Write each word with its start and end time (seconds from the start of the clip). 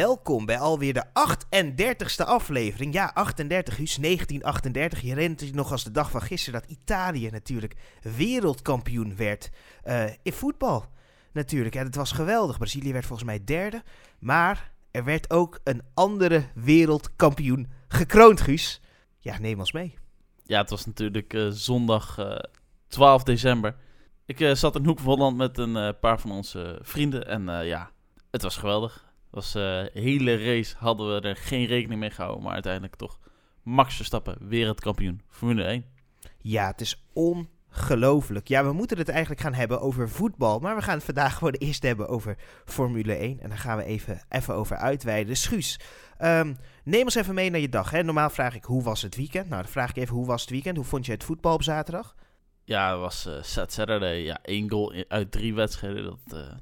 welkom 0.00 0.46
bij 0.46 0.58
alweer 0.58 0.92
de 0.92 1.04
38ste 1.04 2.24
aflevering. 2.24 2.94
Ja, 2.94 3.10
38, 3.14 3.76
Huus, 3.76 3.96
1938. 3.96 5.00
Je 5.00 5.08
herinnert 5.08 5.40
je 5.40 5.54
nog 5.54 5.72
als 5.72 5.84
de 5.84 5.90
dag 5.90 6.10
van 6.10 6.22
gisteren 6.22 6.60
dat 6.60 6.70
Italië 6.70 7.30
natuurlijk 7.30 7.74
wereldkampioen 8.16 9.16
werd 9.16 9.50
uh, 9.84 10.04
in 10.22 10.32
voetbal. 10.32 10.84
Natuurlijk, 11.32 11.74
en 11.74 11.84
het 11.84 11.94
was 11.94 12.12
geweldig. 12.12 12.58
Brazilië 12.58 12.92
werd 12.92 13.06
volgens 13.06 13.28
mij 13.28 13.44
derde. 13.44 13.82
Maar 14.18 14.72
er 14.90 15.04
werd 15.04 15.30
ook 15.30 15.60
een 15.64 15.82
andere 15.94 16.44
wereldkampioen 16.54 17.68
gekroond, 17.88 18.40
Guus. 18.40 18.80
Ja, 19.18 19.38
neem 19.38 19.58
ons 19.58 19.72
mee. 19.72 19.94
Ja, 20.42 20.60
het 20.60 20.70
was 20.70 20.86
natuurlijk 20.86 21.34
uh, 21.34 21.48
zondag 21.50 22.18
uh, 22.18 22.36
12 22.88 23.22
december. 23.22 23.76
Ik 24.26 24.56
zat 24.56 24.76
in 24.76 24.84
Hoek 24.84 24.98
van 24.98 25.12
Holland 25.12 25.36
met 25.36 25.58
een 25.58 25.98
paar 25.98 26.20
van 26.20 26.30
onze 26.30 26.78
vrienden. 26.82 27.26
En 27.26 27.64
ja, 27.66 27.90
het 28.30 28.42
was 28.42 28.56
geweldig 28.56 29.08
was 29.30 29.56
uh, 29.56 29.82
hele 29.92 30.44
race 30.44 30.74
hadden 30.78 31.14
we 31.14 31.28
er 31.28 31.36
geen 31.36 31.66
rekening 31.66 32.00
mee 32.00 32.10
gehouden. 32.10 32.42
Maar 32.42 32.52
uiteindelijk 32.52 32.96
toch 32.96 33.18
Max 33.62 33.96
Verstappen, 33.96 34.36
wereldkampioen 34.48 35.22
Formule 35.28 35.62
1. 35.62 35.84
Ja, 36.38 36.66
het 36.66 36.80
is 36.80 37.04
ongelooflijk. 37.12 38.48
Ja, 38.48 38.64
we 38.64 38.72
moeten 38.72 38.98
het 38.98 39.08
eigenlijk 39.08 39.40
gaan 39.40 39.54
hebben 39.54 39.80
over 39.80 40.08
voetbal. 40.08 40.58
Maar 40.58 40.76
we 40.76 40.82
gaan 40.82 40.94
het 40.94 41.04
vandaag 41.04 41.36
gewoon 41.36 41.52
eerst 41.52 41.82
hebben 41.82 42.08
over 42.08 42.36
Formule 42.64 43.14
1. 43.14 43.40
En 43.40 43.48
daar 43.48 43.58
gaan 43.58 43.76
we 43.76 43.84
even, 43.84 44.24
even 44.28 44.54
over 44.54 44.76
uitweiden. 44.76 45.36
Schuus, 45.36 45.80
um, 46.20 46.56
neem 46.84 47.02
ons 47.02 47.14
even 47.14 47.34
mee 47.34 47.50
naar 47.50 47.60
je 47.60 47.68
dag. 47.68 47.90
Hè. 47.90 48.02
Normaal 48.02 48.30
vraag 48.30 48.54
ik 48.54 48.64
hoe 48.64 48.82
was 48.82 49.02
het 49.02 49.16
weekend? 49.16 49.48
Nou, 49.48 49.62
dan 49.62 49.70
vraag 49.70 49.90
ik 49.90 49.96
even 49.96 50.14
hoe 50.14 50.26
was 50.26 50.40
het 50.40 50.50
weekend? 50.50 50.76
Hoe 50.76 50.86
vond 50.86 51.06
je 51.06 51.12
het 51.12 51.24
voetbal 51.24 51.54
op 51.54 51.62
zaterdag? 51.62 52.14
Ja, 52.64 52.90
het 52.90 53.00
was 53.00 53.26
uh, 53.26 53.34
Saturday. 53.42 54.16
Ja, 54.16 54.38
één 54.42 54.70
goal 54.70 55.04
uit 55.08 55.30
drie 55.30 55.54
wedstrijden. 55.54 56.04
Dat, 56.04 56.18
uh, 56.34 56.52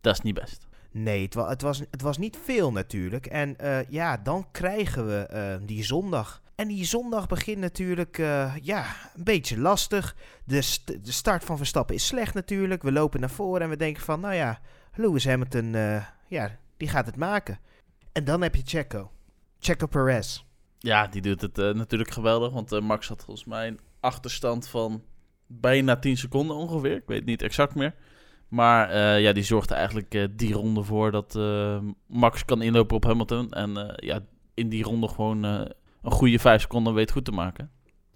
dat 0.00 0.14
is 0.14 0.20
niet 0.20 0.34
best. 0.34 0.66
Nee, 0.90 1.22
het, 1.22 1.34
was, 1.34 1.48
het, 1.48 1.62
was, 1.62 1.78
het 1.90 2.02
was 2.02 2.18
niet 2.18 2.38
veel 2.44 2.72
natuurlijk. 2.72 3.26
En 3.26 3.56
uh, 3.62 3.88
ja, 3.88 4.16
dan 4.16 4.46
krijgen 4.50 5.06
we 5.06 5.28
uh, 5.32 5.66
die 5.66 5.84
zondag. 5.84 6.42
En 6.54 6.68
die 6.68 6.84
zondag 6.84 7.26
begint 7.26 7.58
natuurlijk 7.58 8.18
uh, 8.18 8.52
ja, 8.62 8.86
een 9.16 9.24
beetje 9.24 9.58
lastig. 9.58 10.16
De, 10.44 10.78
de 11.02 11.12
start 11.12 11.44
van 11.44 11.56
Verstappen 11.56 11.94
is 11.94 12.06
slecht 12.06 12.34
natuurlijk. 12.34 12.82
We 12.82 12.92
lopen 12.92 13.20
naar 13.20 13.30
voren 13.30 13.60
en 13.60 13.68
we 13.68 13.76
denken 13.76 14.02
van, 14.02 14.20
nou 14.20 14.34
ja, 14.34 14.60
Lewis 14.94 15.24
Hamilton, 15.24 15.72
ja, 16.28 16.58
die 16.76 16.88
gaat 16.88 17.06
het 17.06 17.16
maken. 17.16 17.58
En 18.12 18.24
dan 18.24 18.42
heb 18.42 18.54
je 18.54 18.62
Checo. 18.64 19.10
Checo 19.58 19.86
Perez. 19.86 20.44
Ja, 20.78 21.06
die 21.06 21.22
doet 21.22 21.40
het 21.40 21.56
natuurlijk 21.56 22.10
geweldig. 22.10 22.52
Want 22.52 22.80
Max 22.80 23.08
had 23.08 23.24
volgens 23.24 23.46
mij 23.46 23.66
een 23.66 23.80
achterstand 24.00 24.68
van 24.68 25.02
bijna 25.46 25.96
10 25.96 26.16
seconden 26.16 26.56
ongeveer. 26.56 26.96
Ik 26.96 27.06
weet 27.06 27.24
niet 27.24 27.42
exact 27.42 27.74
meer. 27.74 27.94
Maar 28.48 28.90
uh, 28.90 29.20
ja, 29.20 29.32
die 29.32 29.42
zorgde 29.42 29.74
eigenlijk 29.74 30.14
uh, 30.14 30.24
die 30.30 30.52
ronde 30.52 30.82
voor 30.82 31.10
dat 31.10 31.34
uh, 31.34 31.78
Max 32.06 32.44
kan 32.44 32.62
inlopen 32.62 32.96
op 32.96 33.04
Hamilton. 33.04 33.50
En 33.50 33.94
ja, 33.96 34.20
in 34.54 34.68
die 34.68 34.82
ronde 34.82 35.08
gewoon 35.08 35.42
een 35.42 35.74
goede 36.02 36.38
vijf 36.38 36.60
seconden 36.60 36.94
weet 36.94 37.10
goed 37.10 37.24
te 37.24 37.32
maken. 37.32 37.70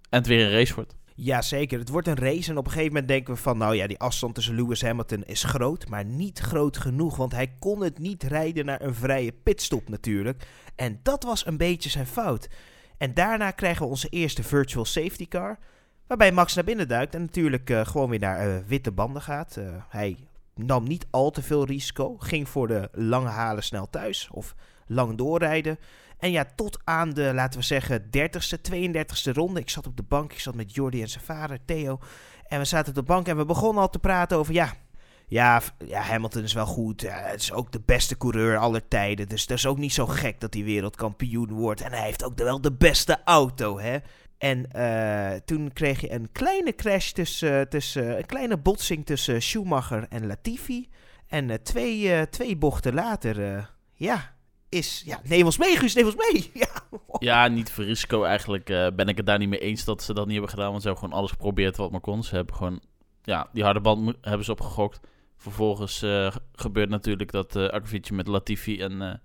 En 0.09 0.17
het 0.19 0.27
weer 0.27 0.45
een 0.45 0.51
race 0.51 0.75
wordt. 0.75 0.95
Ja, 1.15 1.41
zeker. 1.41 1.79
Het 1.79 1.89
wordt 1.89 2.07
een 2.07 2.17
race 2.17 2.51
en 2.51 2.57
op 2.57 2.65
een 2.65 2.71
gegeven 2.71 2.93
moment 2.93 3.07
denken 3.07 3.33
we 3.33 3.39
van... 3.39 3.57
nou 3.57 3.75
ja, 3.75 3.87
die 3.87 3.99
afstand 3.99 4.35
tussen 4.35 4.55
Lewis 4.55 4.81
Hamilton 4.81 5.23
is 5.23 5.43
groot, 5.43 5.87
maar 5.87 6.05
niet 6.05 6.39
groot 6.39 6.77
genoeg. 6.77 7.15
Want 7.15 7.31
hij 7.31 7.53
kon 7.59 7.83
het 7.83 7.99
niet 7.99 8.23
rijden 8.23 8.65
naar 8.65 8.81
een 8.81 8.95
vrije 8.95 9.31
pitstop 9.31 9.89
natuurlijk. 9.89 10.47
En 10.75 10.99
dat 11.03 11.23
was 11.23 11.45
een 11.45 11.57
beetje 11.57 11.89
zijn 11.89 12.07
fout. 12.07 12.49
En 12.97 13.13
daarna 13.13 13.51
krijgen 13.51 13.83
we 13.83 13.89
onze 13.89 14.09
eerste 14.09 14.43
virtual 14.43 14.85
safety 14.85 15.27
car... 15.27 15.59
Waarbij 16.11 16.31
Max 16.31 16.53
naar 16.53 16.63
binnen 16.63 16.87
duikt 16.87 17.15
en 17.15 17.21
natuurlijk 17.21 17.69
uh, 17.69 17.85
gewoon 17.85 18.09
weer 18.09 18.19
naar 18.19 18.47
uh, 18.47 18.55
witte 18.67 18.91
banden 18.91 19.21
gaat. 19.21 19.55
Uh, 19.59 19.65
hij 19.89 20.17
nam 20.55 20.87
niet 20.87 21.07
al 21.09 21.31
te 21.31 21.41
veel 21.41 21.65
risico. 21.65 22.15
Ging 22.17 22.49
voor 22.49 22.67
de 22.67 22.89
lange 22.91 23.29
halen 23.29 23.63
snel 23.63 23.89
thuis 23.89 24.29
of 24.31 24.55
lang 24.87 25.17
doorrijden. 25.17 25.79
En 26.19 26.31
ja, 26.31 26.45
tot 26.55 26.79
aan 26.83 27.13
de, 27.13 27.31
laten 27.33 27.59
we 27.59 27.65
zeggen, 27.65 28.03
30ste, 28.03 28.71
32ste 28.71 29.33
ronde. 29.33 29.59
Ik 29.59 29.69
zat 29.69 29.87
op 29.87 29.97
de 29.97 30.03
bank, 30.03 30.31
ik 30.33 30.39
zat 30.39 30.55
met 30.55 30.75
Jordi 30.75 31.01
en 31.01 31.09
zijn 31.09 31.23
vader, 31.23 31.59
Theo. 31.65 31.99
En 32.47 32.59
we 32.59 32.65
zaten 32.65 32.89
op 32.89 32.95
de 32.95 33.03
bank 33.03 33.27
en 33.27 33.37
we 33.37 33.45
begonnen 33.45 33.81
al 33.81 33.89
te 33.89 33.99
praten 33.99 34.37
over, 34.37 34.53
ja, 34.53 34.73
ja, 35.27 35.61
ja, 35.85 36.01
Hamilton 36.01 36.43
is 36.43 36.53
wel 36.53 36.65
goed. 36.65 37.01
Het 37.07 37.41
is 37.41 37.51
ook 37.51 37.71
de 37.71 37.81
beste 37.85 38.17
coureur 38.17 38.57
aller 38.57 38.87
tijden. 38.87 39.29
Dus 39.29 39.45
dat 39.45 39.57
is 39.57 39.65
ook 39.65 39.77
niet 39.77 39.93
zo 39.93 40.05
gek 40.05 40.39
dat 40.39 40.53
hij 40.53 40.63
wereldkampioen 40.63 41.51
wordt. 41.51 41.81
En 41.81 41.91
hij 41.91 42.03
heeft 42.03 42.23
ook 42.23 42.37
wel 42.37 42.61
de 42.61 42.71
beste 42.71 43.19
auto, 43.25 43.79
hè. 43.79 43.97
En 44.41 44.65
uh, 44.75 45.39
toen 45.45 45.73
kreeg 45.73 46.01
je 46.01 46.11
een 46.11 46.31
kleine 46.31 46.75
crash 46.75 47.11
tussen, 47.11 47.69
tussen 47.69 48.17
een 48.17 48.25
kleine 48.25 48.57
botsing 48.57 49.05
tussen 49.05 49.41
Schumacher 49.41 50.05
en 50.09 50.27
Latifi. 50.27 50.89
En 51.27 51.49
uh, 51.49 51.55
twee, 51.55 52.03
uh, 52.03 52.21
twee 52.21 52.57
bochten 52.57 52.93
later, 52.93 53.69
ja, 53.93 54.33
is, 54.69 55.03
ja, 55.05 55.19
neem 55.23 55.45
ons 55.45 55.57
mee 55.57 55.77
Guus, 55.77 55.93
mee. 55.93 56.51
ja. 56.63 56.67
ja, 57.19 57.47
niet 57.47 57.71
voor 57.71 57.83
risico 57.83 58.23
eigenlijk 58.23 58.65
ben 58.95 59.07
ik 59.07 59.17
het 59.17 59.25
daar 59.25 59.37
niet 59.37 59.49
mee 59.49 59.59
eens 59.59 59.85
dat 59.85 60.03
ze 60.03 60.13
dat 60.13 60.23
niet 60.25 60.33
hebben 60.33 60.51
gedaan. 60.51 60.69
Want 60.69 60.81
ze 60.81 60.87
hebben 60.87 61.03
gewoon 61.05 61.19
alles 61.19 61.31
geprobeerd 61.31 61.77
wat 61.77 61.91
maar 61.91 61.99
kon. 61.99 62.23
Ze 62.23 62.35
hebben 62.35 62.55
gewoon, 62.55 62.81
ja, 63.23 63.49
die 63.53 63.63
harde 63.63 63.81
band 63.81 64.15
hebben 64.21 64.45
ze 64.45 64.51
opgegokt. 64.51 64.99
Vervolgens 65.37 66.05
gebeurt 66.53 66.89
natuurlijk 66.89 67.31
dat 67.31 67.55
uh, 67.55 68.11
met 68.11 68.27
Latifi 68.27 68.81
en 68.81 69.21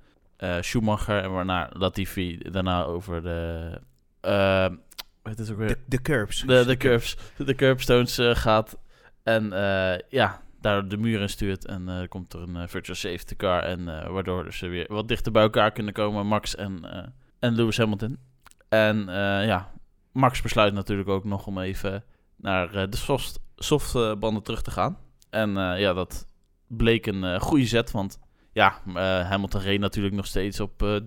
Schumacher. 0.61 1.23
En 1.23 1.33
waarna 1.33 1.71
Latifi 1.73 2.39
daarna 2.39 2.85
over 2.85 3.23
de 3.23 3.81
het 5.31 5.39
is 5.39 5.51
ook 5.51 5.57
weer... 5.57 5.69
De, 5.69 5.79
de 5.87 6.03
curbs. 6.03 6.41
De, 6.41 6.65
de 6.67 6.77
curbs. 6.77 7.17
De 7.37 7.55
curbstones 7.55 8.19
uh, 8.19 8.35
gaat. 8.35 8.79
En 9.23 9.45
uh, 9.45 9.99
ja, 10.09 10.43
daar 10.61 10.89
de 10.89 10.97
muur 10.97 11.21
in 11.21 11.29
stuurt. 11.29 11.65
En 11.65 11.89
uh, 11.89 12.09
komt 12.09 12.33
er 12.33 12.41
een 12.41 12.69
virtual 12.69 12.97
safety 12.97 13.37
car. 13.37 13.63
En 13.63 13.85
waardoor 14.13 14.53
ze 14.53 14.67
weer 14.67 14.87
wat 14.89 15.09
dichter 15.09 15.33
bij 15.33 15.43
elkaar 15.43 15.73
kunnen 15.73 15.93
komen. 15.93 16.27
Max 16.27 16.55
en, 16.55 16.85
en 17.39 17.55
Lewis 17.55 17.77
Hamilton. 17.77 18.19
En 18.69 19.05
ja, 19.47 19.73
Max 20.13 20.43
besluit 20.43 20.75
natuurlijk 20.75 21.09
ook 21.09 21.25
nog 21.25 21.47
om 21.47 21.59
even 21.59 22.05
naar 22.37 22.91
de 22.91 22.97
soft, 22.97 23.41
softbanden 23.57 24.43
terug 24.43 24.63
te 24.63 24.71
gaan. 24.71 24.99
En 25.31 25.51
ja, 25.79 25.93
dat 25.93 26.27
bleek 26.67 27.07
een 27.07 27.41
goede 27.41 27.67
zet. 27.67 27.91
Want 27.91 28.19
ja, 28.53 28.81
Hamilton 29.23 29.61
reed 29.61 29.81
natuurlijk 29.81 30.15
nog 30.15 30.27
steeds 30.27 30.61
op 30.61 31.03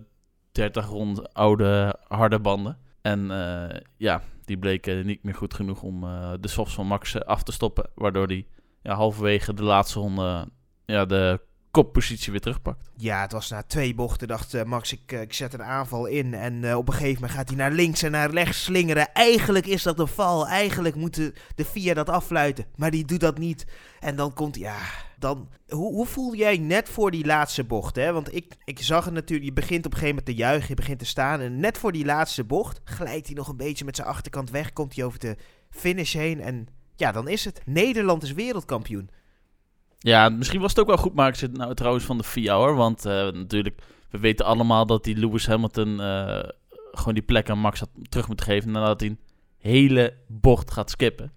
30 0.52 0.86
rond 0.86 1.34
oude 1.34 1.96
harde 2.08 2.40
banden. 2.40 2.78
En 3.10 3.32
uh, 3.32 3.80
ja, 3.98 4.22
die 4.46 4.58
bleken 4.58 5.06
niet 5.06 5.24
meer 5.24 5.36
goed 5.36 5.54
genoeg 5.54 5.82
om 5.82 6.04
uh, 6.04 6.34
de 6.40 6.48
softs 6.48 6.74
van 6.74 6.88
Max 6.88 7.16
eh, 7.16 7.22
af 7.22 7.44
te 7.44 7.52
stoppen. 7.52 7.90
Waardoor 7.96 8.28
hij 8.28 8.48
ja, 8.82 8.96
halverwege 8.96 9.54
de 9.54 9.64
laatste 9.64 10.00
ronde 10.00 10.48
ja, 10.86 11.06
de 11.06 11.40
koppositie 11.72 12.32
weer 12.32 12.42
terugpakt. 12.42 12.90
Ja, 12.96 13.22
het 13.22 13.32
was 13.32 13.50
na 13.50 13.64
twee 13.64 13.96
bochten. 13.96 14.28
Dacht 14.28 14.54
uh, 14.54 14.64
Max, 14.64 14.92
ik, 14.94 15.12
ik 15.12 15.34
zet 15.34 15.54
een 15.54 15.64
aanval 15.64 16.06
in. 16.06 16.34
En 16.34 16.64
uh, 16.64 16.78
op 16.78 16.88
een 16.88 16.94
gegeven 16.94 17.14
moment 17.14 17.32
gaat 17.32 17.48
hij 17.48 17.58
naar 17.58 17.72
links 17.72 18.04
en 18.04 18.12
naar 18.12 18.32
rechts 18.32 18.64
slingeren. 18.64 19.14
Eigenlijk 19.14 19.66
is 19.66 19.84
dat 19.84 20.00
een 20.00 20.08
val. 20.08 20.48
Eigenlijk 20.48 20.96
moeten 20.96 21.34
de 21.56 21.66
vier 21.66 21.96
dat 21.96 22.10
afluiten. 22.10 22.66
Maar 22.76 22.92
die 22.92 23.06
doet 23.06 23.20
dat 23.20 23.38
niet. 23.38 23.66
En 24.00 24.16
dan 24.16 24.34
komt, 24.34 24.56
ja, 24.56 24.78
dan, 25.18 25.50
hoe, 25.68 25.94
hoe 25.94 26.06
voel 26.06 26.36
jij 26.36 26.58
net 26.58 26.90
voor 26.90 27.12
die 27.12 27.26
laatste 27.26 27.64
bocht? 27.64 27.96
Hè? 27.96 28.14
Want 28.14 28.36
ik, 28.36 28.56
ik 28.64 28.80
zag 28.82 29.06
het 29.06 29.14
natuurlijk, 29.14 29.50
je 29.50 29.54
begint 29.54 29.86
op 29.86 29.92
een 29.92 29.98
gegeven 29.98 30.16
moment 30.16 30.26
te 30.26 30.44
juichen, 30.44 30.70
je 30.70 30.76
begint 30.76 31.00
te 31.00 31.06
staan. 31.06 31.40
En 31.40 31.60
net 31.60 31.78
voor 31.78 31.92
die 31.92 32.06
laatste 32.06 32.44
bocht 32.44 32.82
glijdt 32.84 33.28
hij 33.28 33.36
nog 33.36 33.48
een 33.48 33.58
beetje 33.58 33.86
met 33.86 33.96
zijn 33.96 34.08
achterkant 34.08 34.50
weg. 34.50 34.74
Komt 34.74 34.96
hij 34.96 35.06
over 35.06 35.20
de 35.20 35.36
finish 35.70 36.14
heen. 36.14 36.42
En 36.42 36.68
ja, 36.96 37.12
dan 37.12 37.28
is 37.28 37.46
het. 37.46 37.62
Nederland 37.66 38.24
is 38.24 38.34
wereldkampioen. 38.34 39.10
Ja, 40.00 40.30
misschien 40.30 40.62
was 40.62 40.70
het 40.70 40.80
ook 40.80 40.88
wel 40.88 40.98
goed, 40.98 41.14
maar 41.14 41.28
ik 41.28 41.36
zit 41.36 41.58
nou 41.58 41.74
trouwens 41.74 42.06
van 42.06 42.18
de 42.18 42.24
VIA 42.24 42.56
hoor. 42.56 42.76
Want 42.76 43.06
uh, 43.06 43.12
natuurlijk, 43.14 43.82
we 44.10 44.20
weten 44.20 44.46
allemaal 44.46 44.86
dat 44.86 45.04
die 45.04 45.16
Lewis 45.16 45.48
Hamilton 45.48 45.90
uh, 46.02 46.40
gewoon 46.92 47.14
die 47.14 47.24
plek 47.24 47.50
aan 47.50 47.60
Max 47.60 47.80
had 47.80 47.90
terug 48.10 48.28
moet 48.28 48.42
geven. 48.42 48.72
Nadat 48.72 49.00
hij 49.00 49.10
een 49.10 49.20
hele 49.58 50.14
bocht 50.28 50.72
gaat 50.72 50.90
skippen. 50.90 51.32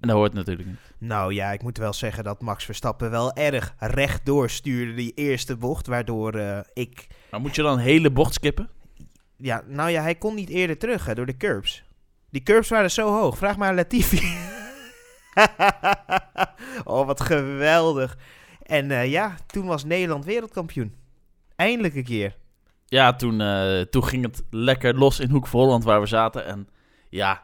En 0.00 0.08
dat 0.08 0.16
hoort 0.16 0.32
natuurlijk 0.32 0.68
niet. 0.68 0.78
Nou 0.98 1.34
ja, 1.34 1.52
ik 1.52 1.62
moet 1.62 1.78
wel 1.78 1.92
zeggen 1.92 2.24
dat 2.24 2.42
Max 2.42 2.64
Verstappen 2.64 3.10
wel 3.10 3.32
erg 3.32 3.74
rechtdoor 3.78 4.50
stuurde 4.50 4.94
die 4.94 5.12
eerste 5.14 5.56
bocht, 5.56 5.86
waardoor 5.86 6.36
uh, 6.36 6.58
ik... 6.72 7.06
Maar 7.30 7.40
moet 7.40 7.54
je 7.54 7.62
dan 7.62 7.72
een 7.72 7.84
hele 7.84 8.10
bocht 8.10 8.34
skippen? 8.34 8.70
Ja, 9.36 9.62
nou 9.66 9.90
ja, 9.90 10.02
hij 10.02 10.14
kon 10.14 10.34
niet 10.34 10.48
eerder 10.48 10.78
terug 10.78 11.06
hè, 11.06 11.14
door 11.14 11.26
de 11.26 11.36
curbs. 11.36 11.84
Die 12.30 12.42
curbs 12.42 12.68
waren 12.68 12.90
zo 12.90 13.12
hoog. 13.12 13.36
Vraag 13.36 13.56
maar 13.56 13.68
aan 13.68 13.74
Latifi. 13.74 14.36
oh, 16.84 17.06
wat 17.06 17.20
geweldig. 17.20 18.16
En 18.62 18.90
uh, 18.90 19.10
ja, 19.10 19.34
toen 19.46 19.66
was 19.66 19.84
Nederland 19.84 20.24
wereldkampioen. 20.24 20.94
Eindelijk 21.56 21.94
een 21.94 22.04
keer. 22.04 22.36
Ja, 22.86 23.14
toen, 23.14 23.40
uh, 23.40 23.80
toen 23.80 24.04
ging 24.04 24.24
het 24.24 24.42
lekker 24.50 24.94
los 24.98 25.20
in 25.20 25.30
Hoek 25.30 25.46
van 25.46 25.60
Holland 25.60 25.84
waar 25.84 26.00
we 26.00 26.06
zaten. 26.06 26.46
En 26.46 26.68
ja, 27.08 27.42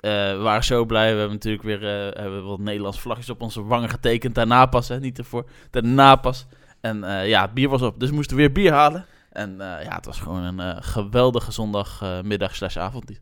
uh, 0.00 0.10
we 0.10 0.40
waren 0.42 0.64
zo 0.64 0.84
blij. 0.84 1.12
We 1.12 1.18
hebben 1.18 1.36
natuurlijk 1.36 1.64
weer 1.64 1.80
hebben 2.20 2.44
wat 2.44 2.58
Nederlandse 2.58 3.00
vlagjes 3.00 3.30
op 3.30 3.42
onze 3.42 3.64
wangen 3.64 3.88
getekend. 3.88 4.34
Daarna 4.34 4.66
pas, 4.66 4.88
hè, 4.88 5.00
niet 5.00 5.18
ervoor. 5.18 5.48
Daarna 5.70 6.16
pas. 6.16 6.46
En 6.80 6.98
ja, 7.26 7.42
het 7.42 7.54
bier 7.54 7.68
was 7.68 7.82
op. 7.82 8.00
Dus 8.00 8.08
we 8.08 8.14
moesten 8.14 8.36
weer 8.36 8.52
bier 8.52 8.72
halen. 8.72 9.06
En 9.30 9.54
ja, 9.58 9.94
het 9.94 10.06
was 10.06 10.20
gewoon 10.20 10.58
een 10.58 10.82
geweldige 10.82 11.52
zondagmiddag 11.52 12.54
slash 12.54 12.76
avond. 12.76 13.20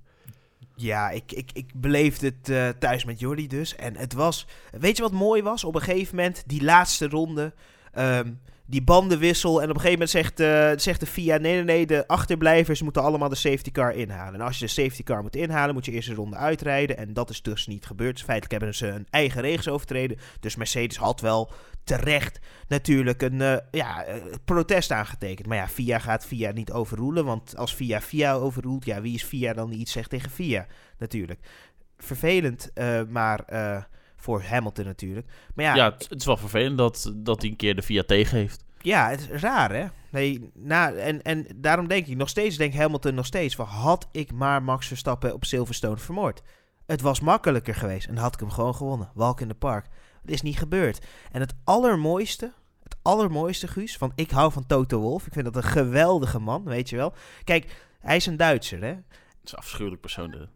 Ja, 0.83 1.11
ik, 1.11 1.33
ik, 1.33 1.51
ik 1.53 1.71
beleefde 1.75 2.35
het 2.43 2.81
thuis 2.81 3.05
met 3.05 3.21
Jordi 3.21 3.47
dus. 3.47 3.77
En 3.77 3.97
het 3.97 4.13
was... 4.13 4.47
Weet 4.71 4.97
je 4.97 5.03
wat 5.03 5.13
mooi 5.13 5.43
was? 5.43 5.65
Op 5.65 5.75
een 5.75 5.81
gegeven 5.81 6.17
moment, 6.17 6.43
die 6.47 6.63
laatste 6.63 7.09
ronde... 7.09 7.53
Um, 7.99 8.41
die 8.73 8.83
bandenwissel. 8.83 9.63
En 9.63 9.71
op 9.71 9.75
een 9.75 9.81
gegeven 9.81 9.93
moment 9.93 10.11
zegt, 10.11 10.41
eh, 10.41 10.71
zegt 10.77 11.01
de 11.01 11.07
FIA: 11.07 11.37
nee, 11.37 11.55
nee, 11.55 11.65
nee, 11.65 11.87
de 11.87 12.09
achterblijvers 12.09 12.83
moeten 12.83 13.03
allemaal 13.03 13.29
de 13.29 13.35
safety 13.35 13.71
car 13.71 13.95
inhalen. 13.95 14.35
En 14.35 14.47
als 14.47 14.59
je 14.59 14.65
de 14.65 14.71
safety 14.71 15.03
car 15.03 15.23
moet 15.23 15.37
inhalen, 15.37 15.75
moet 15.75 15.85
je 15.85 15.93
eerst 15.93 16.09
een 16.09 16.15
ronde 16.15 16.37
uitrijden. 16.37 16.97
En 16.97 17.13
dat 17.13 17.31
is 17.31 17.43
dus 17.43 17.67
niet 17.67 17.87
gebeurd. 17.87 18.15
Dus 18.15 18.25
feitelijk 18.25 18.53
hebben 18.53 18.75
ze 18.75 18.87
een 18.87 19.07
eigen 19.11 19.41
regels 19.41 19.69
overtreden. 19.69 20.19
Dus 20.41 20.57
Mercedes 20.57 20.97
had 20.97 21.21
wel 21.21 21.51
terecht 21.85 22.39
natuurlijk 22.69 23.23
een 23.23 23.41
eh, 23.41 23.57
ja, 23.71 24.05
eh, 24.05 24.17
protest 24.45 24.91
aangetekend. 24.91 25.47
Maar 25.47 25.57
ja, 25.57 25.69
FIA 25.69 25.99
gaat 25.99 26.27
FIA 26.27 26.53
niet 26.53 26.73
overroelen. 26.73 27.25
Want 27.25 27.57
als 27.57 27.75
FIA 27.75 28.01
FIA 28.01 28.33
overroelt, 28.33 28.85
ja, 28.85 29.01
wie 29.01 29.15
is 29.15 29.25
FIA 29.25 29.53
dan 29.53 29.71
die 29.71 29.79
iets 29.79 29.93
zegt 29.93 30.11
tegen 30.11 30.31
FIA? 30.31 30.67
Natuurlijk. 30.99 31.41
Vervelend, 31.99 32.73
maar 33.09 33.45
voor 34.23 34.43
Hamilton 34.43 34.85
natuurlijk. 34.85 35.27
Maar 35.55 35.65
ja, 35.65 35.75
ja 35.75 35.91
het, 35.93 36.09
het, 36.09 36.21
is 36.21 36.27
wel 36.27 36.37
vervelend 36.37 36.79
dat, 36.79 37.13
dat 37.17 37.41
hij 37.41 37.51
een 37.51 37.57
keer 37.57 37.75
de 37.75 37.83
FIA 37.83 38.03
tegen 38.03 38.39
heeft. 38.39 38.65
Ja, 38.81 39.09
het 39.09 39.21
is 39.21 39.43
raar 39.43 39.73
hè. 39.73 39.87
Nee, 40.11 40.51
na, 40.55 40.93
en, 40.93 41.23
en 41.23 41.47
daarom 41.57 41.89
denk 41.89 42.07
ik 42.07 42.17
nog 42.17 42.29
steeds, 42.29 42.57
denk 42.57 42.75
Hamilton 42.75 43.15
nog 43.15 43.27
steeds 43.27 43.55
van 43.55 43.67
had 43.67 44.09
ik 44.13 44.33
maar 44.33 44.63
Max 44.63 44.87
Verstappen 44.87 45.35
op 45.35 45.45
Silverstone 45.45 45.97
vermoord. 45.97 46.43
Het 46.87 47.01
was 47.01 47.21
makkelijker 47.21 47.75
geweest 47.75 48.09
en 48.09 48.17
had 48.17 48.35
ik 48.35 48.41
hem 48.41 48.51
gewoon 48.51 48.75
gewonnen. 48.75 49.11
Walk 49.15 49.41
in 49.41 49.49
the 49.49 49.55
park. 49.55 49.87
Het 50.23 50.31
is 50.31 50.43
niet 50.43 50.59
gebeurd. 50.59 51.07
En 51.33 51.41
het 51.41 51.55
allermooiste, 51.65 52.53
het 52.83 52.97
allermooiste, 53.03 53.69
Guus, 53.69 53.97
van 53.97 54.13
ik 54.15 54.31
hou 54.31 54.53
van 54.53 54.67
Toto 54.67 55.01
Wolf. 55.01 55.27
Ik 55.27 55.33
vind 55.33 55.45
dat 55.45 55.57
een 55.57 55.71
geweldige 55.71 56.39
man, 56.39 56.65
weet 56.65 56.89
je 56.89 56.97
wel. 56.97 57.15
Kijk, 57.45 57.87
hij 58.01 58.17
is 58.17 58.27
een 58.27 58.37
Duitser, 58.37 58.81
hè. 58.81 58.89
Het 58.89 59.05
is 59.45 59.53
een 59.53 59.59
afschuwelijk 59.59 60.01
persoon, 60.01 60.49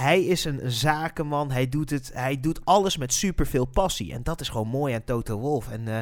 Hij 0.00 0.24
is 0.24 0.44
een 0.44 0.70
zakenman. 0.70 1.50
Hij 1.50 1.68
doet, 1.68 1.90
het, 1.90 2.10
hij 2.14 2.40
doet 2.40 2.64
alles 2.64 2.96
met 2.96 3.12
superveel 3.12 3.64
passie. 3.64 4.12
En 4.12 4.22
dat 4.22 4.40
is 4.40 4.48
gewoon 4.48 4.68
mooi 4.68 4.94
aan 4.94 5.04
Toto 5.04 5.38
Wolf. 5.38 5.70
En, 5.70 5.86
uh, 5.86 5.98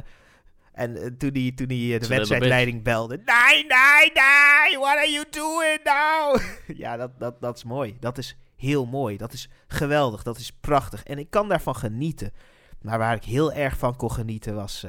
en 0.73 0.96
uh, 0.96 1.06
toen 1.06 1.31
hij, 1.32 1.52
toen 1.55 1.67
hij 1.67 1.76
uh, 1.76 2.00
de 2.00 2.06
wedstrijdleiding 2.06 2.82
belde. 2.82 3.17
Nee, 3.17 3.67
nee, 3.67 4.12
nee, 4.12 4.79
what 4.79 4.96
are 4.96 5.11
you 5.11 5.25
doing 5.31 5.81
now? 5.85 6.41
ja, 6.82 6.96
dat, 6.96 7.19
dat, 7.19 7.41
dat 7.41 7.56
is 7.56 7.64
mooi. 7.64 7.96
Dat 8.00 8.19
is 8.19 8.37
heel 8.56 8.87
mooi. 8.87 9.17
Dat 9.17 9.32
is 9.32 9.49
geweldig. 9.67 10.23
Dat 10.23 10.38
is 10.38 10.52
prachtig. 10.52 11.02
En 11.02 11.19
ik 11.19 11.31
kan 11.31 11.49
daarvan 11.49 11.76
genieten. 11.76 12.32
Maar 12.81 12.99
waar 12.99 13.14
ik 13.14 13.25
heel 13.25 13.52
erg 13.52 13.79
van 13.79 13.96
kon 13.96 14.12
genieten 14.12 14.55
was, 14.55 14.87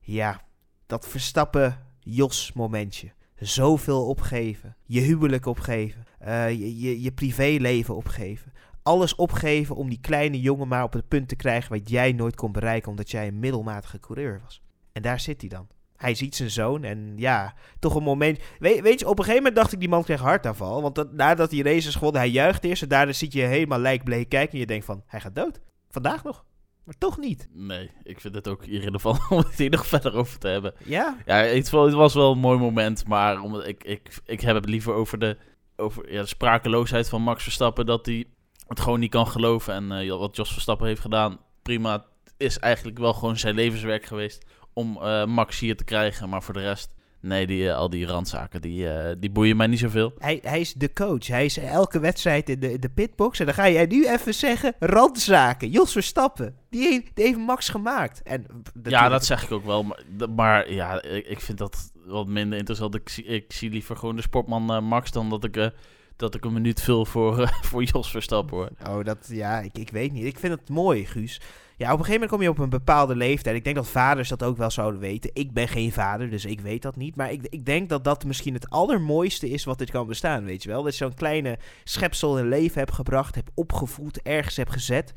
ja, 0.00 0.40
dat 0.86 1.08
Verstappen 1.08 1.86
Jos 2.00 2.52
momentje. 2.52 3.12
Zoveel 3.38 4.06
opgeven. 4.06 4.76
Je 4.84 5.00
huwelijk 5.00 5.46
opgeven. 5.46 6.04
Uh, 6.26 6.50
je, 6.50 7.02
je, 7.02 7.12
privéleven 7.12 7.96
opgeven. 7.96 8.52
Alles 8.82 9.14
opgeven 9.14 9.76
om 9.76 9.88
die 9.88 10.00
kleine 10.00 10.40
jongen 10.40 10.68
maar 10.68 10.82
op 10.82 10.92
het 10.92 11.08
punt 11.08 11.28
te 11.28 11.36
krijgen 11.36 11.72
wat 11.72 11.90
jij 11.90 12.12
nooit 12.12 12.34
kon 12.34 12.52
bereiken 12.52 12.90
omdat 12.90 13.10
jij 13.10 13.26
een 13.26 13.38
middelmatige 13.38 14.00
coureur 14.00 14.40
was. 14.44 14.62
En 14.92 15.02
daar 15.02 15.20
zit 15.20 15.40
hij 15.40 15.50
dan. 15.50 15.68
Hij 15.96 16.14
ziet 16.14 16.36
zijn 16.36 16.50
zoon 16.50 16.84
en 16.84 17.12
ja, 17.16 17.54
toch 17.78 17.94
een 17.94 18.02
moment. 18.02 18.38
Weet, 18.58 19.00
je, 19.00 19.08
op 19.08 19.18
een 19.18 19.24
gegeven 19.24 19.42
moment 19.42 19.56
dacht 19.56 19.72
ik 19.72 19.80
die 19.80 19.88
man 19.88 20.04
kreeg 20.04 20.20
hartaanval. 20.20 20.82
Want 20.82 20.94
dat, 20.94 21.12
nadat 21.12 21.50
hij 21.50 21.60
races 21.60 21.94
gewonnen, 21.94 22.20
hij 22.20 22.30
juicht 22.30 22.64
eerst 22.64 22.82
en 22.82 22.88
daarna 22.88 23.12
zit 23.12 23.32
je 23.32 23.42
helemaal 23.42 23.78
lijkbleek 23.78 24.28
kijken 24.28 24.52
en 24.52 24.58
je 24.58 24.66
denkt 24.66 24.84
van, 24.84 25.02
hij 25.06 25.20
gaat 25.20 25.34
dood. 25.34 25.60
Vandaag 25.90 26.24
nog. 26.24 26.44
Maar 26.86 26.98
toch 26.98 27.18
niet. 27.18 27.48
Nee, 27.52 27.90
ik 28.02 28.20
vind 28.20 28.34
het 28.34 28.48
ook 28.48 28.64
irrelevant 28.64 29.20
om 29.30 29.38
het 29.38 29.54
hier 29.58 29.70
nog 29.70 29.86
verder 29.86 30.14
over 30.14 30.38
te 30.38 30.48
hebben. 30.48 30.74
Ja? 30.84 31.16
Ja, 31.24 31.36
het, 31.36 31.70
was 31.70 32.14
wel 32.14 32.32
een 32.32 32.38
mooi 32.38 32.58
moment, 32.58 33.06
maar 33.06 33.40
omdat 33.40 33.66
ik, 33.66 33.84
ik, 33.84 34.08
ik 34.24 34.40
heb 34.40 34.54
het 34.54 34.68
liever 34.68 34.92
over 34.92 35.18
de, 35.18 35.36
over, 35.76 36.12
ja, 36.12 36.20
de 36.20 36.26
sprakeloosheid 36.26 37.08
van 37.08 37.22
Max 37.22 37.42
Verstappen. 37.42 37.86
Dat 37.86 38.06
hij 38.06 38.24
het 38.66 38.80
gewoon 38.80 39.00
niet 39.00 39.10
kan 39.10 39.26
geloven. 39.26 39.74
En 39.74 40.04
uh, 40.04 40.18
wat 40.18 40.36
Jos 40.36 40.52
Verstappen 40.52 40.86
heeft 40.86 41.00
gedaan, 41.00 41.38
prima. 41.62 42.04
is 42.36 42.58
eigenlijk 42.58 42.98
wel 42.98 43.12
gewoon 43.12 43.36
zijn 43.36 43.54
levenswerk 43.54 44.04
geweest 44.04 44.44
om 44.72 44.98
uh, 45.02 45.24
Max 45.24 45.58
hier 45.58 45.76
te 45.76 45.84
krijgen. 45.84 46.28
Maar 46.28 46.42
voor 46.42 46.54
de 46.54 46.60
rest 46.60 46.94
Nee, 47.26 47.46
die, 47.46 47.62
uh, 47.62 47.76
al 47.76 47.90
die 47.90 48.06
randzaken, 48.06 48.60
die, 48.60 48.84
uh, 48.84 49.08
die 49.18 49.30
boeien 49.30 49.56
mij 49.56 49.66
niet 49.66 49.78
zoveel. 49.78 50.12
Hij, 50.18 50.38
hij 50.42 50.60
is 50.60 50.72
de 50.72 50.92
coach. 50.92 51.26
Hij 51.26 51.44
is 51.44 51.58
elke 51.58 51.98
wedstrijd 51.98 52.48
in 52.48 52.60
de, 52.60 52.78
de 52.78 52.88
pitbox. 52.88 53.38
En 53.38 53.46
dan 53.46 53.54
ga 53.54 53.68
jij 53.68 53.86
nu 53.86 54.08
even 54.08 54.34
zeggen, 54.34 54.74
randzaken. 54.78 55.70
Jos 55.70 55.92
Verstappen, 55.92 56.56
die 56.70 56.88
heeft, 56.88 57.10
die 57.14 57.24
heeft 57.24 57.38
Max 57.38 57.68
gemaakt. 57.68 58.22
En, 58.22 58.46
ja, 58.82 59.08
dat 59.08 59.24
zeg 59.24 59.42
ik 59.44 59.52
ook 59.52 59.64
wel. 59.64 59.82
Maar, 59.82 60.02
maar 60.36 60.72
ja, 60.72 61.02
ik, 61.02 61.26
ik, 61.26 61.40
vind 61.40 61.58
dat 61.58 61.92
wat 62.04 62.26
minder 62.26 62.58
interessant. 62.58 62.94
Ik, 62.94 63.08
zie, 63.08 63.24
ik 63.24 63.52
zie 63.52 63.70
liever 63.70 63.96
gewoon 63.96 64.16
de 64.16 64.22
sportman 64.22 64.74
uh, 64.74 64.80
Max 64.80 65.10
dan 65.10 65.30
dat 65.30 65.44
ik 65.44 65.72
dat 66.16 66.34
ik 66.34 66.44
een 66.44 66.52
minuut 66.52 66.82
vul 66.82 67.04
voor, 67.04 67.48
voor 67.68 67.82
Jos 67.82 68.10
Verstappen 68.10 68.56
hoor. 68.56 68.70
Oh, 68.88 69.04
dat 69.04 69.28
ja, 69.28 69.60
ik, 69.60 69.78
ik 69.78 69.90
weet 69.90 70.12
niet. 70.12 70.24
Ik 70.24 70.38
vind 70.38 70.52
het 70.52 70.68
mooi, 70.68 71.06
Guus. 71.06 71.40
Ja, 71.78 71.92
op 71.92 71.98
een 71.98 72.04
gegeven 72.04 72.12
moment 72.12 72.30
kom 72.30 72.42
je 72.42 72.48
op 72.48 72.58
een 72.58 72.78
bepaalde 72.78 73.16
leeftijd. 73.16 73.56
Ik 73.56 73.64
denk 73.64 73.76
dat 73.76 73.88
vaders 73.88 74.28
dat 74.28 74.42
ook 74.42 74.56
wel 74.56 74.70
zouden 74.70 75.00
weten. 75.00 75.30
Ik 75.32 75.52
ben 75.52 75.68
geen 75.68 75.92
vader, 75.92 76.30
dus 76.30 76.44
ik 76.44 76.60
weet 76.60 76.82
dat 76.82 76.96
niet. 76.96 77.16
Maar 77.16 77.32
ik, 77.32 77.46
ik 77.48 77.64
denk 77.64 77.88
dat 77.88 78.04
dat 78.04 78.24
misschien 78.24 78.54
het 78.54 78.70
allermooiste 78.70 79.50
is 79.50 79.64
wat 79.64 79.78
dit 79.78 79.90
kan 79.90 80.06
bestaan, 80.06 80.44
weet 80.44 80.62
je 80.62 80.68
wel. 80.68 80.82
Dat 80.82 80.96
je 80.96 81.04
zo'n 81.04 81.14
kleine 81.14 81.58
schepsel 81.84 82.38
in 82.38 82.48
leven 82.48 82.78
hebt 82.78 82.92
gebracht, 82.92 83.34
hebt 83.34 83.50
opgevoed, 83.54 84.22
ergens 84.22 84.56
hebt 84.56 84.72
gezet. 84.72 85.12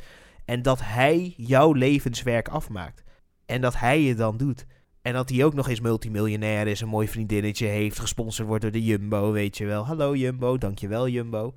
En 0.45 0.61
dat 0.61 0.79
hij 0.83 1.33
jouw 1.37 1.73
levenswerk 1.73 2.47
afmaakt. 2.47 3.03
En 3.45 3.61
dat 3.61 3.77
hij 3.77 4.01
je 4.01 4.15
dan 4.15 4.37
doet. 4.37 4.65
En 5.01 5.13
dat 5.13 5.29
hij 5.29 5.43
ook 5.43 5.53
nog 5.53 5.67
eens 5.69 5.79
multimiljonair 5.79 6.67
is, 6.67 6.81
een 6.81 6.87
mooi 6.87 7.07
vriendinnetje 7.07 7.67
heeft, 7.67 7.99
gesponsord 7.99 8.47
wordt 8.47 8.61
door 8.61 8.71
de 8.71 8.83
Jumbo, 8.83 9.31
weet 9.31 9.57
je 9.57 9.65
wel. 9.65 9.85
Hallo 9.85 10.15
Jumbo, 10.15 10.57
dankjewel 10.57 11.07
Jumbo. 11.07 11.53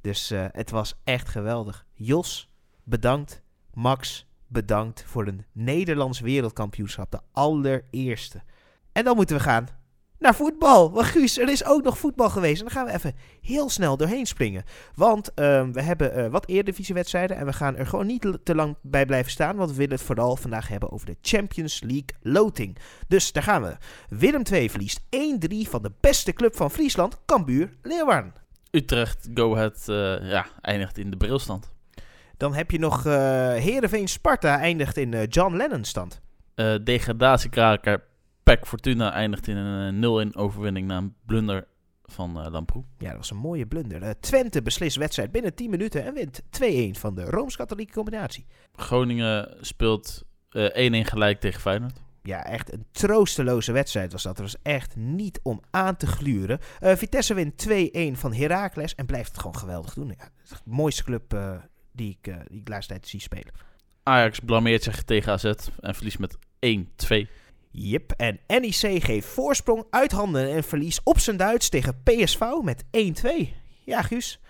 Dus 0.00 0.32
uh, 0.32 0.44
het 0.52 0.70
was 0.70 1.00
echt 1.04 1.28
geweldig. 1.28 1.86
Jos, 1.94 2.50
bedankt. 2.84 3.42
Max, 3.74 4.26
bedankt 4.48 5.04
voor 5.06 5.26
een 5.26 5.44
Nederlands 5.52 6.20
wereldkampioenschap. 6.20 7.10
De 7.10 7.20
allereerste. 7.32 8.42
En 8.92 9.04
dan 9.04 9.16
moeten 9.16 9.36
we 9.36 9.42
gaan 9.42 9.68
naar 10.18 10.34
voetbal. 10.34 10.92
Want 10.92 11.06
Guus, 11.06 11.38
er 11.38 11.48
is 11.48 11.64
ook 11.64 11.82
nog 11.82 11.98
voetbal 11.98 12.30
geweest. 12.30 12.58
En 12.60 12.66
dan 12.66 12.74
gaan 12.74 12.86
we 12.86 12.92
even 12.92 13.14
heel 13.40 13.70
snel 13.70 13.96
doorheen 13.96 14.26
springen. 14.26 14.64
Want 14.94 15.28
uh, 15.28 15.34
we 15.72 15.82
hebben 15.82 16.18
uh, 16.18 16.26
wat 16.26 16.48
eerdivisiewedstrijden. 16.48 17.36
En 17.36 17.46
we 17.46 17.52
gaan 17.52 17.76
er 17.76 17.86
gewoon 17.86 18.06
niet 18.06 18.38
te 18.42 18.54
lang 18.54 18.76
bij 18.82 19.06
blijven 19.06 19.30
staan. 19.30 19.56
Want 19.56 19.70
we 19.70 19.76
willen 19.76 19.92
het 19.92 20.02
vooral 20.02 20.36
vandaag 20.36 20.68
hebben 20.68 20.92
over 20.92 21.06
de 21.06 21.16
Champions 21.20 21.80
League 21.80 22.08
loting. 22.20 22.78
Dus 23.08 23.32
daar 23.32 23.42
gaan 23.42 23.62
we. 23.62 23.76
Willem 24.08 24.42
2 24.42 24.70
verliest 24.70 25.00
1-3 25.00 25.06
van 25.48 25.82
de 25.82 25.92
beste 26.00 26.32
club 26.32 26.56
van 26.56 26.70
Friesland. 26.70 27.18
Cambuur 27.26 27.76
Leeuwarden. 27.82 28.32
Utrecht 28.70 29.28
Go 29.34 29.54
Ahead 29.54 29.86
uh, 29.88 30.30
ja, 30.30 30.46
eindigt 30.60 30.98
in 30.98 31.10
de 31.10 31.16
brilstand. 31.16 31.75
Dan 32.36 32.54
heb 32.54 32.70
je 32.70 32.78
nog 32.78 33.06
uh, 33.06 33.12
Heerenveen 33.52 34.08
Sparta 34.08 34.58
eindigt 34.58 34.96
in 34.96 35.12
uh, 35.12 35.26
John 35.28 35.56
Lennon 35.56 35.84
stand. 35.84 36.20
Uh, 36.54 36.74
degradatiekraker 36.84 38.04
PEC 38.42 38.66
Fortuna 38.66 39.12
eindigt 39.12 39.48
in 39.48 39.56
een 39.56 40.32
0-1 40.32 40.36
overwinning 40.36 40.86
na 40.86 40.96
een 40.96 41.14
blunder 41.26 41.66
van 42.04 42.40
uh, 42.40 42.46
Lamproe. 42.50 42.84
Ja, 42.98 43.08
dat 43.08 43.16
was 43.16 43.30
een 43.30 43.36
mooie 43.36 43.66
blunder. 43.66 44.20
Twente 44.20 44.62
beslist 44.62 44.96
wedstrijd 44.96 45.32
binnen 45.32 45.54
10 45.54 45.70
minuten 45.70 46.04
en 46.04 46.14
wint 46.14 46.42
2-1 46.96 47.00
van 47.00 47.14
de 47.14 47.24
Rooms-Katholieke 47.24 47.92
combinatie. 47.92 48.46
Groningen 48.72 49.56
speelt 49.60 50.22
1-1 50.24 50.28
gelijk 50.90 51.40
tegen 51.40 51.60
Feyenoord. 51.60 52.02
Ja, 52.22 52.44
echt 52.44 52.72
een 52.72 52.86
troosteloze 52.92 53.72
wedstrijd 53.72 54.12
was 54.12 54.22
dat. 54.22 54.36
Er 54.36 54.42
was 54.42 54.56
echt 54.62 54.96
niet 54.96 55.40
om 55.42 55.60
aan 55.70 55.96
te 55.96 56.06
gluren. 56.06 56.58
Vitesse 56.80 57.34
wint 57.34 57.66
2-1 57.68 58.18
van 58.18 58.34
Heracles 58.34 58.94
en 58.94 59.06
blijft 59.06 59.30
het 59.30 59.40
gewoon 59.40 59.56
geweldig 59.56 59.94
doen. 59.94 60.14
Ja, 60.18 60.28
de 60.48 60.56
mooiste 60.64 61.04
club 61.04 61.34
die 61.96 62.18
ik, 62.20 62.26
uh, 62.26 62.36
die 62.48 62.60
ik 62.60 62.68
laatst 62.68 62.88
tijd 62.88 63.08
zie 63.08 63.20
spelen. 63.20 63.52
Ajax 64.02 64.40
blameert 64.40 64.82
zich 64.82 65.02
tegen 65.02 65.32
AZ 65.32 65.44
en 65.80 65.94
verliest 65.94 66.18
met 66.18 66.36
1-2. 66.66 67.26
Yep, 67.70 68.12
en 68.12 68.38
NEC 68.46 69.04
geeft 69.04 69.28
voorsprong 69.28 69.84
uit 69.90 70.12
handen 70.12 70.50
en 70.50 70.64
verlies 70.64 71.00
op 71.02 71.18
zijn 71.18 71.36
Duits 71.36 71.68
tegen 71.68 72.02
PSV 72.02 72.42
met 72.62 72.84
1-2. 72.84 72.88
Ja, 73.84 74.02
Guus. 74.02 74.40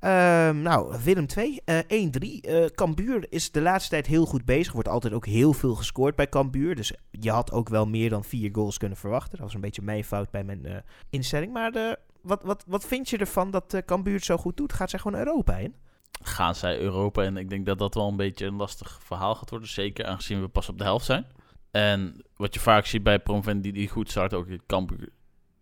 Uh, 0.00 0.10
nou, 0.50 0.96
Willem 1.04 1.26
2, 1.26 1.60
uh, 1.66 1.78
1-3. 1.78 2.40
Uh, 2.40 2.64
Cambuur 2.64 3.26
is 3.28 3.50
de 3.50 3.60
laatste 3.60 3.90
tijd 3.90 4.06
heel 4.06 4.26
goed 4.26 4.44
bezig. 4.44 4.72
Wordt 4.72 4.88
altijd 4.88 5.12
ook 5.12 5.26
heel 5.26 5.52
veel 5.52 5.74
gescoord 5.74 6.16
bij 6.16 6.28
Cambuur. 6.28 6.74
Dus 6.74 6.92
je 7.10 7.30
had 7.30 7.52
ook 7.52 7.68
wel 7.68 7.86
meer 7.86 8.10
dan 8.10 8.24
vier 8.24 8.50
goals 8.52 8.78
kunnen 8.78 8.98
verwachten. 8.98 9.30
Dat 9.30 9.40
was 9.40 9.54
een 9.54 9.60
beetje 9.60 9.82
mijn 9.82 10.04
fout 10.04 10.30
bij 10.30 10.44
mijn 10.44 10.66
uh, 10.66 10.76
instelling. 11.10 11.52
Maar 11.52 11.72
de, 11.72 11.98
wat, 12.20 12.42
wat, 12.42 12.64
wat 12.66 12.84
vind 12.86 13.10
je 13.10 13.18
ervan 13.18 13.50
dat 13.50 13.82
Cambuur 13.86 14.14
het 14.14 14.24
zo 14.24 14.36
goed 14.36 14.56
doet? 14.56 14.72
Gaat 14.72 14.90
zij 14.90 14.98
gewoon 14.98 15.18
Europa 15.18 15.56
in? 15.56 15.74
Gaan 16.22 16.54
zij 16.54 16.80
Europa. 16.80 17.22
En 17.22 17.36
ik 17.36 17.50
denk 17.50 17.66
dat 17.66 17.78
dat 17.78 17.94
wel 17.94 18.08
een 18.08 18.16
beetje 18.16 18.46
een 18.46 18.56
lastig 18.56 18.98
verhaal 19.02 19.34
gaat 19.34 19.50
worden. 19.50 19.68
Zeker 19.68 20.06
aangezien 20.06 20.40
we 20.40 20.48
pas 20.48 20.68
op 20.68 20.78
de 20.78 20.84
helft 20.84 21.04
zijn. 21.04 21.26
En 21.70 22.24
wat 22.36 22.54
je 22.54 22.60
vaak 22.60 22.86
ziet 22.86 23.02
bij 23.02 23.18
Promovend 23.18 23.62
die, 23.62 23.72
die 23.72 23.88
goed 23.88 24.10
start, 24.10 24.34
ook 24.34 24.46
kamp 24.66 24.92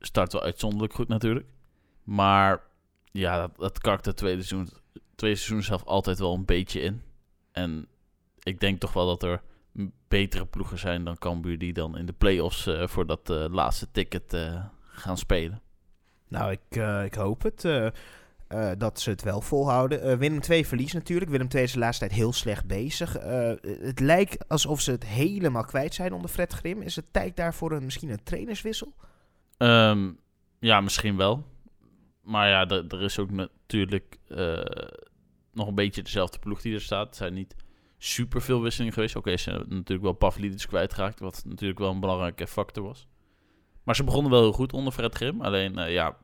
start 0.00 0.32
wel 0.32 0.42
uitzonderlijk 0.42 0.92
goed 0.92 1.08
natuurlijk. 1.08 1.46
Maar 2.02 2.62
ja, 3.12 3.48
dat, 3.56 3.82
dat 3.82 4.04
het 4.04 4.16
tweede 4.16 4.42
seizoen, 4.42 4.68
seizoen 5.16 5.62
zelf 5.62 5.84
altijd 5.84 6.18
wel 6.18 6.34
een 6.34 6.44
beetje 6.44 6.80
in. 6.80 7.02
En 7.52 7.86
ik 8.42 8.60
denk 8.60 8.80
toch 8.80 8.92
wel 8.92 9.06
dat 9.06 9.22
er 9.22 9.42
betere 10.08 10.46
ploegen 10.46 10.78
zijn 10.78 11.04
dan 11.04 11.18
Cambuur 11.18 11.58
die 11.58 11.72
dan 11.72 11.98
in 11.98 12.06
de 12.06 12.12
play-offs 12.12 12.66
uh, 12.66 12.86
voor 12.86 13.06
dat 13.06 13.30
uh, 13.30 13.44
laatste 13.50 13.90
ticket 13.90 14.34
uh, 14.34 14.64
gaan 14.86 15.18
spelen. 15.18 15.62
Nou, 16.28 16.50
ik, 16.50 16.76
ik 17.04 17.14
hoop 17.14 17.42
het. 17.42 17.64
Eh, 18.52 18.70
dat 18.78 19.00
ze 19.00 19.10
het 19.10 19.22
wel 19.22 19.40
volhouden. 19.40 20.08
Uh, 20.08 20.16
Willem 20.16 20.40
2 20.40 20.66
verliest 20.66 20.94
natuurlijk. 20.94 21.30
Willem 21.30 21.48
2 21.48 21.62
is 21.62 21.72
de 21.72 21.78
laatste 21.78 22.06
tijd 22.06 22.18
heel 22.18 22.32
slecht 22.32 22.66
bezig. 22.66 23.12
het 23.62 24.00
lijkt 24.00 24.48
alsof 24.48 24.80
ze 24.80 24.90
het 24.90 25.06
helemaal 25.06 25.64
kwijt 25.64 25.94
zijn 25.94 26.12
onder 26.12 26.30
Fred 26.30 26.52
Grim. 26.52 26.82
Is 26.82 26.96
het 26.96 27.12
tijd 27.12 27.36
daarvoor 27.36 27.72
een, 27.72 27.84
misschien 27.84 28.10
een 28.10 28.22
trainerswissel? 28.22 28.94
Ehm, 29.56 30.10
ja, 30.58 30.80
misschien 30.80 31.16
wel. 31.16 31.46
Maar 32.22 32.48
ja, 32.48 32.68
er 32.68 33.02
is 33.02 33.18
ook 33.18 33.30
natuurlijk 33.30 34.18
nog 35.52 35.68
een 35.68 35.74
beetje 35.74 36.02
dezelfde 36.02 36.38
ploeg 36.38 36.60
die 36.60 36.74
er 36.74 36.80
staat. 36.80 37.06
Het 37.06 37.16
zijn 37.16 37.34
niet 37.34 37.54
super 37.98 38.42
veel 38.42 38.62
wisselingen 38.62 38.92
geweest. 38.92 39.16
Oké, 39.16 39.36
ze 39.36 39.42
zijn 39.42 39.56
natuurlijk 39.68 40.02
wel 40.02 40.12
Pavlidis 40.12 40.66
kwijtgeraakt, 40.66 41.20
wat 41.20 41.42
natuurlijk 41.46 41.78
wel 41.78 41.90
een 41.90 42.00
belangrijke 42.00 42.46
factor 42.46 42.84
was. 42.84 43.06
Maar 43.82 43.96
ze 43.96 44.04
begonnen 44.04 44.30
wel 44.30 44.40
heel 44.40 44.52
goed 44.52 44.72
onder 44.72 44.92
Fred 44.92 45.14
Grim. 45.14 45.40
Alleen, 45.40 45.90
ja, 45.90 46.16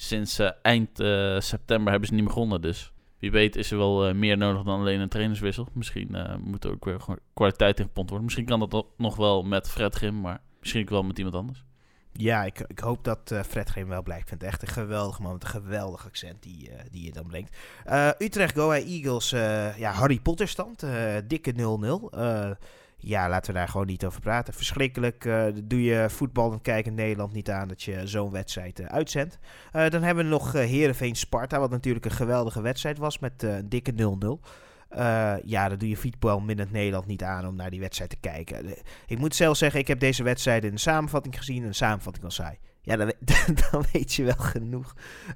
sinds 0.00 0.40
uh, 0.40 0.50
eind 0.62 1.00
uh, 1.00 1.40
september 1.40 1.90
hebben 1.90 2.08
ze 2.08 2.14
niet 2.14 2.24
begonnen. 2.24 2.60
Dus 2.60 2.92
wie 3.18 3.30
weet 3.30 3.56
is 3.56 3.70
er 3.70 3.78
wel 3.78 4.14
meer 4.14 4.36
nodig 4.36 4.62
dan 4.62 4.80
alleen 4.80 5.00
een 5.00 5.08
trainerswissel. 5.08 5.68
Misschien 5.72 6.16
moet 6.44 6.64
er 6.64 6.70
ook 6.70 6.84
weer 6.84 7.00
kwaliteit 7.34 7.78
ingepompt 7.78 8.10
worden. 8.10 8.24
Misschien 8.24 8.46
kan 8.46 8.68
dat 8.68 8.86
nog 8.96 9.16
wel 9.16 9.42
met 9.42 9.68
Fred 9.68 9.94
Grim, 9.94 10.20
maar 10.20 10.40
misschien 10.60 10.82
ook 10.82 10.90
wel 10.90 11.02
met 11.02 11.18
iemand 11.18 11.36
anders. 11.36 11.64
Ja, 12.12 12.44
ik, 12.44 12.64
ik 12.66 12.78
hoop 12.78 13.04
dat 13.04 13.34
Fred 13.46 13.70
geen 13.70 13.88
wel 13.88 14.02
blijkt. 14.02 14.22
Ik 14.22 14.28
vind 14.28 14.42
echt 14.42 14.62
een 14.62 14.68
geweldig 14.68 15.18
man 15.18 15.32
een 15.32 15.46
geweldig 15.46 16.06
accent 16.06 16.42
die, 16.42 16.70
die 16.90 17.04
je 17.04 17.12
dan 17.12 17.26
brengt. 17.26 17.56
Utrecht 18.18 18.54
Go 18.54 18.70
Eagles, 18.70 19.30
ja, 19.76 19.92
Harry 19.92 20.20
Potter 20.20 20.48
stand, 20.48 20.84
dikke 21.26 21.52
0-0. 21.52 22.58
Ja, 23.00 23.28
laten 23.28 23.52
we 23.52 23.58
daar 23.58 23.68
gewoon 23.68 23.86
niet 23.86 24.04
over 24.04 24.20
praten. 24.20 24.54
Verschrikkelijk. 24.54 25.28
doe 25.64 25.82
je 25.82 26.06
voetbal 26.10 26.52
en 26.52 26.60
kijken 26.60 26.90
in 26.90 26.96
Nederland 26.96 27.32
niet 27.32 27.50
aan 27.50 27.68
dat 27.68 27.82
je 27.82 28.06
zo'n 28.06 28.30
wedstrijd 28.30 28.82
uitzendt. 28.82 29.38
dan 29.72 30.02
hebben 30.02 30.24
we 30.24 30.30
nog 30.30 30.52
Herenveen 30.52 31.16
Sparta, 31.16 31.58
wat 31.58 31.70
natuurlijk 31.70 32.04
een 32.04 32.10
geweldige 32.10 32.62
wedstrijd 32.62 32.98
was 32.98 33.18
met 33.18 33.42
een 33.42 33.68
dikke 33.68 33.92
0-0. 33.92 34.48
Uh, 34.96 35.34
ja, 35.44 35.68
dan 35.68 35.78
doe 35.78 35.88
je 35.88 35.96
voetbal 35.96 36.42
het 36.46 36.72
Nederland 36.72 37.06
niet 37.06 37.22
aan 37.22 37.46
om 37.46 37.56
naar 37.56 37.70
die 37.70 37.80
wedstrijd 37.80 38.10
te 38.10 38.16
kijken. 38.20 38.74
Ik 39.06 39.18
moet 39.18 39.34
zelf 39.34 39.56
zeggen, 39.56 39.80
ik 39.80 39.88
heb 39.88 40.00
deze 40.00 40.22
wedstrijd 40.22 40.64
in 40.64 40.70
de 40.70 40.78
samenvatting 40.78 41.36
gezien. 41.36 41.62
En 41.62 41.68
de 41.68 41.74
samenvatting 41.74 42.24
was 42.24 42.34
saai. 42.34 42.58
Ja, 42.82 42.96
dan, 42.96 43.12
dan 43.70 43.84
weet 43.92 44.14
je 44.14 44.24
wel 44.24 44.38
genoeg. 44.38 44.94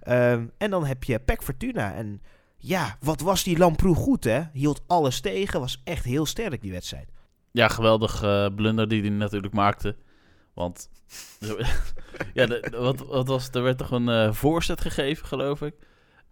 Um, 0.09 0.51
en 0.59 0.71
dan 0.71 0.87
heb 0.87 1.05
je 1.05 1.19
Pek 1.19 1.43
Fortuna. 1.43 1.95
En 1.95 2.23
ja, 2.57 2.97
wat 3.01 3.21
was 3.21 3.45
die 3.45 3.59
Lamproe 3.59 3.95
goed, 3.95 4.25
hè? 4.25 4.43
Hield 4.53 4.83
alles 4.87 5.21
tegen. 5.21 5.61
Was 5.61 5.81
echt 5.85 6.05
heel 6.05 6.27
sterk, 6.27 6.61
die 6.61 6.73
wedstrijd. 6.73 7.09
Ja, 7.55 7.69
geweldig 7.69 8.23
uh, 8.23 8.47
blunder 8.55 8.89
die 8.89 9.01
hij 9.01 9.11
natuurlijk 9.11 9.55
maakte. 9.55 9.97
Want 10.55 10.91
ja, 12.35 12.47
de, 12.47 12.73
wat, 12.77 13.07
wat 13.07 13.29
was, 13.29 13.49
er 13.51 13.63
werd 13.63 13.79
toch 13.79 13.91
een 13.91 14.09
uh, 14.09 14.33
voorzet 14.33 14.81
gegeven, 14.81 15.27
geloof 15.27 15.63
ik. 15.63 15.75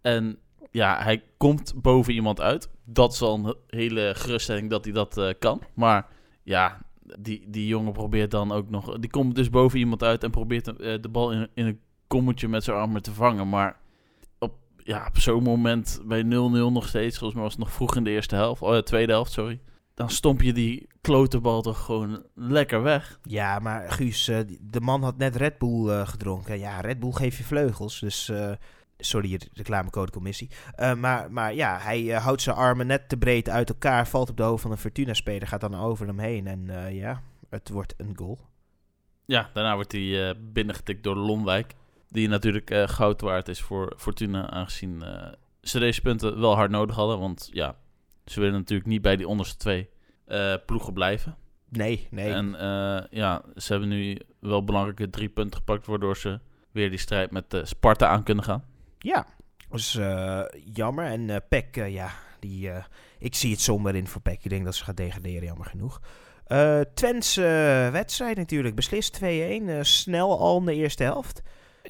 En 0.01 0.39
ja, 0.71 1.03
hij 1.03 1.23
komt 1.37 1.73
boven 1.77 2.13
iemand 2.13 2.41
uit. 2.41 2.71
Dat 2.85 3.13
is 3.13 3.23
al 3.23 3.35
een 3.35 3.55
hele 3.67 4.13
geruststelling 4.17 4.71
dat 4.71 4.85
hij 4.85 4.93
dat 4.93 5.19
uh, 5.19 5.31
kan. 5.39 5.63
Maar 5.75 6.07
ja, 6.43 6.81
die, 7.19 7.51
die 7.51 7.67
jongen 7.67 7.93
probeert 7.93 8.31
dan 8.31 8.53
ook 8.53 8.71
nog... 8.71 8.99
Die 8.99 9.11
komt 9.11 9.35
dus 9.35 9.51
boven 9.51 9.79
iemand 9.79 10.03
uit 10.03 10.25
en 10.25 10.31
probeert 10.31 10.65
de 10.65 11.09
bal 11.11 11.33
in, 11.33 11.49
in 11.55 11.67
een 11.67 11.81
kommetje 12.07 12.49
met 12.49 12.65
zijn 12.65 12.77
armen 12.77 13.03
te 13.03 13.13
vangen. 13.13 13.49
Maar 13.49 13.81
op, 14.39 14.55
ja, 14.77 15.07
op 15.07 15.19
zo'n 15.19 15.43
moment 15.43 16.01
bij 16.05 16.23
0-0 16.23 16.27
nog 16.29 16.89
steeds, 16.89 17.19
volgens 17.19 17.35
mij 17.35 17.43
was 17.43 17.53
het 17.53 17.63
nog 17.63 17.73
vroeg 17.73 17.97
in 17.97 18.05
de 18.05 18.11
eerste 18.11 18.35
helft, 18.35 18.63
oh, 18.63 18.79
tweede 18.79 19.13
helft, 19.13 19.33
sorry. 19.33 19.61
Dan 19.95 20.11
stomp 20.11 20.43
je 20.43 20.53
die 20.53 20.89
klote 21.01 21.41
bal 21.41 21.63
toch 21.63 21.85
gewoon 21.85 22.27
lekker 22.35 22.83
weg. 22.83 23.19
Ja, 23.23 23.59
maar 23.59 23.91
Guus, 23.91 24.29
uh, 24.29 24.39
de 24.61 24.81
man 24.81 25.03
had 25.03 25.17
net 25.17 25.37
Red 25.37 25.59
Bull 25.59 26.07
gedronken. 26.07 26.59
Ja, 26.59 26.81
Red 26.81 27.01
Bull 27.01 27.13
geeft 27.13 27.37
je 27.37 27.45
vleugels, 27.45 28.01
dus 28.01 28.31
Sorry, 29.05 29.41
reclamecodecommissie. 29.53 30.51
Uh, 30.79 30.95
maar, 30.95 31.33
maar 31.33 31.55
ja, 31.55 31.79
hij 31.79 32.03
uh, 32.03 32.25
houdt 32.25 32.43
zijn 32.43 32.57
armen 32.57 32.87
net 32.87 33.09
te 33.09 33.17
breed 33.17 33.49
uit 33.49 33.69
elkaar. 33.69 34.09
Valt 34.09 34.31
op 34.31 34.37
de 34.37 34.43
hoofd 34.43 34.63
van 34.63 34.71
een 34.71 34.79
Fortuna-speler. 34.79 35.49
Gaat 35.49 35.61
dan 35.61 35.75
over 35.75 36.07
hem 36.07 36.19
heen. 36.19 36.47
En 36.47 36.65
uh, 36.69 36.97
ja, 36.97 37.23
het 37.51 37.69
wordt 37.69 37.95
een 37.97 38.13
goal. 38.17 38.39
Ja, 39.25 39.51
daarna 39.53 39.75
wordt 39.75 39.93
hij 39.93 40.35
binnengetikt 40.53 41.03
door 41.03 41.17
Lonwijk. 41.17 41.75
Die 42.09 42.29
natuurlijk 42.29 42.71
goud 42.87 43.21
waard 43.21 43.49
is 43.49 43.61
voor 43.61 43.95
Fortuna. 43.97 44.51
Aangezien 44.51 45.05
ze 45.61 45.79
deze 45.79 46.01
punten 46.01 46.41
wel 46.41 46.55
hard 46.55 46.71
nodig 46.71 46.97
hadden. 46.97 47.19
Want 47.19 47.49
ja, 47.53 47.77
ze 48.25 48.41
willen 48.41 48.55
natuurlijk 48.55 48.89
niet 48.89 49.03
bij 49.03 49.17
die 49.17 49.29
onderste 49.29 49.57
twee 49.57 49.91
ploegen 50.67 50.93
blijven. 50.93 51.37
Nee, 51.69 52.09
nee. 52.11 52.33
En 52.33 52.57
ja, 53.11 53.43
ze 53.57 53.73
hebben 53.73 53.89
nu 53.89 54.19
wel 54.39 54.65
belangrijke 54.65 55.11
drie 55.11 55.29
punten 55.29 55.59
gepakt. 55.59 55.87
Waardoor 55.87 56.17
ze 56.17 56.41
weer 56.71 56.91
die 56.91 56.99
strijd 56.99 57.31
met 57.31 57.61
Sparta 57.63 58.09
aan 58.09 58.23
kunnen 58.23 58.45
gaan. 58.45 58.65
Ja, 58.99 59.27
dat 59.73 59.81
is 59.81 59.95
uh, 59.95 60.43
jammer. 60.75 61.05
En 61.05 61.29
uh, 61.29 61.37
Peck, 61.49 61.77
uh, 61.77 61.93
ja, 61.93 62.11
die, 62.41 62.71
ik 63.19 63.35
zie 63.35 63.51
het 63.51 63.61
somber 63.61 63.95
in 63.95 64.07
voor 64.07 64.21
Peck. 64.21 64.45
Ik 64.45 64.51
denk 64.51 64.65
dat 64.65 64.75
ze 64.75 64.85
gaat 64.85 64.97
degraderen, 64.97 65.45
jammer 65.45 65.67
genoeg. 65.67 66.01
Uh, 66.49 66.81
Twents 66.95 67.35
wedstrijd 67.93 68.37
natuurlijk, 68.37 68.75
beslist 68.75 69.21
2-1. 69.25 69.27
snel 69.81 70.39
al 70.39 70.59
in 70.59 70.65
de 70.65 70.75
eerste 70.75 71.03
helft. 71.03 71.43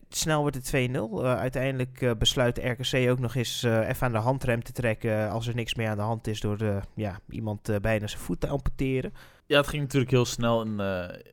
Snel 0.08 0.40
wordt 0.40 0.56
het 0.56 0.90
2-0. 0.90 1.24
uiteindelijk 1.24 2.18
besluit 2.18 2.58
RKC 2.58 3.10
ook 3.10 3.18
nog 3.18 3.34
eens 3.34 3.62
even 3.62 4.06
aan 4.06 4.12
de 4.12 4.18
handrem 4.18 4.62
te 4.62 4.72
trekken 4.72 5.30
als 5.30 5.46
er 5.46 5.54
niks 5.54 5.74
meer 5.74 5.88
aan 5.88 5.96
de 5.96 6.02
hand 6.02 6.26
is 6.26 6.40
door 6.40 6.84
ja, 6.94 7.20
iemand 7.28 7.80
bijna 7.82 8.06
zijn 8.06 8.22
voet 8.22 8.40
te 8.40 8.48
amputeren. 8.48 9.14
Ja, 9.46 9.56
het 9.56 9.68
ging 9.68 9.82
natuurlijk 9.82 10.10
heel 10.10 10.24
snel 10.24 10.62
in, 10.62 10.80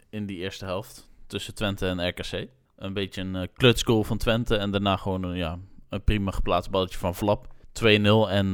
in 0.09 0.25
die 0.25 0.37
eerste 0.37 0.65
helft 0.65 1.09
tussen 1.27 1.55
Twente 1.55 1.87
en 1.87 2.07
RKC 2.07 2.47
een 2.75 2.93
beetje 2.93 3.21
een 3.21 3.49
klutsgoal 3.53 4.03
van 4.03 4.17
Twente. 4.17 4.55
En 4.55 4.71
daarna 4.71 4.97
gewoon 4.97 5.23
een, 5.23 5.35
ja, 5.35 5.57
een 5.89 6.03
prima 6.03 6.31
geplaatst 6.31 6.71
balletje 6.71 6.97
van 6.97 7.15
Flap. 7.15 7.47
2-0. 7.47 7.83
En 8.29 8.53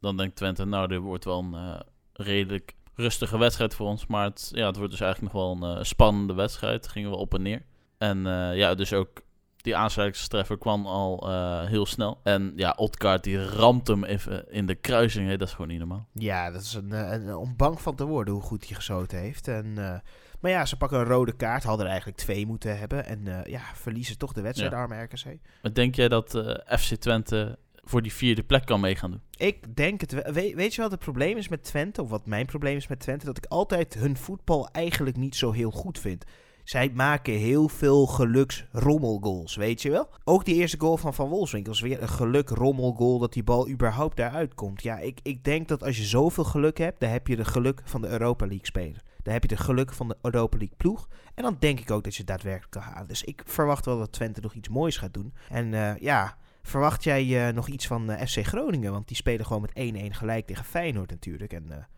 dan 0.00 0.16
denkt 0.16 0.36
Twente, 0.36 0.64
nou, 0.64 0.88
dit 0.88 0.98
wordt 0.98 1.24
wel 1.24 1.38
een 1.38 1.82
redelijk 2.12 2.74
rustige 2.94 3.38
wedstrijd 3.38 3.74
voor 3.74 3.86
ons. 3.86 4.06
Maar 4.06 4.24
het, 4.24 4.50
ja, 4.54 4.66
het 4.66 4.76
wordt 4.76 4.90
dus 4.90 5.00
eigenlijk 5.00 5.32
nog 5.32 5.42
wel 5.42 5.70
een 5.70 5.86
spannende 5.86 6.34
wedstrijd. 6.34 6.88
Gingen 6.88 7.10
we 7.10 7.16
op 7.16 7.34
en 7.34 7.42
neer. 7.42 7.62
En 7.98 8.22
ja, 8.56 8.74
dus 8.74 8.92
ook 8.92 9.22
die 9.56 9.76
aansluitingstreffer 9.76 10.58
kwam 10.58 10.86
al 10.86 11.30
heel 11.66 11.86
snel. 11.86 12.20
En 12.22 12.52
ja, 12.56 12.74
Otkaart 12.76 13.24
die 13.24 13.44
ramt 13.44 13.86
hem 13.86 14.04
even 14.04 14.52
in 14.52 14.66
de 14.66 14.74
kruising. 14.74 15.28
Hè, 15.28 15.36
dat 15.36 15.48
is 15.48 15.54
gewoon 15.54 15.70
niet 15.70 15.78
normaal. 15.78 16.08
Ja, 16.12 16.50
dat 16.50 16.62
is 16.62 16.74
een, 16.74 16.90
een, 16.90 17.34
om 17.34 17.56
bang 17.56 17.80
van 17.80 17.94
te 17.94 18.04
worden 18.04 18.34
hoe 18.34 18.42
goed 18.42 18.66
hij 18.66 18.76
geschoten 18.76 19.18
heeft. 19.18 19.48
En 19.48 20.02
maar 20.44 20.52
ja, 20.52 20.64
ze 20.64 20.76
pakken 20.76 20.98
een 20.98 21.04
rode 21.04 21.32
kaart. 21.32 21.62
Hadden 21.62 21.84
er 21.84 21.90
eigenlijk 21.90 22.20
twee 22.20 22.46
moeten 22.46 22.78
hebben. 22.78 23.06
En 23.06 23.26
uh, 23.26 23.44
ja, 23.44 23.60
verliezen 23.74 24.18
toch 24.18 24.32
de 24.32 24.40
wedstrijd, 24.40 24.72
ja. 24.72 24.78
arme 24.78 25.02
RKC. 25.02 25.38
Maar 25.62 25.72
denk 25.72 25.94
jij 25.94 26.08
dat 26.08 26.34
eh, 26.34 26.78
FC 26.78 26.94
Twente 26.94 27.58
voor 27.74 28.02
die 28.02 28.12
vierde 28.12 28.42
plek 28.42 28.66
kan 28.66 28.80
meegaan 28.80 29.10
doen? 29.10 29.20
Ik 29.36 29.76
denk 29.76 30.00
het 30.00 30.12
wel. 30.12 30.32
weet 30.32 30.74
je 30.74 30.82
wat 30.82 30.90
het 30.90 31.00
probleem 31.00 31.36
is 31.36 31.48
met 31.48 31.64
Twente? 31.64 32.02
Of 32.02 32.10
wat 32.10 32.26
mijn 32.26 32.46
probleem 32.46 32.76
is 32.76 32.86
met 32.86 33.00
Twente? 33.00 33.26
Dat 33.26 33.36
ik 33.36 33.46
altijd 33.46 33.94
hun 33.94 34.16
voetbal 34.16 34.68
eigenlijk 34.68 35.16
niet 35.16 35.36
zo 35.36 35.52
heel 35.52 35.70
goed 35.70 35.98
vind. 35.98 36.24
Zij 36.64 36.90
maken 36.94 37.32
heel 37.32 37.68
veel 37.68 38.06
geluksrommelgoals, 38.06 39.56
weet 39.56 39.82
je 39.82 39.90
wel? 39.90 40.08
Ook 40.24 40.44
die 40.44 40.54
eerste 40.54 40.80
goal 40.80 40.96
van 40.96 41.14
Van 41.14 41.28
Wolfswinkel 41.28 41.72
is 41.72 41.80
weer 41.80 42.02
een 42.02 42.08
geluk-rommelgoal 42.08 43.18
dat 43.18 43.32
die 43.32 43.42
bal 43.42 43.68
überhaupt 43.68 44.16
daaruit 44.16 44.54
komt. 44.54 44.82
Ja, 44.82 44.98
ik, 44.98 45.18
ik 45.22 45.44
denk 45.44 45.68
dat 45.68 45.82
als 45.82 45.96
je 45.96 46.04
zoveel 46.04 46.44
geluk 46.44 46.78
hebt, 46.78 47.00
dan 47.00 47.10
heb 47.10 47.26
je 47.26 47.36
de 47.36 47.44
geluk 47.44 47.82
van 47.84 48.00
de 48.00 48.08
Europa 48.08 48.46
League 48.46 48.66
speler. 48.66 49.02
Dan 49.22 49.32
heb 49.32 49.42
je 49.42 49.48
de 49.48 49.56
geluk 49.56 49.92
van 49.92 50.08
de 50.08 50.16
Europa 50.22 50.56
League 50.56 50.76
ploeg. 50.76 51.08
En 51.34 51.42
dan 51.42 51.56
denk 51.58 51.80
ik 51.80 51.90
ook 51.90 52.04
dat 52.04 52.12
je 52.12 52.18
het 52.18 52.28
daadwerkelijk 52.28 52.70
kan 52.70 52.82
halen. 52.82 53.08
Dus 53.08 53.22
ik 53.22 53.42
verwacht 53.46 53.84
wel 53.84 53.98
dat 53.98 54.12
Twente 54.12 54.40
nog 54.40 54.54
iets 54.54 54.68
moois 54.68 54.96
gaat 54.96 55.14
doen. 55.14 55.34
En 55.48 55.72
uh, 55.72 55.96
ja, 55.96 56.36
verwacht 56.62 57.04
jij 57.04 57.24
uh, 57.48 57.54
nog 57.54 57.68
iets 57.68 57.86
van 57.86 58.10
uh, 58.10 58.20
eh, 58.20 58.28
FC 58.28 58.46
Groningen? 58.46 58.92
Want 58.92 59.08
die 59.08 59.16
spelen 59.16 59.46
gewoon 59.46 59.62
met 59.74 59.94
1-1 59.94 60.16
gelijk 60.16 60.46
tegen 60.46 60.64
Feyenoord 60.64 61.10
natuurlijk. 61.10 61.52
En 61.52 61.88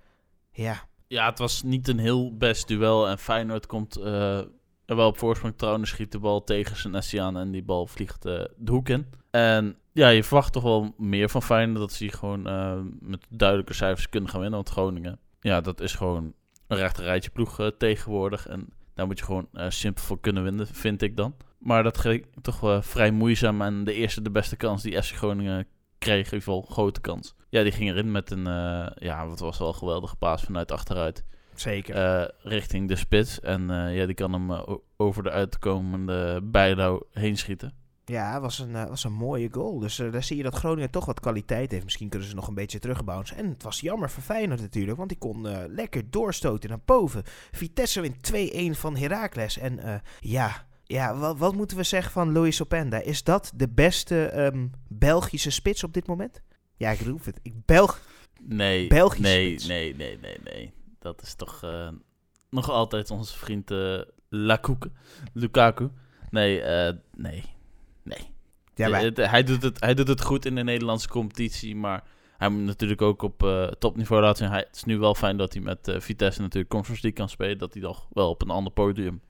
ja. 0.50 0.88
Ja, 1.08 1.28
het 1.28 1.38
was 1.38 1.62
niet 1.62 1.88
een 1.88 1.98
heel 1.98 2.36
best 2.36 2.68
duel. 2.68 3.08
En 3.08 3.18
Feyenoord 3.18 3.66
komt 3.66 3.96
er 3.96 4.96
wel 4.96 5.08
op 5.08 5.18
voorsprong. 5.18 5.54
Trouwens 5.56 5.90
schiet 5.90 6.12
de 6.12 6.18
bal 6.18 6.44
tegen 6.44 6.76
zijn 6.76 6.92
Nessiaan 6.92 7.36
en 7.36 7.50
die 7.50 7.62
bal 7.62 7.86
vliegt 7.86 8.22
de 8.22 8.50
hoek 8.66 8.88
in. 8.88 9.06
En 9.30 9.76
ja, 9.92 10.08
je 10.08 10.24
verwacht 10.24 10.52
toch 10.52 10.62
wel 10.62 10.94
meer 10.96 11.28
van 11.28 11.42
Feyenoord. 11.42 11.78
Dat 11.78 11.92
ze 11.92 12.08
gewoon 12.08 12.42
met 13.00 13.26
duidelijke 13.28 13.74
cijfers 13.74 14.08
kunnen 14.08 14.30
gaan 14.30 14.40
winnen. 14.40 14.58
Want 14.58 14.70
Groningen, 14.70 15.18
ja, 15.40 15.60
dat 15.60 15.80
is 15.80 15.94
gewoon 15.94 16.34
een 16.66 16.76
rechter 16.76 17.04
rijtje 17.04 17.30
ploeg 17.30 17.70
tegenwoordig. 17.78 18.46
En 18.46 18.68
daar 18.94 19.06
moet 19.06 19.18
je 19.18 19.24
gewoon 19.24 19.48
simpel 19.68 20.04
voor 20.04 20.20
kunnen 20.20 20.42
winnen, 20.42 20.66
vind 20.66 21.02
ik 21.02 21.16
dan. 21.16 21.34
Maar 21.58 21.82
dat 21.82 21.98
ging 21.98 22.26
toch 22.42 22.60
wel 22.60 22.82
vrij 22.82 23.10
moeizaam. 23.10 23.62
En 23.62 23.84
de 23.84 23.92
eerste, 23.92 24.22
de 24.22 24.30
beste 24.30 24.56
kans 24.56 24.82
die 24.82 25.02
FC 25.02 25.14
Groningen 25.14 25.66
kreeg, 25.98 26.16
in 26.16 26.24
ieder 26.24 26.38
geval 26.38 26.62
grote 26.62 27.00
kans. 27.00 27.34
Ja, 27.48 27.62
die 27.62 27.72
ging 27.72 27.90
erin 27.90 28.10
met 28.10 28.30
een, 28.30 28.48
uh, 28.48 28.86
ja, 28.94 29.26
wat 29.26 29.38
was 29.38 29.58
wel 29.58 29.68
een 29.68 29.74
geweldige 29.74 30.16
paas 30.16 30.42
vanuit 30.42 30.72
achteruit. 30.72 31.24
Zeker. 31.54 32.34
richting 32.42 32.88
de 32.88 32.96
spits. 32.96 33.40
En 33.40 33.68
ja, 33.92 34.06
die 34.06 34.14
kan 34.14 34.32
hem 34.32 34.64
over 34.96 35.22
de 35.22 35.30
uitkomende 35.30 36.40
bijlauw 36.42 37.02
heen 37.12 37.36
schieten. 37.36 37.72
Ja, 38.04 38.40
was 38.40 38.58
een, 38.58 38.72
was 38.72 39.04
een 39.04 39.12
mooie 39.12 39.48
goal. 39.50 39.78
Dus 39.78 39.96
daar 39.96 40.22
zie 40.22 40.36
je 40.36 40.42
dat 40.42 40.54
Groningen 40.54 40.90
toch 40.90 41.04
wat 41.04 41.20
kwaliteit 41.20 41.70
heeft. 41.70 41.84
Misschien 41.84 42.08
kunnen 42.08 42.28
ze 42.28 42.34
nog 42.34 42.48
een 42.48 42.54
beetje 42.54 42.78
terugbouncen. 42.78 43.36
En 43.36 43.48
het 43.48 43.62
was 43.62 43.80
jammer 43.80 44.10
voor 44.10 44.22
Feyenoord 44.22 44.60
natuurlijk, 44.60 44.96
want 44.96 45.08
die 45.08 45.18
kon 45.18 45.48
lekker 45.68 46.10
doorstoten 46.10 46.68
naar 46.68 46.80
boven. 46.84 47.22
Vitesse 47.50 48.00
wint 48.00 48.32
2-1 48.76 48.78
van 48.78 48.96
Heracles. 48.96 49.58
En 49.58 50.02
ja, 50.20 50.66
Ja, 50.84 51.16
wat, 51.16 51.38
wat 51.38 51.54
moeten 51.54 51.76
we 51.76 51.82
zeggen 51.82 52.12
van 52.12 52.32
Luis 52.32 52.62
Openda? 52.62 52.98
Is 52.98 53.24
dat 53.24 53.52
de 53.54 53.68
beste 53.68 54.24
ehm, 54.26 54.66
Belgische 54.88 55.50
spits 55.50 55.84
op 55.84 55.92
dit 55.92 56.06
moment? 56.06 56.42
Ja, 56.76 56.90
ik 56.90 57.00
roep 57.00 57.24
het. 57.24 57.40
Ik 57.42 57.52
Belg... 57.64 58.00
Nee, 58.42 58.86
Belgische 58.86 59.22
nee, 59.22 59.48
spits. 59.48 59.66
nee, 59.66 59.94
nee, 59.96 60.18
nee, 60.18 60.38
nee. 60.44 60.72
Dat 60.98 61.22
is 61.22 61.34
toch 61.34 61.62
eh, 61.62 61.88
nog 62.50 62.70
altijd 62.70 63.10
onze 63.10 63.38
vriend 63.38 63.70
Lakouk- 64.28 64.88
Lukaku. 65.32 65.90
Nee, 66.30 66.60
eh, 66.60 66.94
nee, 67.16 67.44
nee. 68.02 68.18
Ja, 68.74 68.88
maar, 68.88 69.00
Het- 69.02 69.16
hij, 69.30 69.42
doet 69.42 69.62
het, 69.62 69.80
hij 69.80 69.94
doet 69.94 70.08
het 70.08 70.22
goed 70.22 70.44
in 70.46 70.54
de 70.54 70.62
Nederlandse 70.62 71.08
competitie, 71.08 71.76
maar 71.76 72.04
hij 72.36 72.48
moet 72.48 72.64
natuurlijk 72.64 73.02
ook 73.02 73.22
op 73.22 73.66
topniveau 73.78 74.22
laten 74.22 74.36
zien. 74.44 74.52
Hij, 74.52 74.64
het 74.66 74.76
is 74.76 74.84
nu 74.84 74.98
wel 74.98 75.14
fijn 75.14 75.36
dat 75.36 75.52
hij 75.52 75.62
met 75.62 75.94
Vitesse 75.98 76.40
natuurlijk 76.40 76.70
Conference 76.70 77.02
League 77.02 77.20
kan 77.20 77.28
spelen. 77.28 77.58
Dat 77.58 77.72
hij 77.72 77.82
toch 77.82 78.06
wel 78.12 78.28
op 78.30 78.42
een 78.42 78.50
ander 78.50 78.72
podium 78.72 79.20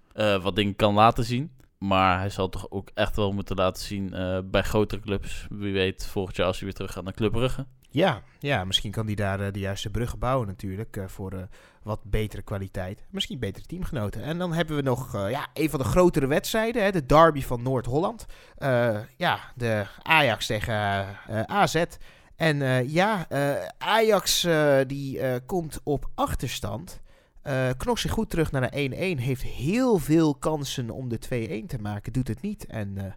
wat 0.42 0.56
dingen 0.56 0.76
kan 0.76 0.94
laten 0.94 1.24
zien. 1.24 1.50
Maar 1.86 2.18
hij 2.18 2.30
zal 2.30 2.48
toch 2.48 2.70
ook 2.70 2.90
echt 2.94 3.16
wel 3.16 3.32
moeten 3.32 3.56
laten 3.56 3.82
zien 3.82 4.14
eh, 4.14 4.38
bij 4.44 4.62
grotere 4.62 5.00
clubs. 5.00 5.46
Wie 5.50 5.72
weet 5.72 6.06
volgend 6.06 6.36
jaar 6.36 6.46
als 6.46 6.56
hij 6.56 6.64
weer 6.64 6.74
terug 6.76 6.92
gaat 6.92 7.04
naar 7.04 7.12
Club 7.12 7.32
Brugge. 7.32 7.66
ja, 7.90 8.22
ja, 8.38 8.64
misschien 8.64 8.90
kan 8.90 9.06
hij 9.06 9.14
daar 9.14 9.40
eh, 9.40 9.52
de 9.52 9.58
juiste 9.58 9.90
bruggen 9.90 10.18
bouwen 10.18 10.46
natuurlijk. 10.46 10.96
eh, 10.96 11.04
voor 11.06 11.48
wat 11.82 12.00
betere 12.04 12.42
kwaliteit. 12.42 13.06
Misschien 13.10 13.38
betere 13.38 13.66
teamgenoten. 13.66 14.22
En 14.22 14.38
dan 14.38 14.52
hebben 14.52 14.76
we 14.76 14.82
nog 14.82 15.12
ja, 15.28 15.46
een 15.54 15.70
van 15.70 15.78
de 15.78 15.84
grotere 15.84 16.26
wedstrijden. 16.26 16.82
Hè, 16.82 16.90
de 16.90 17.06
derby 17.06 17.42
van 17.42 17.62
Noord-Holland. 17.62 18.26
Ja, 19.16 19.38
de 19.54 19.86
Ajax 20.02 20.46
tegen 20.46 21.06
AZ. 21.46 21.84
En 22.36 22.88
ja, 22.88 23.26
Ajax 23.78 24.46
die 24.86 25.40
komt 25.40 25.80
op 25.84 26.10
achterstand. 26.14 27.00
Eh 27.46 27.70
knokt 27.76 28.00
zich 28.00 28.10
goed 28.10 28.30
terug 28.30 28.52
naar 28.52 28.70
de 28.70 29.16
1-1. 29.16 29.20
Heeft 29.20 29.42
heel 29.42 29.98
veel 29.98 30.34
kansen 30.34 30.90
om 30.90 31.08
de 31.08 31.18
2-1 31.62 31.66
te 31.66 31.78
maken. 31.80 32.12
Doet 32.12 32.28
het 32.28 32.42
niet. 32.42 32.66
En 32.66 32.98
eh, 32.98 33.12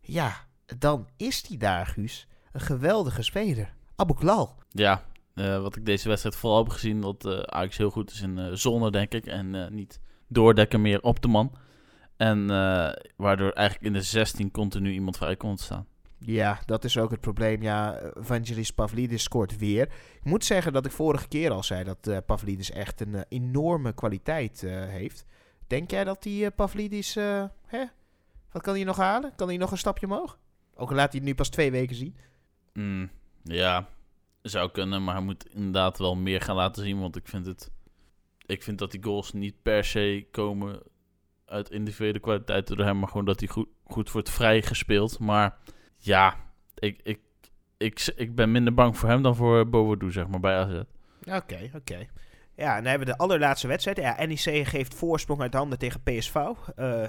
ja, 0.00 0.36
dan 0.78 1.08
is 1.16 1.42
die 1.42 1.58
daar, 1.58 1.86
Guus. 1.86 2.26
Een 2.52 2.60
geweldige 2.60 3.22
speler. 3.22 3.74
Abu 3.96 4.14
Klal. 4.14 4.54
Ja, 4.70 5.02
eh, 5.34 5.60
wat 5.60 5.76
ik 5.76 5.86
deze 5.86 6.08
wedstrijd 6.08 6.36
vooral 6.36 6.58
heb 6.58 6.68
gezien, 6.68 7.00
dat 7.00 7.46
Ajax 7.46 7.76
heel 7.76 7.90
goed 7.90 8.10
is 8.10 8.20
in 8.20 8.56
zone, 8.58 8.90
denk 8.90 9.12
ik. 9.12 9.26
En 9.26 9.74
niet 9.74 10.00
doordekken 10.28 10.80
meer 10.80 11.02
op 11.02 11.22
de 11.22 11.28
man. 11.28 11.52
En 12.16 12.46
waardoor 13.16 13.50
eigenlijk 13.50 13.86
in 13.86 13.92
de 13.92 14.02
16 14.02 14.50
continu 14.50 14.92
iemand 14.92 15.16
vrij 15.16 15.36
kon 15.36 15.56
staan. 15.56 15.86
Ja, 16.18 16.60
dat 16.66 16.84
is 16.84 16.98
ook 16.98 17.10
het 17.10 17.20
probleem. 17.20 17.62
Ja, 17.62 18.00
Vangelis 18.14 18.70
Pavlidis 18.70 19.22
scoort 19.22 19.58
weer. 19.58 19.82
Ik 20.14 20.24
moet 20.24 20.44
zeggen 20.44 20.72
dat 20.72 20.86
ik 20.86 20.92
vorige 20.92 21.28
keer 21.28 21.50
al 21.50 21.62
zei 21.62 21.84
dat 21.84 22.06
eh, 22.06 22.16
Pavlidis 22.26 22.70
echt 22.70 23.00
een 23.00 23.14
eh, 23.14 23.20
enorme 23.28 23.92
kwaliteit 23.92 24.62
eh, 24.62 24.70
heeft. 24.86 25.26
Denk 25.66 25.90
jij 25.90 26.04
dat 26.04 26.22
die 26.22 26.50
Pavlidis... 26.50 27.14
hè? 27.66 27.84
Wat 28.52 28.62
kan 28.62 28.74
hij 28.74 28.84
nog 28.84 28.96
halen? 28.96 29.32
Kan 29.36 29.48
hij 29.48 29.56
nog 29.56 29.70
een 29.70 29.78
stapje 29.78 30.06
omhoog? 30.06 30.38
Ook 30.74 30.90
laat 30.90 31.10
hij 31.10 31.18
het 31.20 31.28
nu 31.28 31.34
pas 31.34 31.48
twee 31.48 31.70
weken 31.70 31.96
zien. 31.96 32.16
Mm, 32.72 33.10
ja, 33.42 33.88
zou 34.42 34.70
kunnen, 34.70 35.04
maar 35.04 35.14
hij 35.14 35.24
moet 35.24 35.48
inderdaad 35.54 35.98
wel 35.98 36.16
meer 36.16 36.40
gaan 36.40 36.56
laten 36.56 36.82
zien. 36.82 37.00
Want 37.00 37.16
ik 37.16 37.28
vind, 37.28 37.46
het, 37.46 37.70
ik 38.46 38.62
vind 38.62 38.78
dat 38.78 38.90
die 38.90 39.02
goals 39.02 39.32
niet 39.32 39.62
per 39.62 39.84
se 39.84 40.26
komen 40.30 40.82
uit 41.46 41.70
individuele 41.70 42.20
kwaliteit 42.20 42.66
door 42.66 42.78
hem, 42.78 42.98
maar 42.98 43.08
gewoon 43.08 43.24
dat 43.24 43.40
hij 43.40 43.48
goed, 43.48 43.68
goed 43.84 44.12
wordt 44.12 44.30
vrijgespeeld. 44.30 45.18
Maar 45.18 45.58
ja, 45.98 46.36
ik, 46.74 47.00
ik, 47.02 47.20
ik, 47.76 48.12
ik 48.16 48.34
ben 48.34 48.52
minder 48.52 48.74
bang 48.74 48.96
voor 48.98 49.08
hem 49.08 49.22
dan 49.22 49.36
voor 49.36 49.68
Bovodou, 49.68 50.12
zeg 50.12 50.26
maar, 50.26 50.40
bij 50.40 50.56
AZ. 50.56 50.80
Oké, 51.32 51.70
oké. 51.74 52.06
Ja, 52.56 52.76
en 52.76 52.82
dan 52.82 52.90
hebben 52.90 53.08
we 53.08 53.12
de 53.12 53.18
allerlaatste 53.18 53.66
wedstrijd. 53.66 53.96
Ja, 53.96 54.24
NEC 54.26 54.66
geeft 54.66 54.94
voorsprong 54.94 55.40
uit 55.40 55.54
handen 55.54 55.78
tegen 55.78 56.02
PSV. 56.02 56.34
Eh 56.76 57.02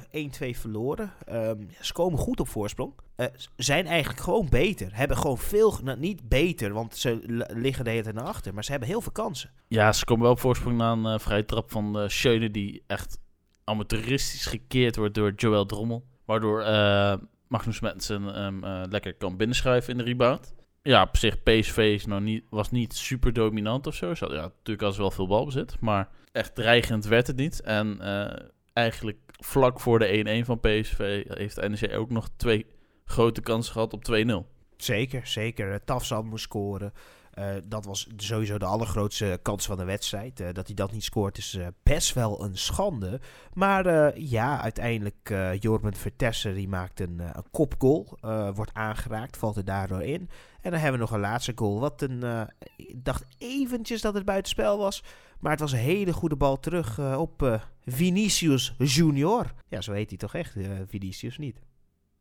1-2 0.54 0.58
verloren. 0.60 1.12
Ehm, 1.26 1.62
ze 1.82 1.93
komen 1.93 2.19
goed 2.19 2.39
op 2.39 2.47
voorsprong. 2.47 2.93
Z- 3.36 3.47
zijn 3.56 3.86
eigenlijk 3.86 4.19
gewoon 4.19 4.47
beter. 4.50 4.89
Hebben 4.95 5.17
gewoon 5.17 5.38
veel... 5.38 5.80
Nou, 5.84 6.00
niet 6.00 6.30
beter, 6.30 6.73
want 6.73 6.95
ze 6.95 7.19
liggen 7.54 7.84
de 7.84 7.89
hele 7.89 8.04
tijd 8.04 8.15
naar 8.15 8.23
achter. 8.23 8.54
Maar 8.54 8.63
ze 8.63 8.71
hebben 8.71 8.89
heel 8.89 9.02
veel 9.02 9.12
kansen. 9.12 9.52
Ja, 9.67 9.91
ze 9.93 10.06
komen 10.06 10.23
wel 10.23 10.32
op 10.32 10.39
voorsprong 10.39 10.78
na 10.78 10.91
een 10.91 11.06
eh, 11.06 11.19
vrije 11.19 11.45
trap 11.45 11.71
van 11.71 12.02
uh, 12.02 12.08
Schöne, 12.08 12.52
die 12.52 12.84
echt 12.88 13.19
amateuristisch 13.63 14.45
gekeerd 14.45 14.95
wordt 14.95 15.13
door 15.13 15.34
Joël 15.36 15.65
Drommel. 15.65 16.06
Waardoor 16.26 16.62
Magnus 17.47 17.79
Mensen 17.79 18.23
hem 18.23 18.63
eh, 18.63 18.81
lekker 18.89 19.13
kan 19.13 19.38
binnenschuiven 19.38 19.91
in 19.91 19.97
de 19.97 20.03
rebound. 20.03 20.55
Ja, 20.81 21.01
op 21.01 21.17
zich, 21.17 21.43
PSV 21.43 21.77
is 21.77 22.05
nou 22.05 22.21
niet, 22.21 22.43
was 22.49 22.71
niet 22.71 22.95
super 22.95 23.33
dominant 23.33 23.88
of 23.88 23.95
zo. 23.95 24.13
Ze 24.13 24.23
hadden 24.23 24.41
ja, 24.41 24.47
natuurlijk 24.47 24.88
al 24.88 24.97
wel 24.97 25.12
veel 25.12 25.27
balbezit, 25.27 25.79
maar 25.79 26.10
echt 26.31 26.55
dreigend 26.55 27.05
werd 27.05 27.27
het 27.27 27.36
niet. 27.36 27.62
En 27.62 28.01
eh, 28.01 28.45
eigenlijk 28.73 29.17
vlak 29.27 29.79
voor 29.79 29.99
de 29.99 30.41
1-1 30.43 30.45
van 30.45 30.60
PSV 30.60 31.23
heeft 31.27 31.67
NEC 31.67 31.97
ook 31.97 32.10
nog 32.10 32.29
twee 32.38 32.65
grote 33.05 33.41
kansen 33.41 33.73
gehad 33.73 33.93
op 33.93 34.03
2-0. 34.12 34.55
Zeker, 34.77 35.27
zeker. 35.27 35.83
Tafsan 35.83 36.27
moest 36.27 36.43
scoren. 36.43 36.93
Eh, 37.38 37.56
dat 37.65 37.86
was 37.86 38.08
sowieso 38.15 38.58
de 38.58 38.65
allergrootste 38.65 39.39
kans 39.41 39.65
van 39.65 39.78
de 39.78 39.84
wedstrijd. 39.84 40.39
Eh, 40.39 40.47
dat 40.54 40.65
hij 40.65 40.76
dat 40.76 40.91
niet 40.91 41.04
scoort 41.04 41.38
is 41.38 41.56
eh, 41.56 41.67
best 41.84 42.13
wel 42.13 42.43
een 42.43 42.58
schande. 42.58 43.19
Maar 43.54 44.19
ja, 44.19 44.62
uiteindelijk 44.62 45.34
Jorben 45.60 45.93
Vertessen 45.93 46.56
die 46.56 46.67
maakt 46.67 47.00
een, 47.00 47.19
een 47.19 47.50
kopgoal. 47.52 48.17
Wordt 48.54 48.73
aangeraakt, 48.73 49.38
valt 49.38 49.58
er 49.58 49.65
daardoor 49.65 50.02
in. 50.02 50.30
En 50.62 50.71
dan 50.71 50.80
hebben 50.80 50.91
we 50.91 51.06
nog 51.06 51.12
een 51.12 51.19
laatste 51.19 51.52
goal. 51.56 51.80
Wat 51.80 52.02
een, 52.02 52.47
ik 52.76 53.06
dacht 53.06 53.26
eventjes 53.38 54.02
dat 54.02 54.13
het 54.13 54.26
buitenspel 54.26 54.78
was. 54.78 55.04
Maar 55.39 55.52
het 55.52 55.60
was 55.60 55.71
een 55.71 55.78
hele 55.78 56.13
goede 56.13 56.36
bal 56.36 56.60
terug 56.60 57.00
op 57.17 57.62
Vinicius 57.86 58.73
Junior. 58.78 59.54
Ja, 59.67 59.82
zo 59.82 59.91
heet 59.91 60.10
hij 60.10 60.17
toch 60.17 60.34
echt, 60.36 60.56
Vinicius 60.88 61.38
niet? 61.38 61.60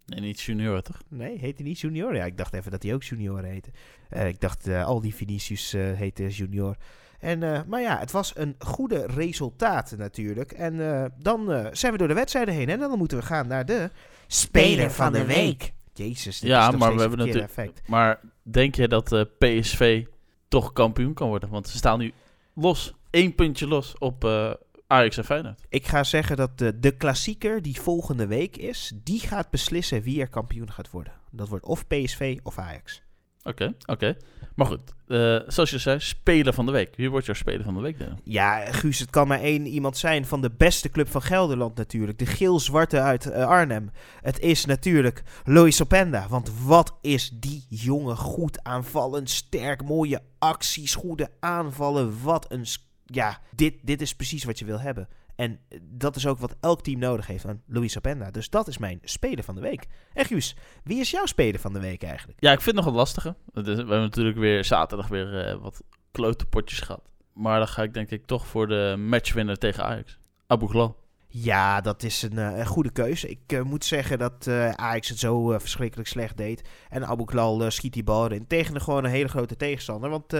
Nee, 0.06 0.20
niet 0.20 0.40
junior, 0.40 0.82
toch? 0.82 1.00
Nee, 1.08 1.38
heet 1.38 1.56
hij 1.56 1.66
niet 1.66 1.80
junior? 1.80 2.14
Ja, 2.14 2.24
ik 2.24 2.36
dacht 2.36 2.54
even 2.54 2.70
dat 2.70 2.82
hij 2.82 2.94
ook 2.94 3.02
junior 3.02 3.44
heette. 3.44 3.70
Uh, 4.10 4.28
ik 4.28 4.40
dacht, 4.40 4.68
uh, 4.68 4.84
al 4.84 5.00
die 5.00 5.14
Vinicius 5.14 5.74
uh, 5.74 5.92
heette 5.92 6.28
junior. 6.28 6.76
En, 7.18 7.42
uh, 7.42 7.60
maar 7.66 7.80
ja, 7.80 7.98
het 7.98 8.10
was 8.10 8.32
een 8.36 8.54
goede 8.58 9.06
resultaat 9.06 9.94
natuurlijk. 9.96 10.52
En 10.52 10.74
uh, 10.74 11.04
dan 11.18 11.68
zijn 11.72 11.92
we 11.92 11.98
door 11.98 12.08
de 12.08 12.14
wedstrijden 12.14 12.54
heen. 12.54 12.68
En 12.68 12.78
dan 12.78 12.98
moeten 12.98 13.18
we 13.18 13.24
gaan 13.24 13.46
naar 13.46 13.66
de 13.66 13.90
Speler 14.26 14.90
van 14.90 15.12
de 15.12 15.24
Week. 15.24 15.72
Jezus, 15.92 16.40
dit 16.40 16.50
ja, 16.50 16.68
is 16.68 16.76
maar 16.76 16.94
we 16.94 17.00
hebben 17.00 17.18
natuurlijk. 17.18 17.44
Effect. 17.44 17.88
Maar 17.88 18.20
denk 18.42 18.74
je 18.74 18.88
dat 18.88 19.12
uh, 19.12 19.22
PSV 19.38 20.04
toch 20.48 20.72
kampioen 20.72 21.14
kan 21.14 21.28
worden? 21.28 21.48
Want 21.48 21.68
ze 21.68 21.76
staan 21.76 21.98
nu 21.98 22.12
los, 22.54 22.94
één 23.10 23.34
puntje 23.34 23.66
los 23.66 23.98
op 23.98 24.24
uh, 24.24 24.52
Ajax 24.86 25.16
en 25.16 25.24
Feyenoord. 25.24 25.60
Ik 25.68 25.86
ga 25.86 26.04
zeggen 26.04 26.36
dat 26.36 26.58
de, 26.58 26.78
de 26.78 26.96
klassieker 26.96 27.62
die 27.62 27.80
volgende 27.80 28.26
week 28.26 28.56
is, 28.56 28.92
die 28.94 29.20
gaat 29.20 29.50
beslissen 29.50 30.02
wie 30.02 30.20
er 30.20 30.28
kampioen 30.28 30.72
gaat 30.72 30.90
worden. 30.90 31.12
Dat 31.30 31.48
wordt 31.48 31.64
of 31.64 31.86
PSV 31.86 32.38
of 32.42 32.58
Ajax. 32.58 33.02
Oké, 33.42 33.48
okay, 33.48 33.66
oké. 33.66 33.92
Okay. 33.92 34.16
Maar 34.54 34.66
goed, 34.66 34.80
uh, 35.06 35.40
zoals 35.46 35.70
je 35.70 35.78
zei, 35.78 36.00
speler 36.00 36.52
van 36.52 36.66
de 36.66 36.72
week. 36.72 36.96
Wie 36.96 37.10
wordt 37.10 37.26
jouw 37.26 37.34
speler 37.34 37.64
van 37.64 37.74
de 37.74 37.80
week 37.80 37.98
dan? 37.98 38.20
Ja, 38.24 38.72
Guus, 38.72 38.98
het 38.98 39.10
kan 39.10 39.28
maar 39.28 39.40
één 39.40 39.66
iemand 39.66 39.96
zijn 39.96 40.26
van 40.26 40.40
de 40.40 40.50
beste 40.50 40.90
club 40.90 41.08
van 41.08 41.22
Gelderland 41.22 41.76
natuurlijk. 41.76 42.18
De 42.18 42.26
geel-zwarte 42.26 43.00
uit 43.00 43.26
uh, 43.26 43.46
Arnhem. 43.46 43.90
Het 44.20 44.40
is 44.40 44.64
natuurlijk 44.64 45.22
Lois 45.44 45.82
Openda. 45.82 46.28
Want 46.28 46.50
wat 46.64 46.94
is 47.00 47.30
die 47.34 47.66
jongen 47.68 48.16
goed 48.16 48.62
aanvallen, 48.64 49.26
sterk, 49.26 49.84
mooie 49.84 50.22
acties, 50.38 50.94
goede 50.94 51.30
aanvallen. 51.40 52.22
Wat 52.22 52.52
een... 52.52 52.66
Ja, 53.06 53.40
dit, 53.54 53.74
dit 53.82 54.00
is 54.00 54.14
precies 54.14 54.44
wat 54.44 54.58
je 54.58 54.64
wil 54.64 54.80
hebben. 54.80 55.08
En 55.36 55.58
dat 55.82 56.16
is 56.16 56.26
ook 56.26 56.38
wat 56.38 56.56
elk 56.60 56.82
team 56.82 56.98
nodig 56.98 57.26
heeft 57.26 57.46
aan 57.46 57.62
Luis 57.66 57.96
Openda. 57.96 58.30
Dus 58.30 58.50
dat 58.50 58.68
is 58.68 58.78
mijn 58.78 58.98
speler 59.02 59.44
van 59.44 59.54
de 59.54 59.60
week. 59.60 59.86
En 60.12 60.24
Guus, 60.24 60.56
wie 60.84 61.00
is 61.00 61.10
jouw 61.10 61.26
speler 61.26 61.60
van 61.60 61.72
de 61.72 61.80
week 61.80 62.02
eigenlijk? 62.02 62.40
Ja, 62.40 62.52
ik 62.52 62.60
vind 62.60 62.76
het 62.76 62.84
nog 62.84 62.94
een 62.94 62.98
lastige. 62.98 63.34
We 63.52 63.62
hebben 63.62 64.00
natuurlijk 64.00 64.38
weer 64.38 64.64
zaterdag 64.64 65.08
weer 65.08 65.48
uh, 65.48 65.62
wat 65.62 65.82
klote 66.10 66.46
potjes 66.46 66.80
gehad. 66.80 67.02
Maar 67.32 67.58
dan 67.58 67.68
ga 67.68 67.82
ik 67.82 67.94
denk 67.94 68.10
ik 68.10 68.26
toch 68.26 68.46
voor 68.46 68.68
de 68.68 68.94
matchwinner 68.98 69.58
tegen 69.58 69.84
Ajax. 69.84 70.18
Abu 70.46 70.66
Ghlal. 70.66 71.04
Ja, 71.28 71.80
dat 71.80 72.02
is 72.02 72.22
een, 72.22 72.36
een 72.36 72.66
goede 72.66 72.90
keuze. 72.90 73.28
Ik 73.28 73.52
uh, 73.52 73.62
moet 73.62 73.84
zeggen 73.84 74.18
dat 74.18 74.46
uh, 74.48 74.70
Ajax 74.70 75.08
het 75.08 75.18
zo 75.18 75.58
verschrikkelijk 75.58 76.08
slecht 76.08 76.36
deed. 76.36 76.68
En 76.88 77.06
Abu 77.06 77.24
Ghlal 77.26 77.70
schiet 77.70 77.92
die 77.92 78.04
bal 78.04 78.24
erin 78.24 78.46
tegen 78.46 78.74
een, 78.74 78.80
gewoon 78.80 79.04
een 79.04 79.10
hele 79.10 79.28
grote 79.28 79.56
tegenstander. 79.56 80.10
Want 80.10 80.32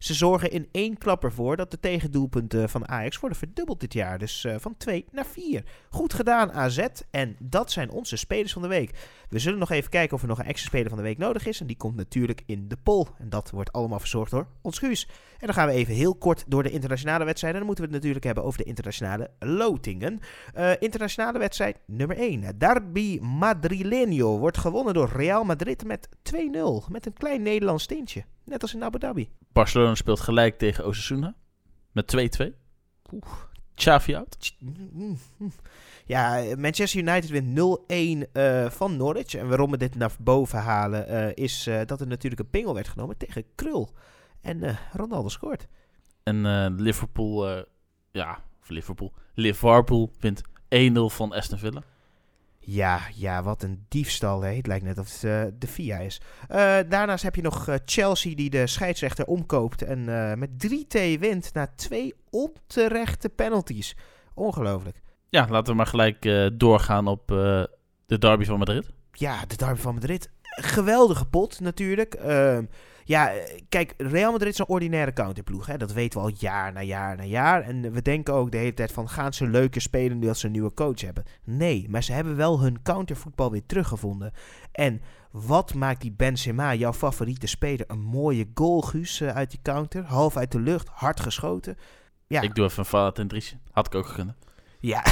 ze 0.00 0.14
zorgen 0.14 0.50
in 0.50 0.68
één 0.72 0.98
klap 0.98 1.24
ervoor 1.24 1.56
dat 1.56 1.70
de 1.70 1.80
tegendoelpunten 1.80 2.68
van 2.68 2.88
Ajax 2.88 3.18
worden 3.20 3.38
verdubbeld 3.38 3.80
dit 3.80 3.92
jaar. 3.92 4.18
Dus 4.18 4.46
van 4.56 4.76
2 4.76 5.04
naar 5.10 5.26
4. 5.26 5.64
Goed 5.90 6.14
gedaan 6.14 6.52
AZ. 6.52 6.86
En 7.10 7.36
dat 7.38 7.70
zijn 7.70 7.90
onze 7.90 8.16
spelers 8.16 8.52
van 8.52 8.62
de 8.62 8.68
week. 8.68 8.90
We 9.28 9.38
zullen 9.38 9.58
nog 9.58 9.70
even 9.70 9.90
kijken 9.90 10.16
of 10.16 10.22
er 10.22 10.28
nog 10.28 10.38
een 10.38 10.44
extra 10.44 10.68
speler 10.68 10.88
van 10.88 10.98
de 10.98 11.04
week 11.04 11.18
nodig 11.18 11.46
is. 11.46 11.60
En 11.60 11.66
die 11.66 11.76
komt 11.76 11.96
natuurlijk 11.96 12.42
in 12.46 12.68
de 12.68 12.76
poll. 12.82 13.06
En 13.18 13.28
dat 13.28 13.50
wordt 13.50 13.72
allemaal 13.72 13.98
verzorgd 13.98 14.30
door 14.30 14.46
ons 14.62 14.78
Guus. 14.78 15.08
En 15.38 15.46
dan 15.46 15.54
gaan 15.54 15.66
we 15.66 15.72
even 15.72 15.94
heel 15.94 16.14
kort 16.14 16.44
door 16.46 16.62
de 16.62 16.70
internationale 16.70 17.24
wedstrijden. 17.24 17.58
Dan 17.58 17.68
moeten 17.68 17.84
we 17.84 17.90
het 17.90 17.98
natuurlijk 18.00 18.26
hebben 18.26 18.44
over 18.44 18.58
de 18.58 18.68
internationale 18.68 19.30
lotingen. 19.38 20.20
Uh, 20.56 20.72
internationale 20.78 21.38
wedstrijd 21.38 21.78
nummer 21.86 22.16
1. 22.16 22.58
Derby 22.58 23.20
Madrileño 23.20 24.38
wordt 24.38 24.58
gewonnen 24.58 24.94
door 24.94 25.10
Real 25.12 25.44
Madrid 25.44 25.84
met 25.84 26.08
2-0. 26.32 26.36
Met 26.88 27.06
een 27.06 27.12
klein 27.12 27.42
Nederlands 27.42 27.86
tintje. 27.86 28.24
Net 28.50 28.62
als 28.62 28.74
in 28.74 28.84
Abu 28.84 28.98
Dhabi. 28.98 29.30
Barcelona 29.52 29.94
speelt 29.94 30.20
gelijk 30.20 30.58
tegen 30.58 30.86
Osasuna 30.86 31.34
met 31.92 32.40
2-2. 32.40 32.46
Oeh, 33.12 33.22
Xavi 33.74 34.14
out. 34.14 34.56
Ja, 36.06 36.44
Manchester 36.56 37.00
United 37.00 37.30
wint 37.30 38.26
0-1 38.26 38.32
eh, 38.32 38.70
van 38.70 38.96
Norwich. 38.96 39.34
En 39.34 39.48
waarom 39.48 39.70
we 39.70 39.76
dit 39.76 39.94
naar 39.94 40.12
boven 40.20 40.58
halen, 40.58 41.06
eh, 41.06 41.44
is 41.44 41.66
eh, 41.66 41.80
dat 41.86 42.00
er 42.00 42.06
natuurlijk 42.06 42.40
een 42.40 42.50
pingel 42.50 42.74
werd 42.74 42.88
genomen 42.88 43.16
tegen 43.16 43.44
Krul. 43.54 43.94
En 44.40 44.78
Ronaldo 44.92 45.28
scoort. 45.28 45.66
En 46.22 46.74
Liverpool, 46.82 47.64
ja, 48.10 48.42
of 48.60 48.68
Liverpool. 48.68 49.12
Liverpool 49.34 50.10
wint 50.20 50.42
1-0 50.68 51.14
van 51.14 51.32
Aston 51.32 51.58
Villa. 51.58 51.82
Ja, 52.72 53.00
ja, 53.14 53.42
wat 53.42 53.62
een 53.62 53.84
diefstal. 53.88 54.42
Hè? 54.42 54.54
Het 54.54 54.66
lijkt 54.66 54.84
net 54.84 54.98
of 54.98 55.12
het 55.12 55.24
eh, 55.24 55.52
de 55.58 55.66
FIA 55.66 55.98
is. 55.98 56.20
Eh, 56.48 56.78
daarnaast 56.88 57.22
heb 57.22 57.34
je 57.34 57.42
nog 57.42 57.68
eh, 57.68 57.74
Chelsea 57.84 58.34
die 58.34 58.50
de 58.50 58.66
scheidsrechter 58.66 59.26
omkoopt. 59.26 59.82
En 59.82 60.04
met 60.38 60.50
3-2 60.66 61.18
wint 61.18 61.50
na 61.52 61.72
twee 61.76 62.14
onterechte 62.30 63.28
penalties. 63.28 63.96
Ongelooflijk. 64.34 65.00
Ja, 65.28 65.46
laten 65.48 65.70
we 65.70 65.76
maar 65.76 65.86
gelijk 65.86 66.50
doorgaan 66.52 67.06
op 67.06 67.26
de 68.06 68.18
derby 68.18 68.44
van 68.44 68.58
Madrid. 68.58 68.90
Ja, 69.12 69.44
de 69.46 69.56
derby 69.56 69.80
van 69.80 69.94
Madrid. 69.94 70.30
Geweldige 70.42 71.26
pot 71.26 71.60
natuurlijk. 71.60 72.14
Ja, 73.10 73.30
eh, 73.32 73.60
kijk, 73.68 73.94
Real 73.96 74.32
Madrid 74.32 74.52
is 74.52 74.58
een 74.58 74.68
ordinaire 74.68 75.12
counterploeg. 75.12 75.66
Hè? 75.66 75.76
Dat 75.76 75.92
weten 75.92 76.20
we 76.20 76.26
al 76.26 76.32
jaar 76.38 76.72
na 76.72 76.82
jaar 76.82 77.16
na 77.16 77.22
jaar. 77.22 77.62
En 77.62 77.92
we 77.92 78.02
denken 78.02 78.34
ook 78.34 78.50
de 78.50 78.56
hele 78.56 78.74
tijd 78.74 78.92
van... 78.92 79.08
gaan 79.08 79.32
ze 79.32 79.46
leuker 79.46 79.80
spelen 79.80 80.18
nu 80.18 80.26
dat 80.26 80.38
ze 80.38 80.46
een 80.46 80.52
nieuwe 80.52 80.74
coach 80.74 81.00
hebben? 81.00 81.24
Nee, 81.44 81.86
maar 81.88 82.02
ze 82.02 82.12
hebben 82.12 82.36
wel 82.36 82.60
hun 82.60 82.82
countervoetbal 82.82 83.50
weer 83.50 83.66
teruggevonden. 83.66 84.32
En 84.72 85.00
wat 85.30 85.74
maakt 85.74 86.00
die 86.00 86.12
Benzema, 86.12 86.74
jouw 86.74 86.92
favoriete 86.92 87.46
speler... 87.46 87.84
een 87.88 88.00
mooie 88.00 88.48
goal, 88.54 88.80
Guus, 88.80 89.20
eh, 89.20 89.36
uit 89.36 89.50
die 89.50 89.60
counter. 89.62 90.04
Half 90.04 90.36
uit 90.36 90.52
de 90.52 90.60
lucht, 90.60 90.88
hard 90.88 91.20
geschoten. 91.20 91.76
Ja, 92.26 92.40
Ik 92.40 92.54
doe 92.54 92.64
even 92.64 92.78
een 92.78 92.84
fout 92.84 93.18
en 93.18 93.28
Driesje. 93.28 93.56
Had 93.70 93.86
ik 93.86 93.94
ook 93.94 94.06
gekund. 94.06 94.32
ja. 94.80 95.04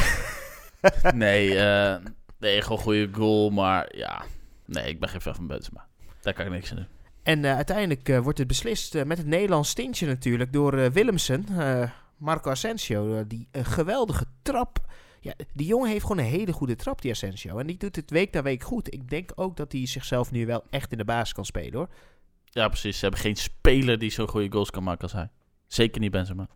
nee, 1.14 1.58
eh, 1.64 1.96
nee, 2.38 2.62
gewoon 2.62 2.78
goede 2.78 3.08
goal, 3.12 3.50
maar 3.50 3.96
ja. 3.96 4.22
Nee, 4.64 4.88
ik 4.88 5.00
ben 5.00 5.08
geen 5.08 5.20
fan 5.20 5.34
van 5.34 5.46
Benzema. 5.46 5.86
Daar 6.20 6.34
kan 6.34 6.46
ik 6.46 6.52
niks 6.52 6.70
aan 6.70 6.76
doen. 6.76 6.97
En 7.22 7.44
eh, 7.44 7.54
uiteindelijk 7.54 8.08
eh, 8.08 8.18
wordt 8.18 8.38
het 8.38 8.46
beslist 8.46 8.94
eh, 8.94 9.04
met 9.04 9.18
het 9.18 9.26
Nederlands 9.26 9.74
tintje 9.74 10.06
natuurlijk 10.06 10.52
door 10.52 10.92
Willemsen, 10.92 11.46
Marco 12.16 12.50
Asensio. 12.50 13.26
die 13.26 13.48
een 13.50 13.64
geweldige 13.64 14.24
trap. 14.42 14.86
Ja, 15.20 15.34
die 15.52 15.66
jongen 15.66 15.90
heeft 15.90 16.02
gewoon 16.02 16.18
een 16.18 16.30
hele 16.30 16.52
goede 16.52 16.76
trap, 16.76 17.02
die 17.02 17.10
Asensio. 17.10 17.58
En 17.58 17.66
die 17.66 17.76
doet 17.76 17.96
het 17.96 18.10
week 18.10 18.32
na 18.32 18.42
week 18.42 18.62
goed. 18.62 18.92
Ik 18.94 19.10
denk 19.10 19.32
ook 19.34 19.56
dat 19.56 19.72
hij 19.72 19.86
zichzelf 19.86 20.30
nu 20.30 20.46
wel 20.46 20.64
echt 20.70 20.92
in 20.92 20.98
de 20.98 21.04
basis 21.04 21.32
kan 21.32 21.44
spelen 21.44 21.74
hoor. 21.74 21.88
Ja, 22.44 22.68
precies. 22.68 22.94
Ze 22.98 23.00
hebben 23.02 23.20
geen 23.20 23.36
speler 23.36 23.98
die 23.98 24.10
zo'n 24.10 24.28
goede 24.28 24.52
goals 24.52 24.70
kan 24.70 24.82
maken 24.82 25.02
als 25.02 25.12
hij. 25.12 25.28
Zeker 25.66 26.00
niet 26.00 26.10
Benzema. 26.10 26.48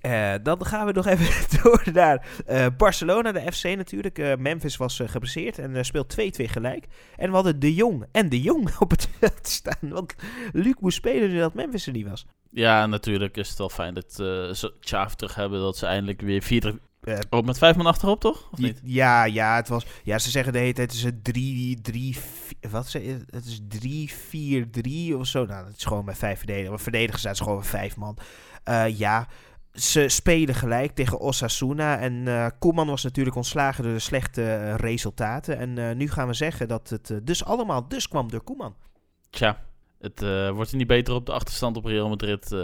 Eh, 0.00 0.34
dan 0.42 0.66
gaan 0.66 0.86
we 0.86 0.92
nog 0.92 1.06
even 1.06 1.46
door 1.62 1.82
naar 1.92 2.26
eh, 2.46 2.66
Barcelona, 2.76 3.32
de 3.32 3.52
FC 3.52 3.64
natuurlijk. 3.64 4.18
Eh, 4.18 4.36
Memphis 4.36 4.76
was 4.76 5.02
geblesseerd 5.04 5.58
en 5.58 5.84
speelt 5.84 6.16
2-2 6.20 6.44
gelijk. 6.44 6.86
En 7.16 7.28
we 7.28 7.34
hadden 7.34 7.60
De 7.60 7.74
Jong 7.74 8.04
en 8.12 8.28
De 8.28 8.40
Jong 8.40 8.70
op 8.78 8.90
het 8.90 9.08
veld 9.18 9.48
staan. 9.48 9.90
Want 9.90 10.14
Luc 10.52 10.74
moest 10.78 10.96
spelen 10.96 11.30
nu 11.30 11.38
dat 11.38 11.54
Memphis 11.54 11.86
er 11.86 11.92
niet 11.92 12.08
was. 12.08 12.26
Ja, 12.50 12.86
natuurlijk 12.86 13.36
is 13.36 13.48
het 13.48 13.58
wel 13.58 13.68
fijn 13.68 13.94
dat 13.94 14.12
ze 14.12 14.72
Xavi 14.80 15.14
terug 15.14 15.34
hebben. 15.34 15.60
Dat 15.60 15.76
ze 15.76 15.86
eindelijk 15.86 16.20
weer 16.20 16.42
vier... 16.42 16.78
Uh, 17.04 17.18
oh, 17.30 17.44
met 17.44 17.58
vijf 17.58 17.76
man 17.76 17.86
achterop, 17.86 18.20
toch? 18.20 18.48
Of 18.52 18.58
niet? 18.58 18.80
Ja, 18.84 19.24
ja, 19.24 19.56
het 19.56 19.68
was. 19.68 19.86
Ja, 20.02 20.18
ze 20.18 20.30
zeggen 20.30 20.52
de 20.52 20.58
hele 20.58 20.72
tijd 20.72 20.90
het 20.90 20.98
is 20.98 21.04
een 21.04 21.22
3 21.22 21.80
3 21.80 22.16
wat 22.70 22.88
ze 22.88 23.24
het 23.30 23.44
is 23.44 23.60
3 23.68 24.12
4 24.12 24.70
3 24.70 25.16
of 25.16 25.26
zo. 25.26 25.46
Nou, 25.46 25.64
dat 25.64 25.76
is 25.76 25.84
gewoon 25.84 26.04
met 26.04 26.18
vijf 26.18 26.38
verdedigers. 26.38 26.70
Maar 26.70 26.80
verdedigers 26.80 27.22
zijn 27.22 27.36
gewoon 27.36 27.56
met 27.56 27.66
vijf 27.66 27.96
man. 27.96 28.18
Uh, 28.68 28.98
ja, 28.98 29.28
ze 29.72 30.08
spelen 30.08 30.54
gelijk 30.54 30.94
tegen 30.94 31.20
Osasuna. 31.20 31.98
En 31.98 32.12
uh, 32.12 32.46
Koeman 32.58 32.86
was 32.86 33.02
natuurlijk 33.02 33.36
ontslagen 33.36 33.84
door 33.84 33.92
de 33.92 33.98
slechte 33.98 34.40
uh, 34.40 34.74
resultaten. 34.74 35.58
En 35.58 35.76
uh, 35.76 35.92
nu 35.94 36.08
gaan 36.08 36.26
we 36.26 36.34
zeggen 36.34 36.68
dat 36.68 36.88
het 36.88 37.20
dus 37.22 37.44
allemaal 37.44 37.88
dus 37.88 38.08
kwam 38.08 38.30
door 38.30 38.42
Koeman. 38.42 38.74
Tja, 39.30 39.64
het 39.98 40.22
uh, 40.22 40.50
wordt 40.50 40.70
er 40.70 40.76
niet 40.76 40.86
beter 40.86 41.14
op. 41.14 41.26
De 41.26 41.32
achterstand 41.32 41.76
op 41.76 41.84
Real 41.84 42.08
Madrid 42.08 42.54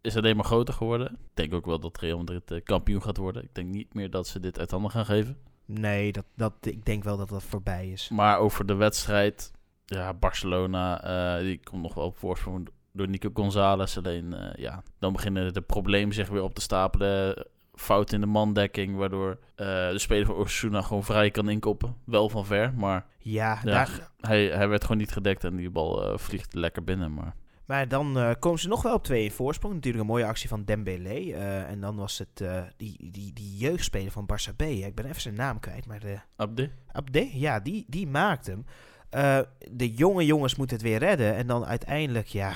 is 0.00 0.16
alleen 0.16 0.36
maar 0.36 0.44
groter 0.44 0.74
geworden. 0.74 1.12
Ik 1.12 1.30
denk 1.34 1.54
ook 1.54 1.66
wel 1.66 1.80
dat 1.80 1.98
Real 1.98 2.18
Madrid 2.18 2.62
kampioen 2.64 3.02
gaat 3.02 3.16
worden. 3.16 3.42
Ik 3.42 3.54
denk 3.54 3.68
niet 3.68 3.94
meer 3.94 4.10
dat 4.10 4.26
ze 4.26 4.40
dit 4.40 4.58
uit 4.58 4.70
handen 4.70 4.90
gaan 4.90 5.04
geven. 5.04 5.36
Nee, 5.66 6.12
dat, 6.12 6.24
dat, 6.36 6.52
ik 6.60 6.84
denk 6.84 7.04
wel 7.04 7.16
dat 7.16 7.28
dat 7.28 7.42
voorbij 7.42 7.88
is. 7.88 8.08
Maar 8.08 8.38
over 8.38 8.66
de 8.66 8.74
wedstrijd, 8.74 9.52
ja, 9.84 10.14
Barcelona, 10.14 11.38
die 11.38 11.60
komt 11.64 11.82
nog 11.82 11.94
wel 11.94 12.04
op 12.04 12.16
voorsprong 12.16 12.68
door 12.94 13.08
Nico 13.08 13.30
González. 13.34 13.96
Alleen, 13.96 14.32
uh, 14.32 14.54
ja, 14.54 14.82
dan 14.98 15.12
beginnen 15.12 15.52
de 15.52 15.60
problemen 15.60 16.14
zich 16.14 16.28
weer 16.28 16.42
op 16.42 16.54
te 16.54 16.60
stapelen. 16.60 17.46
Fout 17.74 18.12
in 18.12 18.20
de 18.20 18.26
mandekking, 18.26 18.96
waardoor 18.96 19.30
uh, 19.30 19.66
de 19.90 19.98
speler 19.98 20.26
van 20.26 20.34
Osasuna 20.34 20.82
gewoon 20.82 21.04
vrij 21.04 21.30
kan 21.30 21.48
inkoppen. 21.48 21.96
Wel 22.04 22.28
van 22.28 22.46
ver, 22.46 22.74
maar 22.74 23.06
ja, 23.18 23.58
ja 23.62 23.70
daar... 23.70 24.10
hij, 24.20 24.46
hij 24.46 24.68
werd 24.68 24.82
gewoon 24.82 24.96
niet 24.96 25.12
gedekt 25.12 25.44
en 25.44 25.56
die 25.56 25.70
bal 25.70 26.12
uh, 26.12 26.18
vliegt 26.18 26.54
lekker 26.54 26.84
binnen. 26.84 27.14
Maar, 27.14 27.34
maar 27.66 27.88
dan 27.88 28.18
uh, 28.18 28.30
komen 28.38 28.60
ze 28.60 28.68
nog 28.68 28.82
wel 28.82 28.94
op 28.94 29.04
twee 29.04 29.24
in 29.24 29.30
voorsprong. 29.30 29.74
Natuurlijk 29.74 30.04
een 30.04 30.10
mooie 30.10 30.26
actie 30.26 30.48
van 30.48 30.64
Dembélé. 30.64 31.18
Uh, 31.18 31.70
en 31.70 31.80
dan 31.80 31.96
was 31.96 32.18
het 32.18 32.40
uh, 32.40 32.62
die, 32.76 33.10
die, 33.10 33.32
die 33.32 33.56
jeugdspeler 33.56 34.10
van 34.10 34.28
Barça 34.32 34.56
B. 34.56 34.62
Ik 34.62 34.94
ben 34.94 35.04
even 35.04 35.20
zijn 35.20 35.34
naam 35.34 35.60
kwijt. 35.60 35.86
Maar 35.86 36.00
de... 36.00 36.18
Abde? 36.36 36.70
Abde, 36.92 37.38
ja, 37.38 37.60
die, 37.60 37.84
die 37.88 38.06
maakt 38.06 38.46
hem. 38.46 38.64
De 39.70 39.94
jonge 39.94 40.26
jongens 40.26 40.54
moeten 40.54 40.76
het 40.76 40.86
weer 40.86 40.98
redden. 40.98 41.34
En 41.34 41.46
dan 41.46 41.64
uiteindelijk, 41.64 42.26
ja... 42.26 42.52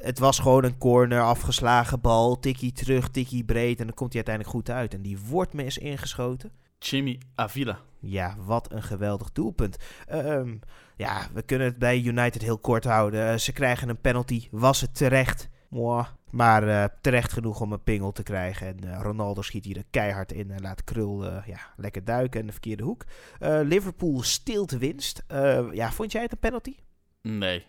Het 0.00 0.18
was 0.18 0.38
gewoon 0.38 0.64
een 0.64 0.78
corner, 0.78 1.22
afgeslagen 1.22 2.00
bal. 2.00 2.38
Tikkie 2.38 2.72
terug, 2.72 3.08
tikkie 3.08 3.44
breed. 3.44 3.80
En 3.80 3.86
dan 3.86 3.94
komt 3.94 4.12
hij 4.12 4.24
uiteindelijk 4.24 4.56
goed 4.56 4.76
uit. 4.76 4.94
En 4.94 5.02
die 5.02 5.18
wordt 5.18 5.52
me 5.52 5.62
eens 5.62 5.78
ingeschoten. 5.78 6.52
Jimmy 6.78 7.18
Avila. 7.34 7.78
Ja, 7.98 8.36
wat 8.44 8.72
een 8.72 8.82
geweldig 8.82 9.32
doelpunt. 9.32 9.76
Uh, 10.10 10.26
um, 10.26 10.60
ja, 10.96 11.28
we 11.32 11.42
kunnen 11.42 11.66
het 11.66 11.78
bij 11.78 12.00
United 12.00 12.42
heel 12.42 12.58
kort 12.58 12.84
houden. 12.84 13.32
Uh, 13.32 13.38
ze 13.38 13.52
krijgen 13.52 13.88
een 13.88 14.00
penalty. 14.00 14.48
Was 14.50 14.80
het 14.80 14.94
terecht? 14.94 15.48
Mwah. 15.68 16.06
Maar 16.30 16.68
uh, 16.68 16.84
terecht 17.00 17.32
genoeg 17.32 17.60
om 17.60 17.72
een 17.72 17.82
pingel 17.82 18.12
te 18.12 18.22
krijgen. 18.22 18.66
En 18.66 19.02
Ronaldo 19.02 19.42
schiet 19.42 19.64
hier 19.64 19.76
er 19.76 19.84
keihard 19.90 20.32
in 20.32 20.50
en 20.50 20.60
laat 20.60 20.84
Krul 20.84 21.24
ja, 21.24 21.58
lekker 21.76 22.04
duiken 22.04 22.40
in 22.40 22.46
de 22.46 22.52
verkeerde 22.52 22.82
hoek. 22.82 23.04
Liverpool 23.40 24.22
stilt 24.22 24.70
winst. 24.70 25.24
ja, 25.72 25.92
vond 25.92 26.12
jij 26.12 26.22
het 26.22 26.32
een 26.32 26.38
penalty? 26.38 26.74
Nee, 27.22 27.66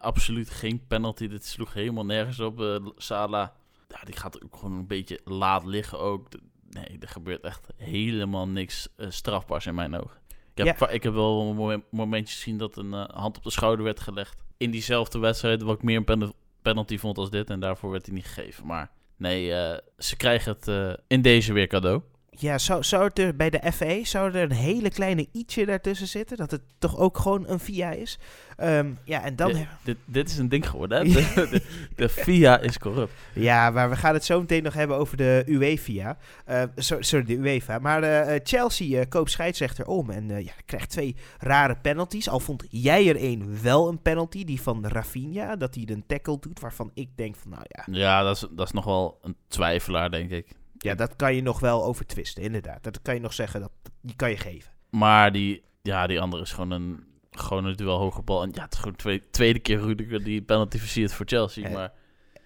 absoluut 0.00 0.50
geen 0.50 0.86
penalty. 0.86 1.28
Dit 1.28 1.44
sloeg 1.46 1.72
helemaal 1.72 2.04
nergens 2.04 2.40
op. 2.40 2.80
Sala, 2.96 3.52
ja, 3.88 4.00
die 4.04 4.16
gaat 4.16 4.44
ook 4.44 4.56
gewoon 4.56 4.78
een 4.78 4.86
beetje 4.86 5.20
laat 5.24 5.64
liggen 5.64 5.98
ook. 5.98 6.28
Nee, 6.70 6.98
er 7.00 7.08
gebeurt 7.08 7.42
echt 7.42 7.66
helemaal 7.76 8.48
niks 8.48 8.88
strafbaars 9.08 9.66
in 9.66 9.74
mijn 9.74 9.94
ogen. 9.94 10.20
Ik 10.54 10.64
heb, 10.64 10.78
ja. 10.78 10.88
ik 10.88 11.02
heb 11.02 11.12
wel 11.12 11.40
een 11.70 11.84
momentje 11.90 12.34
gezien 12.34 12.58
dat 12.58 12.76
een 12.76 12.92
uh, 12.92 13.04
hand 13.08 13.36
op 13.36 13.42
de 13.42 13.50
schouder 13.50 13.84
werd 13.84 14.00
gelegd. 14.00 14.44
In 14.56 14.70
diezelfde 14.70 15.18
wedstrijd, 15.18 15.62
wat 15.62 15.76
ik 15.76 15.82
meer 15.82 15.96
een 15.96 16.04
pen 16.04 16.32
penalty 16.62 16.98
vond 16.98 17.18
als 17.18 17.30
dit. 17.30 17.50
En 17.50 17.60
daarvoor 17.60 17.90
werd 17.90 18.06
hij 18.06 18.14
niet 18.14 18.26
gegeven. 18.26 18.66
Maar 18.66 18.90
nee, 19.16 19.48
uh, 19.48 19.76
ze 19.98 20.16
krijgen 20.16 20.52
het 20.52 20.68
uh, 20.68 20.92
in 21.06 21.22
deze 21.22 21.52
weer 21.52 21.66
cadeau. 21.66 22.02
Ja, 22.40 22.58
zou, 22.58 22.82
zou 22.82 23.04
het 23.04 23.18
er 23.18 23.36
bij 23.36 23.50
de 23.50 23.72
FA 23.72 24.04
zou 24.04 24.32
er 24.32 24.42
een 24.42 24.52
hele 24.52 24.90
kleine 24.90 25.26
ietsje 25.32 25.66
daartussen 25.66 26.06
zitten? 26.06 26.36
Dat 26.36 26.50
het 26.50 26.62
toch 26.78 26.98
ook 26.98 27.18
gewoon 27.18 27.48
een 27.48 27.60
VIA 27.60 27.90
is? 27.90 28.18
Um, 28.62 28.98
ja, 29.04 29.22
en 29.22 29.36
dan... 29.36 29.52
Dit, 29.52 29.66
dit, 29.82 29.96
dit, 30.04 30.28
is 30.28 30.38
een 30.38 30.48
ding 30.48 30.68
geworden, 30.68 30.98
hè? 30.98 31.04
De, 31.12 31.48
de, 31.48 31.62
de 31.96 32.08
VIA 32.08 32.60
is 32.60 32.78
corrupt. 32.78 33.12
Ja, 33.34 33.70
maar 33.70 33.90
we 33.90 33.96
gaan 33.96 34.14
het 34.14 34.24
zo 34.24 34.40
meteen 34.40 34.62
nog 34.62 34.74
hebben 34.74 34.96
over 34.96 35.16
de 35.16 35.42
UEFA. 35.46 36.16
Uh, 36.48 36.62
sorry, 36.76 37.24
de 37.24 37.36
UEFA. 37.36 37.78
Maar 37.78 38.02
uh, 38.04 38.40
Chelsea 38.42 39.00
uh, 39.00 39.04
koopt 39.08 39.30
scheidsrechter 39.30 39.86
om 39.86 40.10
en 40.10 40.28
ja, 40.44 40.52
krijgt 40.64 40.90
twee 40.90 41.16
rare 41.38 41.76
penalties. 41.82 42.28
Al 42.28 42.40
vond 42.40 42.64
jij 42.70 43.08
er 43.08 43.22
een 43.22 43.58
wel 43.62 43.88
een 43.88 44.02
penalty, 44.02 44.44
die 44.44 44.60
van 44.60 44.86
Rafinha. 44.86 45.56
Dat 45.56 45.74
hij 45.74 45.84
een 45.86 46.04
tackle 46.06 46.38
doet, 46.40 46.60
waarvan 46.60 46.90
ik 46.94 47.08
denk 47.14 47.36
van, 47.36 47.50
nou 47.50 47.62
ja... 47.68 47.84
Ja, 47.90 48.22
dat 48.22 48.36
is, 48.36 48.46
dat 48.50 48.66
is 48.66 48.72
nog 48.72 48.84
wel 48.84 49.18
een 49.22 49.36
twijfelaar, 49.48 50.10
denk 50.10 50.30
ik. 50.30 50.46
Ja, 50.78 50.94
dat 50.94 51.16
kan 51.16 51.34
je 51.34 51.42
nog 51.42 51.60
wel 51.60 51.84
over 51.84 52.06
twisten, 52.06 52.42
inderdaad. 52.42 52.82
Dat 52.82 53.02
kan 53.02 53.14
je 53.14 53.20
nog 53.20 53.32
zeggen, 53.32 53.60
dat, 53.60 53.70
die 54.00 54.16
kan 54.16 54.30
je 54.30 54.36
geven. 54.36 54.72
Maar 54.90 55.32
die, 55.32 55.62
ja, 55.82 56.06
die 56.06 56.20
andere 56.20 56.42
is 56.42 56.52
gewoon 56.52 56.70
een, 56.70 57.04
gewoon 57.30 57.64
een 57.64 57.76
duel 57.76 57.98
hoge 57.98 58.22
bal. 58.22 58.42
En 58.42 58.50
ja, 58.54 58.62
het 58.62 58.72
is 58.72 58.78
gewoon 58.78 58.96
twee, 58.96 59.30
tweede 59.30 59.58
keer 59.58 59.78
Rudiger 59.80 60.24
die 60.24 60.42
penalty 60.42 60.78
versiert 60.78 61.12
voor 61.12 61.26
Chelsea. 61.26 61.64
Eh, 61.64 61.74
maar... 61.74 61.92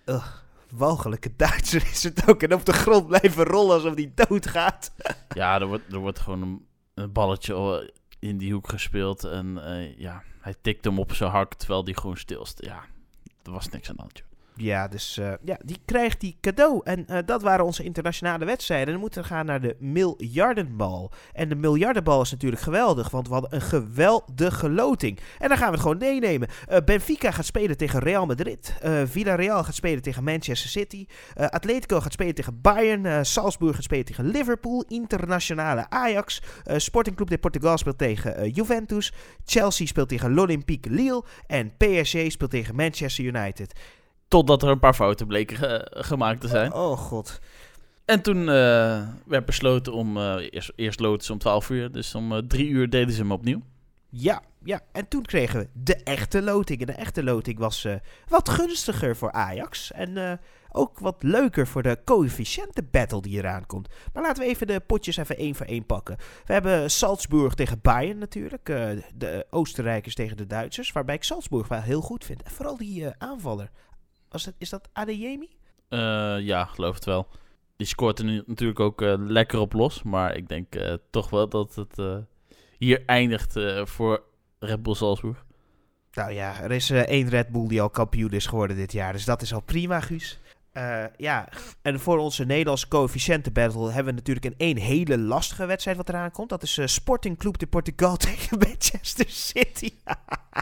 Ugh, 0.07 0.27
walgelijke 0.71 1.37
Duitser 1.37 1.83
is 1.91 2.03
het 2.03 2.29
ook. 2.29 2.43
En 2.43 2.55
op 2.55 2.65
de 2.65 2.73
grond 2.73 3.07
blijven 3.07 3.45
rollen 3.45 3.75
alsof 3.75 3.95
die 3.95 4.13
doodgaat. 4.15 4.93
ja, 5.35 5.61
er 5.61 5.67
wordt, 5.67 5.93
er 5.93 5.99
wordt 5.99 6.21
gewoon 6.21 6.43
een, 6.43 6.67
een 6.95 7.13
balletje 7.13 7.93
in 8.19 8.39
die 8.39 8.53
hoek 8.53 8.69
gespeeld. 8.69 9.25
En 9.25 9.57
uh, 9.57 9.99
ja, 9.99 10.23
hij 10.41 10.55
tikt 10.63 10.85
hem 10.85 10.99
op 10.99 11.13
zijn 11.13 11.31
hak 11.31 11.55
terwijl 11.55 11.85
die 11.85 11.97
gewoon 11.97 12.17
stilst. 12.17 12.65
Ja, 12.65 12.85
er 13.43 13.53
was 13.53 13.69
niks 13.69 13.89
aan 13.89 13.97
de 13.97 14.03
hand, 14.03 14.19
joh. 14.19 14.32
Ja, 14.57 14.89
dus 14.89 15.19
uh, 15.19 15.33
ja, 15.45 15.59
die 15.65 15.79
krijgt 15.85 16.21
die 16.21 16.37
cadeau. 16.41 16.81
En 16.85 17.07
uh, 17.11 17.19
dat 17.25 17.43
waren 17.43 17.65
onze 17.65 17.83
internationale 17.83 18.45
wedstrijden. 18.45 18.93
Dan 18.93 19.01
moeten 19.01 19.23
we 19.23 19.29
gaan 19.29 19.47
naar 19.47 19.61
de 19.61 19.77
miljardenbal. 19.79 21.13
En 21.33 21.49
de 21.49 21.55
miljardenbal 21.55 22.21
is 22.21 22.31
natuurlijk 22.31 22.63
geweldig, 22.63 23.11
want 23.11 23.27
we 23.27 23.33
hadden 23.33 23.55
een 23.55 23.61
geweldige 23.61 24.71
loting. 24.71 25.19
En 25.39 25.49
dan 25.49 25.57
gaan 25.57 25.67
we 25.67 25.73
het 25.73 25.83
gewoon 25.83 25.99
meenemen. 25.99 26.49
Uh, 26.71 26.77
Benfica 26.85 27.31
gaat 27.31 27.45
spelen 27.45 27.77
tegen 27.77 28.01
Real 28.01 28.27
Madrid. 28.27 28.75
Villarreal 29.05 29.65
gaat 29.65 29.75
spelen 29.75 30.03
tegen 30.03 30.25
Manchester 30.25 30.71
City. 30.71 31.07
Atletico 31.35 32.01
gaat 32.01 32.13
spelen 32.13 32.35
tegen 32.35 32.61
Bayern. 32.61 33.27
Salzburg 33.27 33.75
gaat 33.75 33.85
spelen 33.85 34.05
tegen 34.05 34.27
Liverpool. 34.27 34.85
Internationale 34.89 35.87
Ajax. 35.89 36.43
Sporting 36.65 37.17
Club 37.17 37.29
de 37.29 37.39
Portugal 37.39 37.79
speelt 37.79 37.99
tegen 37.99 38.51
Juventus. 38.51 39.13
Chelsea 39.45 39.87
speelt 39.87 40.09
tegen 40.09 40.35
l'Olympique 40.35 40.91
Lille. 40.91 41.25
En 41.47 41.73
PSG 41.77 42.31
speelt 42.31 42.51
tegen 42.51 42.75
Manchester 42.75 43.25
United. 43.25 43.75
Totdat 44.33 44.63
er 44.63 44.69
een 44.69 44.79
paar 44.79 44.95
fouten 44.95 45.27
bleken 45.27 45.87
gemaakt 45.91 46.41
te 46.41 46.49
zijn. 46.49 46.73
Oh, 46.73 46.99
god. 46.99 47.41
En 48.05 48.23
toen 48.23 48.39
uh, 48.39 49.09
werd 49.27 49.45
besloten 49.45 49.93
om... 49.93 50.17
Uh, 50.17 50.35
eerst, 50.51 50.73
eerst 50.77 51.01
loten 51.01 51.27
ze 51.27 51.33
om 51.33 51.39
12 51.39 51.71
uur. 51.71 51.93
Dus 51.93 52.15
om 52.15 52.33
uh, 52.33 52.39
drie 52.39 52.69
uur 52.69 52.91
deden 52.91 53.15
ze 53.15 53.21
hem 53.21 53.33
opnieuw. 53.33 53.63
Ja, 54.09 54.43
ja. 54.65 54.81
En 54.93 55.09
toen 55.09 55.23
kregen 55.23 55.61
we 55.61 55.69
de 55.73 55.97
echte 55.97 56.43
loting. 56.43 56.81
En 56.81 56.87
de 56.87 56.93
echte 56.93 57.23
loting 57.23 57.59
was 57.59 57.87
wat 58.29 58.49
gunstiger 58.49 59.17
voor 59.17 59.33
Ajax. 59.33 59.93
En 59.93 60.41
ook 60.71 60.99
wat 60.99 61.23
leuker 61.23 61.67
voor 61.67 61.83
de 61.83 61.99
coëfficiënten 62.05 62.89
battle 62.91 63.21
die 63.21 63.39
eraan 63.39 63.67
komt. 63.67 63.89
Maar 64.13 64.23
laten 64.23 64.43
we 64.43 64.49
even 64.49 64.67
de 64.67 64.81
potjes 64.81 65.17
even 65.17 65.37
één 65.37 65.55
voor 65.55 65.67
één 65.67 65.87
pakken. 65.87 66.17
We 66.47 66.53
hebben 66.53 66.91
Salzburg 66.91 67.55
tegen 67.55 67.79
Bayern 67.83 68.19
natuurlijk. 68.19 68.65
de 69.15 69.47
Oostenrijkers 69.51 70.15
tegen 70.15 70.37
de 70.37 70.47
Duitsers. 70.47 70.93
Waarbij 70.93 71.15
ik 71.15 71.25
Salzburg 71.25 71.69
wel 71.69 71.81
heel 71.81 72.01
goed 72.01 72.25
vind. 72.25 72.43
En 72.43 72.51
vooral 72.51 72.77
die 72.77 73.07
aanvaller. 73.19 73.71
Was 74.33 74.45
het, 74.45 74.55
is 74.59 74.71
dat 74.71 74.89
Adeyemi? 74.93 75.49
Uh, 75.89 76.41
ja, 76.41 76.65
geloof 76.65 76.95
het 76.95 77.05
wel. 77.05 77.29
Die 77.77 77.87
scoort 77.87 78.19
er 78.19 78.25
nu 78.25 78.43
natuurlijk 78.47 78.81
ook 78.81 79.03
uh, 79.03 79.15
lekker 79.19 79.59
op 79.59 79.73
los. 79.73 80.03
Maar 80.03 80.37
ik 80.37 80.49
denk 80.49 80.75
uh, 80.75 80.95
toch 81.11 81.31
wel 81.31 81.49
dat 81.49 81.75
het 81.75 82.25
hier 82.79 83.03
eindigt 83.07 83.55
voor 83.85 84.23
Red 84.59 84.83
Bull 84.83 84.95
Salzburg. 84.95 85.45
Nou 86.13 86.33
ja, 86.33 86.61
er 86.61 86.73
is 86.73 86.91
één 86.91 87.29
Red 87.29 87.49
Bull 87.49 87.69
die 87.69 87.83
al 87.83 87.91
kampioen 87.91 88.31
is 88.31 88.47
geworden 88.47 88.77
dit 88.77 88.93
jaar. 88.93 89.13
Dus 89.13 89.25
dat 89.25 89.43
is 89.43 89.55
al 89.55 89.61
prima, 89.61 90.01
Guus. 90.01 90.39
ja, 91.17 91.49
en 91.83 92.01
voor 92.01 92.19
onze 92.19 92.45
Nederlandse 92.45 92.89
coëfficiënten-battle 92.89 93.87
hebben 93.87 94.13
we 94.13 94.19
natuurlijk 94.19 94.47
een 94.47 94.55
één 94.57 94.77
hele 94.77 95.19
lastige 95.19 95.67
wedstrijd 95.67 95.97
wat 95.97 96.09
eraan 96.09 96.31
komt. 96.31 96.49
Dat 96.49 96.63
is 96.63 96.81
Sporting 96.85 97.39
Club 97.39 97.59
de 97.59 97.67
Portugal 97.67 98.17
tegen 98.27 98.59
Manchester 98.59 99.29
City. 99.29 99.91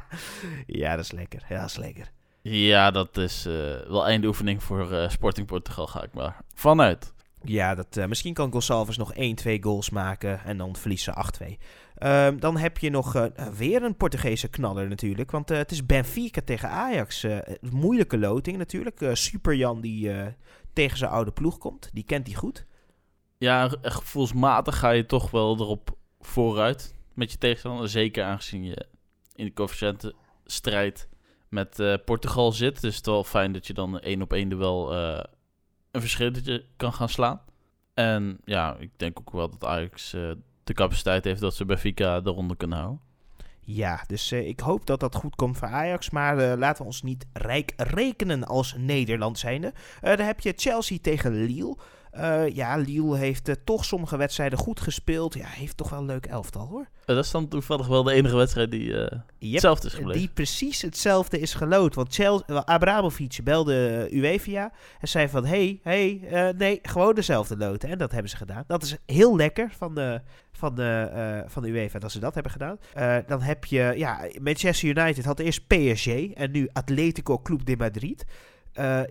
ja, 0.81 0.97
dat 0.97 1.05
is 1.05 1.13
lekker. 1.13 1.45
Ja, 1.49 1.61
dat 1.61 1.71
is 1.71 1.77
lekker. 1.77 2.11
Ja, 2.43 2.91
dat 2.91 3.17
is 3.17 3.47
uh, 3.47 3.53
wel 3.89 4.07
eindoefening 4.07 4.63
voor 4.63 4.93
uh, 4.93 5.09
Sporting 5.09 5.47
Portugal, 5.47 5.87
ga 5.87 6.03
ik 6.03 6.13
maar 6.13 6.41
vanuit. 6.55 7.13
Ja, 7.43 7.75
dat, 7.75 7.97
uh, 7.97 8.07
misschien 8.07 8.35
kan 8.35 8.53
Gonçalves 8.53 8.97
nog 8.97 9.15
1, 9.15 9.35
2 9.35 9.63
goals 9.63 9.91
maken 9.91 10.45
en 10.45 10.57
dan 10.57 10.77
verliezen 10.77 11.15
8-2. 11.43 11.47
Um, 12.03 12.41
dan 12.41 12.57
heb 12.57 12.79
je 12.79 12.91
nog 12.91 13.29
weer 13.57 13.83
een 13.83 13.97
Portugese 13.97 14.49
knaller 14.49 14.89
natuurlijk, 14.89 15.31
want 15.31 15.49
het 15.49 15.71
is 15.71 15.87
Benfica 15.87 16.41
tegen 16.45 16.69
Ajax. 16.69 17.27
moeilijke 17.61 18.19
loting 18.19 18.57
natuurlijk. 18.57 19.11
Super 19.13 19.55
Jan 19.55 19.81
die 19.81 20.13
tegen 20.73 20.99
zijn 20.99 21.11
oude 21.11 21.31
ploeg 21.31 21.59
komt, 21.59 21.91
die 21.93 22.05
kent 22.05 22.27
hij 22.27 22.37
goed. 22.37 22.67
Ja, 23.39 23.71
gevoelsmatig 23.83 24.79
ga 24.79 24.91
je 24.91 25.07
toch 25.07 25.31
wel 25.31 25.61
erop 25.61 25.97
vooruit 26.21 26.95
met 27.15 27.33
je 27.33 27.39
tegenstander. 27.39 27.89
Zeker 27.89 28.25
aangezien 28.25 28.65
je 28.65 28.87
in 29.35 29.45
de 29.45 29.53
coëfficiënten 29.53 30.15
strijd 30.45 31.09
met 31.51 31.79
uh, 31.79 31.95
Portugal 32.05 32.53
zit. 32.53 32.81
Dus 32.81 32.97
het 32.97 33.07
is 33.07 33.13
wel 33.13 33.25
fijn 33.25 33.53
dat 33.53 33.67
je 33.67 33.75
dan 33.75 34.01
één 34.01 34.23
op 34.23 34.33
één 34.33 34.49
duel 34.49 34.93
uh, 34.93 35.21
een 35.91 36.01
verschilletje 36.01 36.65
kan 36.77 36.93
gaan 36.93 37.09
slaan. 37.09 37.41
En 37.95 38.39
ja, 38.45 38.77
ik 38.79 38.91
denk 38.97 39.19
ook 39.19 39.31
wel 39.31 39.51
dat 39.51 39.65
Ajax 39.65 40.15
uh, 40.15 40.31
de 40.65 40.73
capaciteit 40.73 41.25
heeft 41.25 41.41
dat 41.41 41.55
ze 41.55 41.65
Benfica 41.65 42.21
de 42.21 42.31
ronde 42.31 42.57
kunnen 42.57 42.79
houden. 42.79 43.01
Ja, 43.61 44.05
dus 44.07 44.33
ik 44.33 44.61
hoop 44.61 44.87
dat 44.87 45.01
dat 45.01 45.15
goed 45.15 45.37
komt 45.37 45.59
voor 45.59 45.69
Ajax. 45.69 46.11
Maar 46.11 46.37
laten 46.59 46.83
we 46.83 46.89
ons 46.89 47.03
niet 47.03 47.27
rijk 47.33 47.73
rekenen 47.77 48.45
als 48.45 48.75
Nederland 48.79 49.39
zijnde. 49.39 49.73
dan 50.01 50.19
heb 50.19 50.41
je 50.41 50.53
Chelsea 50.57 50.99
tegen 51.01 51.33
Lille. 51.33 51.77
Uh, 52.17 52.49
ja, 52.49 52.77
Lille 52.77 53.17
heeft 53.17 53.49
uh, 53.49 53.55
toch 53.65 53.85
sommige 53.85 54.17
wedstrijden 54.17 54.59
goed 54.59 54.81
gespeeld. 54.81 55.35
Ja, 55.35 55.47
heeft 55.47 55.77
toch 55.77 55.91
wel 55.91 55.99
een 55.99 56.07
leuk 56.07 56.27
elftal 56.27 56.67
hoor. 56.67 56.89
dat 57.05 57.25
is 57.25 57.31
dan 57.31 57.49
toevallig 57.49 57.87
wel 57.87 58.03
de 58.03 58.13
enige 58.13 58.37
wedstrijd 58.37 58.71
die 58.71 58.87
uh, 58.89 58.99
yep, 59.39 59.53
hetzelfde 59.53 59.87
is 59.87 59.95
gebleven. 59.95 60.21
Die 60.21 60.31
precies 60.35 60.83
hetzelfde 60.83 61.39
is 61.39 61.55
gelood. 61.55 61.95
Want 61.95 62.15
Chelsea, 62.15 62.65
Abramovic 62.65 63.39
belde 63.45 64.09
UEFA 64.11 64.73
en 65.01 65.09
zei 65.09 65.29
van... 65.29 65.45
hey, 65.45 65.81
hey, 65.83 66.21
nee, 66.57 66.79
gewoon 66.83 67.15
dezelfde 67.15 67.57
loten. 67.57 67.89
En 67.89 67.99
dat 67.99 68.13
hebben 68.13 68.31
ze 68.31 68.37
gedaan. 68.37 68.65
Dat 68.67 68.83
is 68.83 68.97
heel 69.07 69.37
lekker 69.37 69.73
van 69.77 69.95
de, 69.95 70.21
van 70.53 70.75
de, 70.75 71.45
van 71.47 71.63
de 71.63 71.69
UEFA 71.69 71.99
dat 71.99 72.13
ze 72.13 72.19
dat 72.19 72.35
hebben 72.35 72.53
gedaan. 72.53 72.79
dan 73.27 73.43
heb 73.43 73.65
je... 73.65 73.93
Ja, 73.97 74.29
Manchester 74.43 74.89
United 74.89 75.25
had 75.25 75.39
eerst 75.39 75.67
PSG 75.67 76.07
en 76.07 76.51
nu 76.51 76.69
Atletico 76.73 77.39
Club 77.39 77.65
de 77.65 77.77
Madrid. 77.77 78.25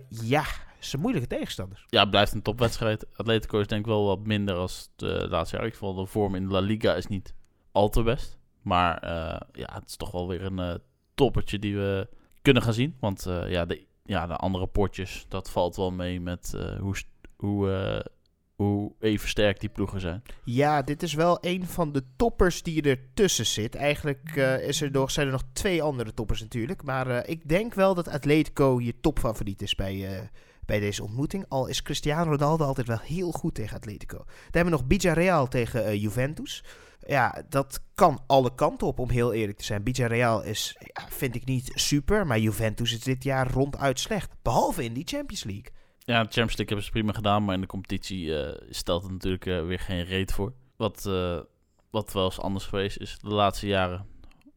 ja, 0.08 0.44
zijn 0.88 1.02
moeilijke 1.02 1.28
tegenstanders. 1.28 1.84
Ja, 1.88 2.00
het 2.00 2.10
blijft 2.10 2.32
een 2.32 2.42
topwedstrijd. 2.42 3.06
Atletico 3.16 3.60
is 3.60 3.66
denk 3.66 3.80
ik 3.80 3.86
wel 3.86 4.04
wat 4.04 4.26
minder 4.26 4.54
als 4.54 4.90
de 4.96 5.26
laatste 5.30 5.56
jaar. 5.56 5.66
Ik 5.66 5.74
vond 5.74 5.98
de 5.98 6.06
vorm 6.06 6.34
in 6.34 6.46
de 6.46 6.52
La 6.52 6.60
Liga 6.60 6.94
is 6.94 7.06
niet 7.06 7.34
al 7.72 7.88
te 7.88 8.02
best. 8.02 8.38
Maar 8.62 9.04
uh, 9.04 9.40
ja, 9.52 9.74
het 9.74 9.88
is 9.88 9.96
toch 9.96 10.10
wel 10.10 10.28
weer 10.28 10.42
een 10.42 10.58
uh, 10.58 10.74
toppertje 11.14 11.58
die 11.58 11.76
we 11.76 12.08
kunnen 12.42 12.62
gaan 12.62 12.72
zien. 12.72 12.96
Want 13.00 13.26
uh, 13.26 13.50
ja, 13.50 13.64
de, 13.64 13.86
ja, 14.04 14.26
de 14.26 14.36
andere 14.36 14.66
potjes, 14.66 15.26
dat 15.28 15.50
valt 15.50 15.76
wel 15.76 15.90
mee 15.90 16.20
met 16.20 16.56
hoe, 16.80 16.94
hoe, 17.36 18.04
hoe 18.54 18.92
even 19.00 19.28
sterk 19.28 19.60
die 19.60 19.68
ploegen 19.68 20.00
zijn. 20.00 20.22
Ja, 20.44 20.82
dit 20.82 21.02
is 21.02 21.14
wel 21.14 21.38
een 21.40 21.66
van 21.66 21.92
de 21.92 22.02
toppers 22.16 22.62
die 22.62 22.82
ertussen 22.82 23.46
zit. 23.46 23.74
Eigenlijk 23.74 24.36
is 24.62 24.80
er 24.80 24.90
nog, 24.90 25.10
zijn 25.10 25.26
er 25.26 25.32
nog 25.32 25.44
twee 25.52 25.82
andere 25.82 26.14
toppers 26.14 26.40
natuurlijk. 26.40 26.82
Maar 26.82 27.26
ik 27.26 27.48
denk 27.48 27.74
wel 27.74 27.94
dat 27.94 28.08
Atletico 28.08 28.80
je 28.80 29.00
topfavoriet 29.00 29.62
is 29.62 29.74
bij 29.74 30.30
bij 30.70 30.80
deze 30.80 31.02
ontmoeting. 31.02 31.44
Al 31.48 31.66
is 31.66 31.82
Cristiano 31.82 32.30
Ronaldo 32.30 32.64
altijd 32.64 32.86
wel 32.86 32.98
heel 32.98 33.30
goed 33.30 33.54
tegen 33.54 33.76
Atletico. 33.76 34.16
Dan 34.16 34.26
hebben 34.50 34.72
we 34.72 34.78
nog 34.78 34.84
Villarreal 34.88 35.48
tegen 35.48 35.86
uh, 35.86 36.02
Juventus. 36.02 36.64
Ja, 37.06 37.42
dat 37.48 37.80
kan 37.94 38.22
alle 38.26 38.54
kanten 38.54 38.86
op, 38.86 38.98
om 38.98 39.10
heel 39.10 39.32
eerlijk 39.32 39.58
te 39.58 39.64
zijn. 39.64 39.82
Villarreal 39.84 40.42
is, 40.42 40.76
vind 41.08 41.34
ik 41.34 41.44
niet 41.44 41.70
super, 41.74 42.26
maar 42.26 42.38
Juventus 42.38 42.92
is 42.92 43.02
dit 43.02 43.24
jaar 43.24 43.50
ronduit 43.50 44.00
slecht. 44.00 44.30
Behalve 44.42 44.84
in 44.84 44.92
die 44.92 45.06
Champions 45.06 45.44
League. 45.44 45.72
Ja, 45.98 46.22
de 46.22 46.28
Champions 46.28 46.56
League 46.56 46.66
hebben 46.66 46.84
ze 46.84 46.90
prima 46.90 47.12
gedaan, 47.12 47.44
maar 47.44 47.54
in 47.54 47.60
de 47.60 47.66
competitie 47.66 48.26
uh, 48.26 48.48
stelt 48.68 49.02
het 49.02 49.12
natuurlijk 49.12 49.46
uh, 49.46 49.66
weer 49.66 49.80
geen 49.80 50.04
reet 50.04 50.32
voor. 50.32 50.52
Wat, 50.76 51.02
wat 51.90 52.12
wel 52.12 52.24
eens 52.24 52.40
anders 52.40 52.64
geweest 52.66 52.98
is 52.98 53.18
de 53.18 53.28
laatste 53.28 53.66
jaren. 53.66 54.06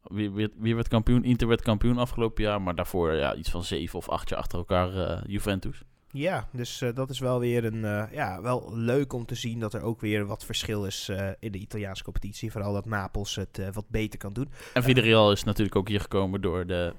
Wie, 0.04 0.32
wie, 0.32 0.54
wie, 0.58 0.76
werd 0.76 0.88
kampioen? 0.88 1.23
Inter 1.23 1.47
werd 1.47 1.62
kampioen 1.62 1.97
afgelopen 1.97 2.43
jaar, 2.43 2.62
maar 2.62 2.76
daarvoor 2.76 3.13
ja, 3.13 3.36
iets 3.36 3.49
van 3.49 3.63
zeven 3.63 3.97
of 3.99 4.10
acht 4.10 4.30
jaar 4.30 4.39
achter 4.39 4.58
elkaar 4.58 5.23
Juventus. 5.28 5.84
Ja, 6.13 6.47
dus 6.52 6.82
uh, 6.82 6.89
dat 6.93 7.10
is 7.10 7.19
wel 7.19 7.39
weer 7.39 7.65
een, 7.65 7.84
uh, 7.84 8.04
ja, 8.12 8.41
wel 8.41 8.78
leuk 8.78 9.13
om 9.13 9.26
te 9.26 9.36
zien 9.36 9.60
dat 9.60 9.73
er 9.73 9.82
ook 9.82 10.02
weer 10.02 10.26
wat 10.26 10.45
verschil 10.45 10.86
is 10.86 11.10
uh, 11.10 11.30
in 11.39 11.52
de 11.52 11.58
Italiaanse 11.58 12.04
competitie. 12.04 12.52
Vooral 12.52 12.73
dat 12.73 12.86
Napels 12.86 13.36
het 13.36 13.62
wat 13.73 13.89
beter 13.89 14.19
kan 14.19 14.34
doen. 14.34 14.49
En 14.73 14.84
Villarreal 14.84 15.32
is 15.32 15.43
natuurlijk 15.43 15.76
ook 15.76 15.88
hier 15.88 15.99
gekomen 15.99 16.41
door 16.41 16.65
de 16.65 16.93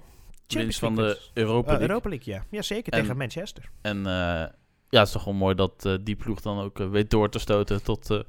winst 0.48 0.78
van 0.78 0.94
de 0.94 1.20
Europa 1.32 1.66
League. 1.66 1.88
Europa 1.88 2.08
League, 2.08 2.34
ja. 2.34 2.44
Ja, 2.50 2.62
zeker 2.62 2.92
en, 2.92 3.00
tegen 3.00 3.16
Manchester. 3.16 3.70
En 3.80 4.02
ja, 4.02 5.00
het 5.00 5.06
is 5.06 5.12
toch 5.12 5.24
wel 5.24 5.34
mooi 5.34 5.54
dat 5.54 5.98
die 6.02 6.16
ploeg 6.16 6.40
dan 6.40 6.58
ook 6.60 6.78
weet 6.78 7.10
door 7.10 7.30
te 7.30 7.38
stoten 7.38 7.82
tot 7.82 8.06
de 8.06 8.26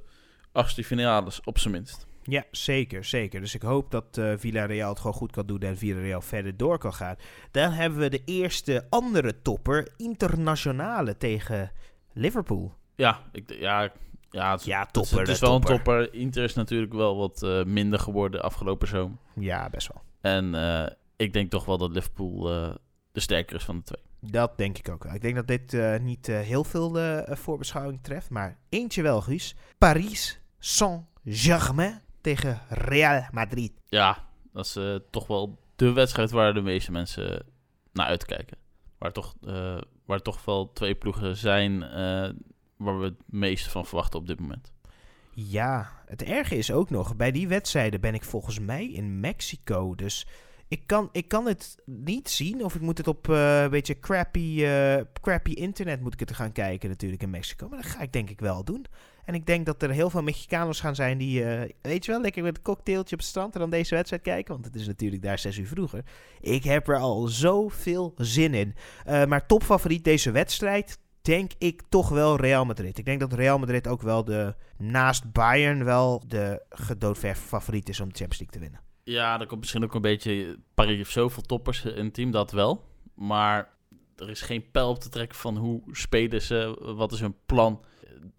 achtste 0.51 0.83
finales, 0.83 1.41
op 1.43 1.59
zijn 1.59 1.73
minst. 1.73 2.05
Ja, 2.27 2.43
zeker, 2.51 3.03
zeker. 3.03 3.39
Dus 3.39 3.55
ik 3.55 3.61
hoop 3.61 3.91
dat 3.91 4.17
uh, 4.17 4.33
Villarreal 4.37 4.89
het 4.89 4.97
gewoon 4.97 5.13
goed 5.13 5.31
kan 5.31 5.45
doen 5.45 5.59
en 5.59 5.77
Villarreal 5.77 6.21
verder 6.21 6.57
door 6.57 6.77
kan 6.77 6.93
gaan. 6.93 7.15
Dan 7.51 7.71
hebben 7.71 7.99
we 7.99 8.09
de 8.09 8.21
eerste 8.25 8.85
andere 8.89 9.41
topper, 9.41 9.87
internationale 9.97 11.17
tegen 11.17 11.71
Liverpool. 12.13 12.73
Ja, 12.95 13.21
ik, 13.31 13.53
ja, 13.59 13.91
ja, 14.29 14.51
het, 14.51 14.65
ja 14.65 14.85
topper. 14.85 15.19
Het, 15.19 15.27
is 15.27 15.39
wel 15.39 15.55
een 15.55 15.61
topper. 15.61 16.13
Inter 16.13 16.43
is 16.43 16.53
natuurlijk 16.53 16.93
wel 16.93 17.17
wat 17.17 17.41
uh, 17.43 17.63
minder 17.63 17.99
geworden 17.99 18.43
afgelopen 18.43 18.87
zomer. 18.87 19.17
Ja, 19.35 19.69
best 19.69 19.89
wel. 19.93 20.01
En 20.21 20.53
uh, 20.53 20.85
ik 21.15 21.33
denk 21.33 21.49
toch 21.51 21.65
wel 21.65 21.77
dat 21.77 21.91
Liverpool 21.91 22.41
de 23.11 23.19
sterker 23.19 23.55
is 23.55 23.63
van 23.63 23.77
de 23.77 23.83
twee. 23.83 24.31
Dat 24.31 24.57
denk 24.57 24.77
ik 24.77 24.89
ook 24.89 25.03
wel. 25.03 25.13
Ik 25.13 25.21
denk 25.21 25.35
dat 25.35 25.47
dit 25.47 26.01
niet 26.01 26.27
heel 26.27 26.63
veel 26.63 26.97
voorbeschouwing 27.27 27.99
treft, 28.03 28.29
maar 28.29 28.57
eentje 28.69 29.01
wel, 29.01 29.21
Guus. 29.21 29.55
Paris 29.77 30.39
Saint-Germain 30.59 32.03
tegen 32.25 32.61
Real 32.69 33.27
Madrid. 33.31 33.71
Ja, 33.89 34.27
dat 34.51 34.65
is 34.65 34.75
uh, 34.77 34.95
toch 35.09 35.27
wel 35.27 35.59
de 35.75 35.91
wedstrijd 35.91 36.31
waar 36.31 36.53
de 36.53 36.61
meeste 36.61 36.91
mensen 36.91 37.45
naar 37.93 38.05
uitkijken. 38.05 38.57
Waar 38.97 39.11
toch, 39.11 39.35
uh, 39.47 39.77
waar 40.05 40.21
toch 40.21 40.45
wel 40.45 40.71
twee 40.73 40.95
ploegen 40.95 41.37
zijn 41.37 41.71
uh, 41.71 42.29
waar 42.77 42.99
we 42.99 43.05
het 43.05 43.21
meeste 43.25 43.69
van 43.69 43.85
verwachten 43.85 44.19
op 44.19 44.27
dit 44.27 44.39
moment. 44.39 44.73
Ja, 45.33 45.91
het 46.05 46.23
erge 46.23 46.57
is 46.57 46.71
ook 46.71 46.89
nog, 46.89 47.15
bij 47.15 47.31
die 47.31 47.47
wedstrijden 47.47 48.01
ben 48.01 48.13
ik 48.13 48.23
volgens 48.23 48.59
mij 48.59 48.91
in 48.91 49.19
Mexico. 49.19 49.95
Dus 49.95 50.27
Ik 50.67 50.87
kan, 50.87 51.09
ik 51.11 51.27
kan 51.27 51.45
het 51.45 51.75
niet 51.85 52.29
zien, 52.29 52.63
of 52.63 52.75
ik 52.75 52.81
moet 52.81 52.97
het 52.97 53.07
op 53.07 53.29
eh, 53.29 53.61
een 53.61 53.69
beetje 53.69 53.99
crappy, 53.99 54.63
eh, 54.63 55.01
crappy 55.21 55.51
internet 55.51 56.01
moet 56.01 56.13
ik 56.13 56.19
het 56.19 56.33
gaan 56.33 56.51
kijken 56.51 56.89
natuurlijk 56.89 57.23
in 57.23 57.29
Mexico. 57.29 57.69
Maar 57.69 57.81
dat 57.81 57.91
ga 57.91 58.01
ik 58.01 58.13
denk 58.13 58.29
ik 58.29 58.39
wel 58.39 58.63
doen. 58.63 58.85
En 59.25 59.33
ik 59.33 59.45
denk 59.45 59.65
dat 59.65 59.83
er 59.83 59.89
heel 59.89 60.09
veel 60.09 60.21
Mexicanos 60.21 60.79
gaan 60.79 60.95
zijn 60.95 61.17
die, 61.17 61.43
eh, 61.43 61.69
weet 61.81 62.05
je 62.05 62.11
wel, 62.11 62.21
lekker 62.21 62.43
met 62.43 62.57
een 62.57 62.63
cocktailtje 62.63 63.15
op 63.15 63.21
het 63.21 63.29
strand 63.29 63.53
en 63.53 63.59
dan 63.59 63.69
deze 63.69 63.95
wedstrijd 63.95 64.21
kijken. 64.21 64.53
Want 64.53 64.65
het 64.65 64.75
is 64.75 64.87
natuurlijk 64.87 65.21
daar 65.21 65.39
zes 65.39 65.57
uur 65.57 65.67
vroeger. 65.67 66.03
Ik 66.41 66.63
heb 66.63 66.87
er 66.87 66.97
al 66.97 67.27
zoveel 67.27 68.13
zin 68.17 68.53
in. 68.53 68.75
Uh, 69.07 69.25
maar 69.25 69.45
topfavoriet 69.45 70.03
deze 70.03 70.31
wedstrijd, 70.31 70.99
denk 71.21 71.51
ik 71.57 71.81
toch 71.89 72.09
wel 72.09 72.37
Real 72.37 72.65
Madrid. 72.65 72.97
Ik 72.97 73.05
denk 73.05 73.19
dat 73.19 73.33
Real 73.33 73.59
Madrid 73.59 73.87
ook 73.87 74.01
wel 74.01 74.23
de, 74.23 74.55
naast 74.77 75.31
Bayern 75.31 75.83
wel 75.83 76.23
de 76.27 76.65
gedoodverf 76.69 77.39
favoriet 77.39 77.89
is 77.89 77.99
om 77.99 78.09
de 78.09 78.15
Champions 78.15 78.39
League 78.39 78.55
te 78.55 78.59
winnen. 78.59 78.79
Ja, 79.03 79.39
er 79.39 79.47
komt 79.47 79.59
misschien 79.59 79.83
ook 79.83 79.93
een 79.93 80.01
beetje... 80.01 80.59
Paris 80.73 80.95
heeft 80.95 81.11
zoveel 81.11 81.43
toppers 81.43 81.85
in 81.85 82.05
het 82.05 82.13
team, 82.13 82.31
dat 82.31 82.51
wel. 82.51 82.83
Maar 83.15 83.73
er 84.15 84.29
is 84.29 84.41
geen 84.41 84.71
pijl 84.71 84.89
op 84.89 84.99
te 84.99 85.09
trekken 85.09 85.37
van 85.37 85.57
hoe 85.57 85.81
spelen 85.91 86.41
ze, 86.41 86.93
wat 86.95 87.11
is 87.11 87.19
hun 87.19 87.35
plan. 87.45 87.85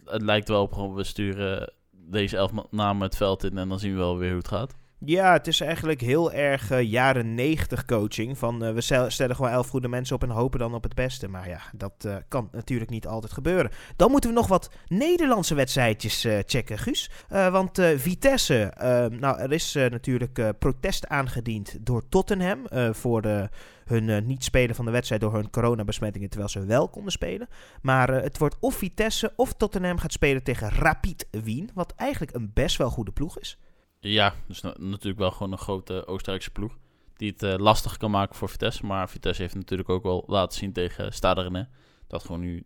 Het 0.04 0.22
lijkt 0.22 0.48
wel 0.48 0.62
op 0.62 0.72
gewoon, 0.72 0.94
we 0.94 1.04
sturen 1.04 1.72
deze 1.90 2.36
elf 2.36 2.52
namen 2.70 3.02
het 3.02 3.16
veld 3.16 3.44
in 3.44 3.58
en 3.58 3.68
dan 3.68 3.78
zien 3.78 3.92
we 3.92 3.98
wel 3.98 4.18
weer 4.18 4.28
hoe 4.28 4.38
het 4.38 4.48
gaat. 4.48 4.74
Ja, 4.98 5.32
het 5.32 5.46
is 5.46 5.60
eigenlijk 5.60 6.00
heel 6.00 6.32
erg 6.32 6.70
uh, 6.70 6.82
jaren 6.82 7.34
negentig 7.34 7.84
coaching. 7.84 8.38
Van 8.38 8.64
uh, 8.64 8.72
we 8.72 8.80
stellen 9.10 9.36
gewoon 9.36 9.50
elf 9.50 9.68
goede 9.68 9.88
mensen 9.88 10.14
op 10.14 10.22
en 10.22 10.30
hopen 10.30 10.58
dan 10.58 10.74
op 10.74 10.82
het 10.82 10.94
beste. 10.94 11.28
Maar 11.28 11.48
ja, 11.48 11.60
dat 11.72 12.04
uh, 12.06 12.16
kan 12.28 12.48
natuurlijk 12.52 12.90
niet 12.90 13.06
altijd 13.06 13.32
gebeuren. 13.32 13.70
Dan 13.96 14.10
moeten 14.10 14.30
we 14.30 14.36
nog 14.36 14.46
wat 14.46 14.70
Nederlandse 14.86 15.54
wedstrijdjes 15.54 16.26
checken, 16.46 16.78
Guus. 16.78 17.10
want 17.28 17.80
Vitesse, 17.96 18.72
nou 19.18 19.38
er 19.38 19.52
is 19.52 19.74
natuurlijk 19.74 20.58
protest 20.58 21.06
aangediend 21.06 21.76
door 21.80 22.08
Tottenham 22.08 22.66
voor 22.94 23.22
de 23.22 23.48
hun 23.84 24.26
niet 24.26 24.44
spelen 24.44 24.74
van 24.74 24.84
de 24.84 24.90
wedstrijd 24.90 25.20
door 25.20 25.34
hun 25.34 25.50
coronabesmettingen, 25.50 26.28
terwijl 26.28 26.50
ze 26.50 26.64
wel 26.64 26.88
konden 26.88 27.12
spelen. 27.12 27.48
Maar 27.82 28.08
het 28.08 28.38
wordt 28.38 28.56
of 28.60 28.74
Vitesse 28.74 29.32
of 29.36 29.52
Tottenham 29.52 29.98
gaat 29.98 30.12
spelen 30.12 30.42
tegen 30.42 30.70
Rapid 30.70 31.28
Wien, 31.30 31.70
wat 31.74 31.92
eigenlijk 31.96 32.34
een 32.34 32.50
best 32.54 32.76
wel 32.76 32.90
goede 32.90 33.12
ploeg 33.12 33.38
is. 33.38 33.58
Ja, 34.06 34.34
dus 34.46 34.60
na 34.60 34.74
natuurlijk 34.78 35.18
wel 35.18 35.30
gewoon 35.30 35.52
een 35.52 35.58
grote 35.58 36.06
Oostenrijkse 36.06 36.50
ploeg. 36.50 36.76
Die 37.16 37.30
het 37.30 37.42
uh, 37.42 37.54
lastig 37.56 37.96
kan 37.96 38.10
maken 38.10 38.36
voor 38.36 38.48
Vitesse. 38.48 38.86
Maar 38.86 39.08
Vitesse 39.08 39.42
heeft 39.42 39.54
natuurlijk 39.54 39.88
ook 39.88 40.02
wel 40.02 40.24
laten 40.26 40.58
zien 40.58 40.72
tegen 40.72 41.12
Stade 41.12 41.68
Dat 42.06 42.24
gewoon 42.24 42.40
nu 42.40 42.64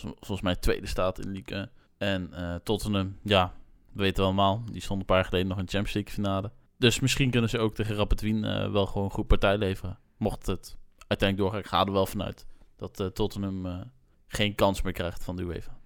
volgens 0.00 0.40
mij 0.40 0.56
tweede 0.56 0.86
staat 0.86 1.18
in 1.18 1.30
Ligue 1.30 1.70
En 1.98 2.30
uh, 2.32 2.54
Tottenham, 2.54 3.18
ja, 3.22 3.54
weten 3.92 4.16
we 4.16 4.22
allemaal. 4.22 4.62
Die 4.72 4.80
stond 4.80 5.00
een 5.00 5.06
paar 5.06 5.16
jaar 5.16 5.26
geleden 5.26 5.48
nog 5.48 5.58
in 5.58 5.68
Champions 5.68 5.94
League 5.94 6.12
finale. 6.12 6.52
Dus 6.76 7.00
misschien 7.00 7.30
kunnen 7.30 7.50
ze 7.50 7.58
ook 7.58 7.74
tegen 7.74 7.94
Rapid 7.94 8.20
Wien 8.20 8.44
uh, 8.44 8.70
wel 8.70 8.86
gewoon 8.86 9.04
een 9.04 9.10
goed 9.10 9.26
partij 9.26 9.58
leveren. 9.58 9.98
Mocht 10.16 10.46
het 10.46 10.76
uiteindelijk 11.06 11.38
doorgaan. 11.38 11.60
Ik 11.60 11.66
ga 11.66 11.86
er 11.86 11.92
wel 11.92 12.06
vanuit 12.06 12.46
dat 12.76 13.10
Tottenham 13.14 13.90
geen 14.26 14.54
kans 14.54 14.82
meer 14.82 14.92
krijgt 14.92 15.24
van 15.24 15.36
de 15.36 15.42
UEFA. 15.42 15.77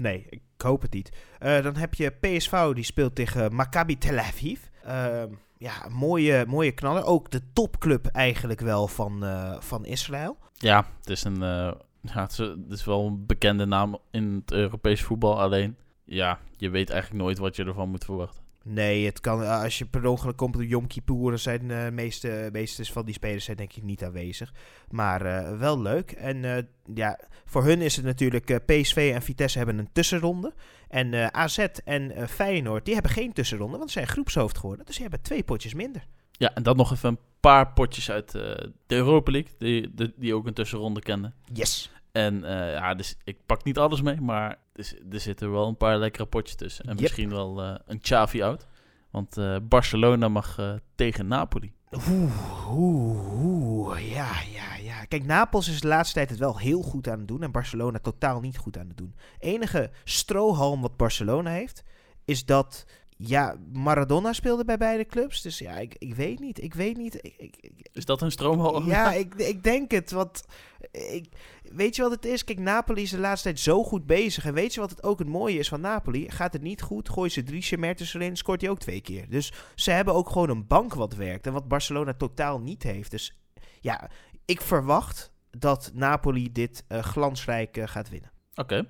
Nee, 0.00 0.26
ik 0.28 0.42
hoop 0.56 0.82
het 0.82 0.92
niet. 0.92 1.12
Uh, 1.40 1.62
dan 1.62 1.76
heb 1.76 1.94
je 1.94 2.10
PSV, 2.10 2.72
die 2.72 2.84
speelt 2.84 3.14
tegen 3.14 3.54
Maccabi 3.54 3.98
Tel 3.98 4.18
Aviv. 4.18 4.60
Uh, 4.86 5.22
ja, 5.58 5.88
mooie, 5.88 6.44
mooie 6.46 6.72
knaller. 6.72 7.04
Ook 7.04 7.30
de 7.30 7.40
topclub 7.52 8.06
eigenlijk 8.06 8.60
wel 8.60 8.88
van, 8.88 9.24
uh, 9.24 9.60
van 9.60 9.84
Israël. 9.84 10.36
Ja, 10.54 10.86
het 10.98 11.10
is, 11.10 11.24
een, 11.24 11.40
ja, 11.40 11.76
het 12.02 12.30
is, 12.30 12.38
het, 12.38 12.70
is, 12.70 12.84
wel 12.84 13.06
een 13.06 13.26
bekende 13.26 13.64
naam 13.64 13.98
in 14.10 14.42
het 14.44 14.52
Europese 14.52 15.04
voetbal. 15.04 15.40
Alleen, 15.40 15.76
ja, 16.04 16.38
je 16.56 16.70
weet 16.70 16.90
eigenlijk 16.90 17.22
nooit 17.22 17.38
wat 17.38 17.56
je 17.56 17.64
ervan 17.64 17.88
moet 17.88 18.04
verwachten. 18.04 18.42
Nee, 18.64 19.06
het 19.06 19.20
kan, 19.20 19.42
eh, 19.42 19.62
als 19.62 19.78
je 19.78 19.84
per 19.86 20.06
ongeluk 20.06 20.36
komt 20.36 20.56
op 20.56 20.62
Yom 20.62 20.86
Kippur, 20.86 21.38
zijn 21.38 21.68
de 21.68 21.74
uh, 21.74 21.90
meeste, 21.92 22.48
meeste 22.52 22.84
van 22.84 23.04
die 23.04 23.14
spelers 23.14 23.44
zijn 23.44 23.56
denk 23.56 23.72
ik 23.72 23.82
niet 23.82 24.04
aanwezig. 24.04 24.52
Maar 24.90 25.26
uh, 25.26 25.58
wel 25.58 25.80
leuk. 25.80 26.10
En 26.10 26.42
uh, 26.42 26.56
ja, 26.94 27.18
voor 27.44 27.64
hun 27.64 27.80
is 27.80 27.96
het 27.96 28.04
natuurlijk, 28.04 28.66
PSV 28.66 29.10
en 29.14 29.22
Vitesse 29.22 29.58
hebben 29.58 29.78
een 29.78 29.92
tussenronde. 29.92 30.54
En 30.88 31.34
AZ 31.34 31.58
en 31.84 32.28
Feyenoord, 32.28 32.84
die 32.84 32.94
hebben 32.94 33.12
geen 33.12 33.32
tussenronde, 33.32 33.76
want 33.76 33.90
ze 33.90 33.98
zijn 33.98 34.10
groepshoofd 34.10 34.58
geworden. 34.58 34.86
Dus 34.86 34.94
die 34.94 35.04
hebben 35.04 35.22
twee 35.22 35.42
potjes 35.42 35.74
minder. 35.74 36.06
Ja, 36.32 36.54
en 36.54 36.62
dan 36.62 36.76
nog 36.76 36.92
even 36.92 37.08
een 37.08 37.18
paar 37.40 37.72
potjes 37.72 38.10
uit 38.10 38.32
de 38.32 38.72
Europa 38.86 39.30
League, 39.30 39.50
die, 39.58 39.94
die, 39.94 40.12
die 40.16 40.34
ook 40.34 40.46
een 40.46 40.54
tussenronde 40.54 41.00
kenden. 41.00 41.34
Yes. 41.52 41.90
En 42.12 42.40
ja, 42.44 42.94
dus 42.94 43.16
ik 43.24 43.38
pak 43.46 43.64
niet 43.64 43.78
alles 43.78 44.02
mee, 44.02 44.20
maar 44.20 44.58
dus, 44.72 44.94
er 45.10 45.20
zitten 45.20 45.52
wel 45.52 45.68
een 45.68 45.76
paar 45.76 45.98
lekkere 45.98 46.26
potjes 46.26 46.56
tussen. 46.56 46.84
En 46.84 46.90
yep. 46.90 47.00
misschien 47.00 47.30
wel 47.30 47.64
uh, 47.64 47.74
een 47.86 48.00
Xavi 48.00 48.42
out. 48.42 48.66
Want 49.10 49.38
uh, 49.38 49.56
Barcelona 49.62 50.28
mag 50.28 50.78
tegen 50.94 51.26
Napoli. 51.26 51.72
Oeh, 52.08 52.72
oeh, 52.72 53.42
oeh, 53.42 54.12
ja, 54.12 54.30
ja, 54.52 54.74
ja. 54.82 55.04
Kijk, 55.04 55.24
Napels 55.24 55.68
is 55.68 55.80
de 55.80 55.88
laatste 55.88 56.14
tijd 56.14 56.30
het 56.30 56.38
wel 56.38 56.58
heel 56.58 56.82
goed 56.82 57.08
aan 57.08 57.18
het 57.18 57.28
doen. 57.28 57.42
En 57.42 57.52
Barcelona 57.52 57.98
totaal 57.98 58.40
niet 58.40 58.58
goed 58.58 58.78
aan 58.78 58.88
het 58.88 58.96
doen. 58.96 59.14
Enige 59.38 59.90
strohalm 60.04 60.80
wat 60.80 60.96
Barcelona 60.96 61.50
heeft, 61.50 61.82
is 62.24 62.44
dat 62.44 62.86
ja, 63.22 63.56
Maradona 63.72 64.32
speelde 64.32 64.64
bij 64.64 64.76
beide 64.76 65.06
clubs. 65.06 65.42
Dus 65.42 65.58
ja, 65.58 65.78
ik, 65.78 65.94
ik 65.98 66.14
weet 66.14 66.40
niet. 66.40 66.62
Ik 66.62 66.74
weet 66.74 66.96
niet. 66.96 67.14
Ik, 67.14 67.34
ik, 67.36 67.88
is 67.92 68.04
dat 68.04 68.22
een 68.22 68.30
stroomhal? 68.30 68.82
Ja, 68.82 69.12
ik, 69.24 69.34
ik 69.34 69.62
denk 69.62 69.90
het. 69.90 70.10
Want 70.10 70.44
ik, 70.90 71.28
weet 71.62 71.96
je 71.96 72.02
wat 72.02 72.10
het 72.10 72.24
is? 72.24 72.44
Kijk, 72.44 72.58
Napoli 72.58 73.02
is 73.02 73.10
de 73.10 73.18
laatste 73.18 73.48
tijd 73.48 73.60
zo 73.60 73.84
goed 73.84 74.06
bezig. 74.06 74.44
En 74.44 74.54
weet 74.54 74.74
je 74.74 74.80
wat 74.80 74.90
het 74.90 75.02
ook 75.02 75.18
het 75.18 75.28
mooie 75.28 75.58
is 75.58 75.68
van 75.68 75.80
Napoli? 75.80 76.30
Gaat 76.30 76.52
het 76.52 76.62
niet 76.62 76.82
goed, 76.82 77.08
gooi 77.08 77.30
ze 77.30 77.42
drie 77.42 77.78
Mertens 77.78 78.14
erin, 78.14 78.36
scoort 78.36 78.60
hij 78.60 78.70
ook 78.70 78.78
twee 78.78 79.00
keer. 79.00 79.28
Dus 79.28 79.52
ze 79.74 79.90
hebben 79.90 80.14
ook 80.14 80.30
gewoon 80.30 80.50
een 80.50 80.66
bank 80.66 80.94
wat 80.94 81.14
werkt. 81.14 81.46
En 81.46 81.52
wat 81.52 81.68
Barcelona 81.68 82.14
totaal 82.14 82.60
niet 82.60 82.82
heeft. 82.82 83.10
Dus 83.10 83.36
ja, 83.80 84.10
ik 84.44 84.60
verwacht 84.60 85.32
dat 85.50 85.90
Napoli 85.94 86.52
dit 86.52 86.84
uh, 86.88 86.98
glansrijk 87.02 87.76
uh, 87.76 87.86
gaat 87.86 88.08
winnen. 88.08 88.30
Oké. 88.54 88.86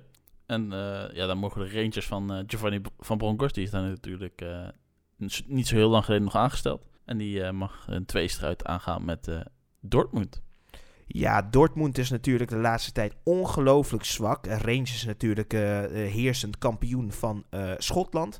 En 0.51 0.63
uh, 0.71 1.03
ja, 1.13 1.25
dan 1.25 1.37
mogen 1.37 1.61
de 1.61 1.81
Rangers 1.81 2.07
van 2.07 2.33
uh, 2.33 2.43
Giovanni 2.47 2.81
van 2.99 3.17
Bronckhorst, 3.17 3.55
die 3.55 3.63
is 3.63 3.71
dan 3.71 3.89
natuurlijk 3.89 4.41
uh, 4.41 4.67
niet 5.45 5.67
zo 5.67 5.75
heel 5.75 5.89
lang 5.89 6.05
geleden 6.05 6.25
nog 6.25 6.35
aangesteld. 6.35 6.87
En 7.05 7.17
die 7.17 7.51
mag 7.51 7.85
een 7.87 8.05
tweestrijd 8.05 8.65
aangaan 8.65 9.05
met 9.05 9.29
Dortmund. 9.79 10.41
Ja, 11.07 11.41
Dortmund 11.41 11.97
is 11.97 12.09
natuurlijk 12.09 12.49
de 12.49 12.57
laatste 12.57 12.91
tijd 12.91 13.15
ongelooflijk 13.23 14.03
zwak. 14.03 14.45
Rangers 14.45 14.93
is 14.93 15.05
natuurlijk 15.05 15.51
heersend 15.91 16.57
kampioen 16.57 17.11
van 17.11 17.45
Schotland. 17.77 18.39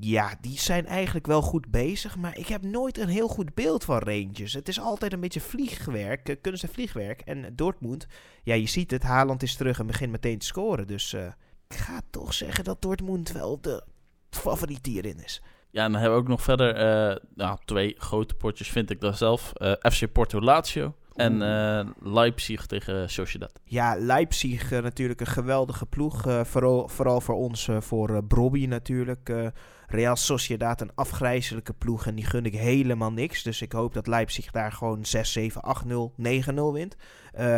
Ja, 0.00 0.36
die 0.40 0.58
zijn 0.58 0.86
eigenlijk 0.86 1.26
wel 1.26 1.42
goed 1.42 1.70
bezig, 1.70 2.16
maar 2.16 2.38
ik 2.38 2.46
heb 2.46 2.62
nooit 2.62 2.98
een 2.98 3.08
heel 3.08 3.28
goed 3.28 3.54
beeld 3.54 3.84
van 3.84 3.98
Rangers. 3.98 4.52
Het 4.52 4.68
is 4.68 4.80
altijd 4.80 5.12
een 5.12 5.20
beetje 5.20 5.40
vliegwerk, 5.40 6.38
kunst 6.40 6.62
en 6.62 6.68
vliegwerk. 6.68 7.20
En 7.20 7.52
Dortmund, 7.56 8.06
ja, 8.42 8.54
je 8.54 8.66
ziet 8.66 8.90
het, 8.90 9.02
Haaland 9.02 9.42
is 9.42 9.56
terug 9.56 9.78
en 9.78 9.86
begint 9.86 10.10
meteen 10.10 10.38
te 10.38 10.46
scoren. 10.46 10.86
Dus 10.86 11.12
uh, 11.12 11.26
ik 11.68 11.76
ga 11.76 12.00
toch 12.10 12.34
zeggen 12.34 12.64
dat 12.64 12.82
Dortmund 12.82 13.32
wel 13.32 13.60
de 13.60 13.84
favoriet 14.30 14.86
hierin 14.86 15.22
is. 15.24 15.42
Ja, 15.70 15.84
en 15.84 15.92
dan 15.92 16.00
hebben 16.00 16.18
we 16.18 16.24
ook 16.24 16.30
nog 16.30 16.42
verder 16.42 16.76
uh, 16.76 17.16
nou, 17.34 17.58
twee 17.64 17.94
grote 17.98 18.34
potjes, 18.34 18.68
vind 18.68 18.90
ik 18.90 19.00
dan 19.00 19.14
zelf. 19.14 19.52
Uh, 19.56 19.72
FC 19.72 20.12
Porto 20.12 20.40
Lazio. 20.40 20.94
En 21.14 21.40
uh, 21.40 22.12
Leipzig 22.12 22.66
tegen 22.66 23.10
Sociedad. 23.10 23.60
Ja, 23.64 23.96
Leipzig 23.98 24.72
uh, 24.72 24.82
natuurlijk 24.82 25.20
een 25.20 25.26
geweldige 25.26 25.86
ploeg. 25.86 26.26
Uh, 26.26 26.44
vooral, 26.44 26.88
vooral 26.88 27.20
voor 27.20 27.34
ons, 27.34 27.68
voor 27.78 28.24
Brobby 28.24 28.66
natuurlijk. 28.66 29.52
Real 29.86 30.16
Sociedad 30.16 30.80
een 30.80 30.94
afgrijzelijke 30.94 31.72
ploeg 31.72 32.06
en 32.06 32.14
die 32.14 32.24
gun 32.24 32.44
ik 32.44 32.54
helemaal 32.54 33.12
niks. 33.12 33.42
Dus 33.42 33.62
ik 33.62 33.72
hoop 33.72 33.94
dat 33.94 34.06
Leipzig 34.06 34.50
daar 34.50 34.72
gewoon 34.72 35.04
6, 35.04 35.32
7, 35.32 35.62
8, 35.62 35.84
0, 35.84 36.12
9, 36.16 36.54
0 36.54 36.72
wint. 36.72 36.96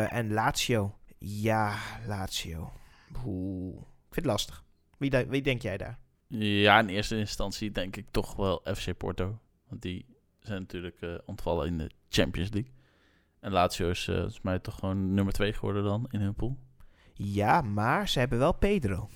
en 0.09 0.33
Lazio. 0.33 0.95
Ja, 1.19 1.77
Lazio. 2.07 2.73
Oeh, 3.27 3.77
ik 3.77 4.15
vind 4.15 4.15
het 4.15 4.25
lastig. 4.25 4.65
Wie, 4.99 5.11
wie 5.29 5.43
denk 5.43 5.63
jij 5.63 5.77
daar? 5.77 5.99
Ja, 6.29 6.79
in 6.79 6.89
eerste 6.89 7.19
instantie 7.19 7.71
denk 7.71 7.97
ik 7.97 8.07
toch 8.11 8.37
wel 8.37 8.65
FC 8.75 8.97
Porto. 8.97 9.39
Want 9.69 9.83
die 9.83 10.07
zijn 10.41 10.61
natuurlijk 10.61 11.21
ontvallen 11.25 11.67
in 11.67 11.79
de 11.79 11.91
Champions 12.09 12.51
League. 12.51 12.73
En 13.41 13.53
Lazio 13.53 13.91
is 13.91 14.07
uh, 14.07 14.15
volgens 14.15 14.41
mij 14.41 14.59
toch 14.59 14.75
gewoon 14.79 15.15
nummer 15.15 15.33
2 15.33 15.53
geworden 15.53 15.85
dan 15.85 16.07
in 16.11 16.21
hun 16.21 16.35
pool. 16.35 16.59
Ja, 17.15 17.61
maar 17.61 18.09
ze 18.09 18.19
hebben 18.19 18.39
wel 18.39 18.53
Pedro. 18.53 19.09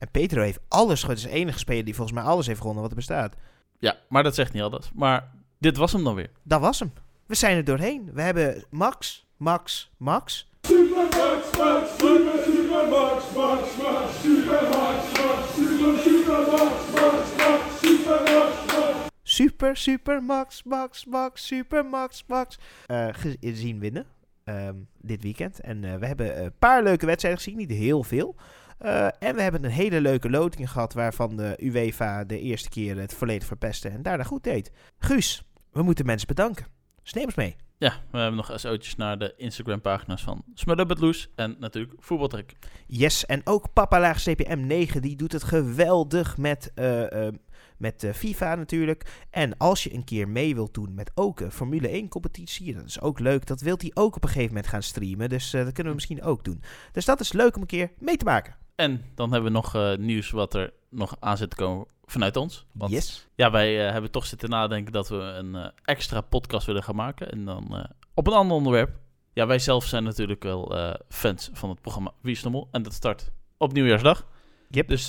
En 0.00 0.10
Pedro 0.10 0.42
heeft 0.42 0.60
alles 0.68 1.02
Het 1.02 1.16
is 1.16 1.22
de 1.22 1.30
enige 1.30 1.58
speler 1.58 1.84
die 1.84 1.94
volgens 1.94 2.16
mij 2.16 2.26
alles 2.26 2.46
heeft 2.46 2.58
gewonnen 2.58 2.82
wat 2.82 2.90
er 2.90 2.96
bestaat. 2.96 3.34
Ja, 3.78 3.96
maar 4.08 4.22
dat 4.22 4.34
zegt 4.34 4.52
niet 4.52 4.62
alles. 4.62 4.90
Maar 4.94 5.30
dit 5.58 5.76
was 5.76 5.92
hem 5.92 6.04
dan 6.04 6.14
weer. 6.14 6.30
Dat 6.42 6.60
was 6.60 6.78
hem. 6.78 6.92
We 7.26 7.34
zijn 7.34 7.56
er 7.56 7.64
doorheen. 7.64 8.10
We 8.12 8.22
hebben 8.22 8.64
Max, 8.70 9.26
Max, 9.36 9.90
Max. 9.96 10.48
Super 10.62 11.02
Max, 11.02 11.56
Max, 11.58 11.90
super, 11.98 12.42
super 12.44 12.88
Max, 12.88 13.24
Max, 13.34 13.76
Max, 13.76 14.20
super 14.20 14.68
Max, 14.68 15.18
Max, 15.18 15.54
super, 15.54 15.98
super 15.98 16.40
Max, 16.50 16.90
Max, 16.92 17.36
Max, 17.36 17.80
super 17.80 18.22
Max. 18.22 19.08
Super, 19.22 19.76
super, 19.76 20.22
max, 20.22 20.62
max, 20.62 21.04
max, 21.04 21.46
super, 21.46 21.84
max, 21.84 22.24
max. 22.26 22.58
Uh, 22.86 23.08
gezien 23.12 23.78
winnen 23.78 24.06
um, 24.44 24.88
dit 25.00 25.22
weekend. 25.22 25.60
En 25.60 25.82
uh, 25.82 25.94
we 25.94 26.06
hebben 26.06 26.44
een 26.44 26.52
paar 26.58 26.82
leuke 26.82 27.06
wedstrijden 27.06 27.42
gezien, 27.42 27.58
niet 27.58 27.70
heel 27.70 28.02
veel. 28.02 28.36
Uh, 28.84 29.04
en 29.04 29.34
we 29.34 29.42
hebben 29.42 29.64
een 29.64 29.70
hele 29.70 30.00
leuke 30.00 30.30
loting 30.30 30.70
gehad 30.70 30.92
waarvan 30.92 31.36
de 31.36 31.56
UEFA 31.62 32.24
de 32.24 32.40
eerste 32.40 32.68
keer 32.68 32.98
het 32.98 33.14
volledig 33.14 33.46
verpestte 33.46 33.88
en 33.88 34.02
daarna 34.02 34.24
goed 34.24 34.44
deed. 34.44 34.72
Guus, 34.98 35.42
we 35.72 35.82
moeten 35.82 36.06
mensen 36.06 36.28
bedanken. 36.28 36.66
Dus 37.02 37.12
neem 37.12 37.24
ons 37.24 37.34
mee. 37.34 37.56
Ja, 37.78 37.94
we 38.10 38.18
hebben 38.18 38.36
nog 38.36 38.52
SO'tjes 38.54 38.96
naar 38.96 39.18
de 39.18 39.34
Instagram-pagina's 39.36 40.22
van 40.22 40.44
Smudderbedloes 40.54 41.30
en 41.34 41.56
natuurlijk 41.58 41.94
Voetbaltrek. 41.98 42.56
Yes, 42.86 43.26
en 43.26 43.40
ook 43.44 43.72
Papa 43.72 44.00
Laag 44.00 44.22
CPM 44.22 44.66
9, 44.66 45.02
die 45.02 45.16
doet 45.16 45.32
het 45.32 45.42
geweldig 45.42 46.36
met, 46.36 46.72
uh, 46.74 47.00
uh, 47.00 47.28
met 47.76 48.02
uh, 48.02 48.12
FIFA 48.12 48.54
natuurlijk. 48.54 49.24
En 49.30 49.56
als 49.56 49.82
je 49.82 49.94
een 49.94 50.04
keer 50.04 50.28
mee 50.28 50.54
wilt 50.54 50.74
doen 50.74 50.94
met 50.94 51.10
ook 51.14 51.40
een 51.40 51.52
Formule 51.52 51.88
1 51.88 52.08
competitie, 52.08 52.74
dat 52.74 52.84
is 52.84 53.00
ook 53.00 53.18
leuk. 53.18 53.46
Dat 53.46 53.60
wilt 53.60 53.82
hij 53.82 53.90
ook 53.94 54.16
op 54.16 54.22
een 54.22 54.28
gegeven 54.28 54.54
moment 54.54 54.66
gaan 54.66 54.82
streamen, 54.82 55.28
dus 55.28 55.50
dat 55.50 55.72
kunnen 55.72 55.92
we 55.92 55.94
misschien 55.94 56.22
ook 56.22 56.44
doen. 56.44 56.62
Dus 56.92 57.04
dat 57.04 57.20
is 57.20 57.32
leuk 57.32 57.54
om 57.56 57.60
een 57.60 57.66
keer 57.66 57.92
mee 57.98 58.16
te 58.16 58.24
maken. 58.24 58.59
En 58.80 59.04
dan 59.14 59.32
hebben 59.32 59.52
we 59.52 59.58
nog 59.58 59.96
nieuws 59.98 60.30
wat 60.30 60.54
er 60.54 60.72
nog 60.88 61.16
aan 61.18 61.36
zit 61.36 61.50
te 61.50 61.56
komen 61.56 61.86
vanuit 62.04 62.36
ons. 62.36 62.66
Want, 62.72 62.92
yes. 62.92 63.28
Ja, 63.34 63.50
wij 63.50 63.86
uh, 63.86 63.92
hebben 63.92 64.10
toch 64.10 64.26
zitten 64.26 64.50
nadenken 64.50 64.92
dat 64.92 65.08
we 65.08 65.16
een 65.16 65.54
uh, 65.54 65.66
extra 65.84 66.20
podcast 66.20 66.66
willen 66.66 66.82
gaan 66.82 66.94
maken. 66.94 67.30
En 67.30 67.44
dan 67.44 67.88
op 68.14 68.26
een 68.26 68.32
ander 68.32 68.56
onderwerp. 68.56 68.98
Ja, 69.32 69.46
wij 69.46 69.58
zelf 69.58 69.84
zijn 69.84 70.04
natuurlijk 70.04 70.42
wel 70.42 70.74
fans 71.08 71.50
van 71.52 71.68
het 71.68 71.80
programma 71.80 72.12
Wie 72.20 72.32
is 72.32 72.42
de 72.42 72.50
Mol? 72.50 72.68
En 72.70 72.82
dat 72.82 72.92
start 72.92 73.30
op 73.56 73.72
nieuwjaarsdag. 73.72 74.26
Yep. 74.68 74.88
Dus 74.88 75.06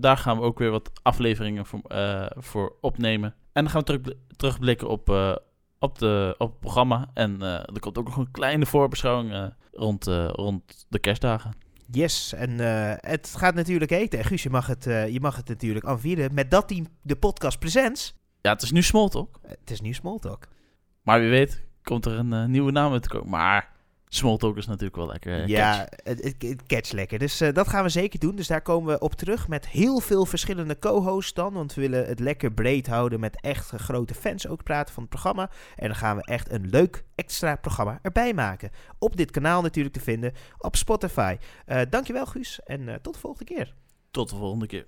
daar 0.00 0.16
gaan 0.16 0.36
we 0.36 0.42
ook 0.42 0.58
weer 0.58 0.70
wat 0.70 0.90
afleveringen 1.02 1.66
voor, 1.66 1.82
voor 2.36 2.76
opnemen. 2.80 3.34
En 3.52 3.62
dan 3.62 3.70
gaan 3.70 3.80
we 3.80 3.86
terug, 3.86 4.16
terugblikken 4.36 4.88
op, 4.88 5.08
op, 5.78 5.98
de, 5.98 6.34
op 6.38 6.50
het 6.50 6.60
programma. 6.60 7.10
En 7.14 7.42
er 7.42 7.80
komt 7.80 7.98
ook 7.98 8.06
nog 8.06 8.16
een 8.16 8.30
kleine 8.30 8.66
voorbeschouwing 8.66 9.52
rond, 9.72 10.04
rond 10.32 10.86
de 10.88 10.98
kerstdagen. 10.98 11.63
Yes, 11.90 12.32
en 12.32 12.50
uh, 12.50 12.92
het 12.96 13.34
gaat 13.36 13.54
natuurlijk 13.54 13.90
eten. 13.90 14.24
Guus, 14.24 14.42
je 14.42 14.50
mag 14.50 14.66
het, 14.66 14.86
uh, 14.86 15.08
je 15.08 15.20
mag 15.20 15.36
het 15.36 15.48
natuurlijk 15.48 15.86
aanvieren 15.86 16.34
met 16.34 16.50
dat 16.50 16.68
team 16.68 16.86
de 17.02 17.16
podcast 17.16 17.58
Presents. 17.58 18.14
Ja, 18.40 18.52
het 18.52 18.62
is 18.62 18.72
nu 18.72 18.82
Smalltalk. 18.82 19.40
Het 19.42 19.70
is 19.70 19.80
nu 19.80 19.92
Smalltalk. 19.92 20.48
Maar 21.02 21.20
wie 21.20 21.28
weet 21.28 21.62
komt 21.82 22.06
er 22.06 22.12
een 22.12 22.32
uh, 22.32 22.44
nieuwe 22.44 22.70
naam 22.70 22.92
uit 22.92 23.02
te 23.02 23.08
komen. 23.08 23.28
Maar 23.28 23.73
Smalltalk 24.08 24.56
is 24.56 24.66
natuurlijk 24.66 24.96
wel 24.96 25.06
lekker. 25.06 25.40
Uh, 25.40 25.46
ja, 25.46 25.88
het, 26.02 26.36
catch 26.66 26.92
lekker. 26.92 27.18
Dus 27.18 27.42
uh, 27.42 27.52
dat 27.52 27.68
gaan 27.68 27.82
we 27.82 27.88
zeker 27.88 28.18
doen. 28.18 28.36
Dus 28.36 28.46
daar 28.46 28.62
komen 28.62 28.94
we 28.94 29.00
op 29.00 29.14
terug 29.14 29.48
met 29.48 29.68
heel 29.68 30.00
veel 30.00 30.26
verschillende 30.26 30.78
co-hosts 30.78 31.34
dan. 31.34 31.52
Want 31.52 31.74
we 31.74 31.80
willen 31.80 32.06
het 32.06 32.20
lekker 32.20 32.52
breed 32.52 32.86
houden 32.86 33.20
met 33.20 33.40
echt 33.40 33.70
grote 33.70 34.14
fans 34.14 34.48
ook 34.48 34.62
praten 34.62 34.94
van 34.94 35.02
het 35.02 35.12
programma. 35.12 35.50
En 35.76 35.86
dan 35.86 35.96
gaan 35.96 36.16
we 36.16 36.22
echt 36.22 36.50
een 36.50 36.68
leuk 36.68 37.04
extra 37.14 37.56
programma 37.56 37.98
erbij 38.02 38.34
maken. 38.34 38.70
Op 38.98 39.16
dit 39.16 39.30
kanaal 39.30 39.62
natuurlijk 39.62 39.94
te 39.94 40.00
vinden 40.00 40.32
op 40.58 40.76
Spotify. 40.76 41.36
Uh, 41.66 41.80
dankjewel 41.90 42.26
Guus 42.26 42.60
en 42.64 42.98
tot 43.02 43.14
de 43.14 43.20
volgende 43.20 43.54
keer. 43.54 43.74
Tot 44.10 44.30
de 44.30 44.36
volgende 44.36 44.66
keer. 44.66 44.86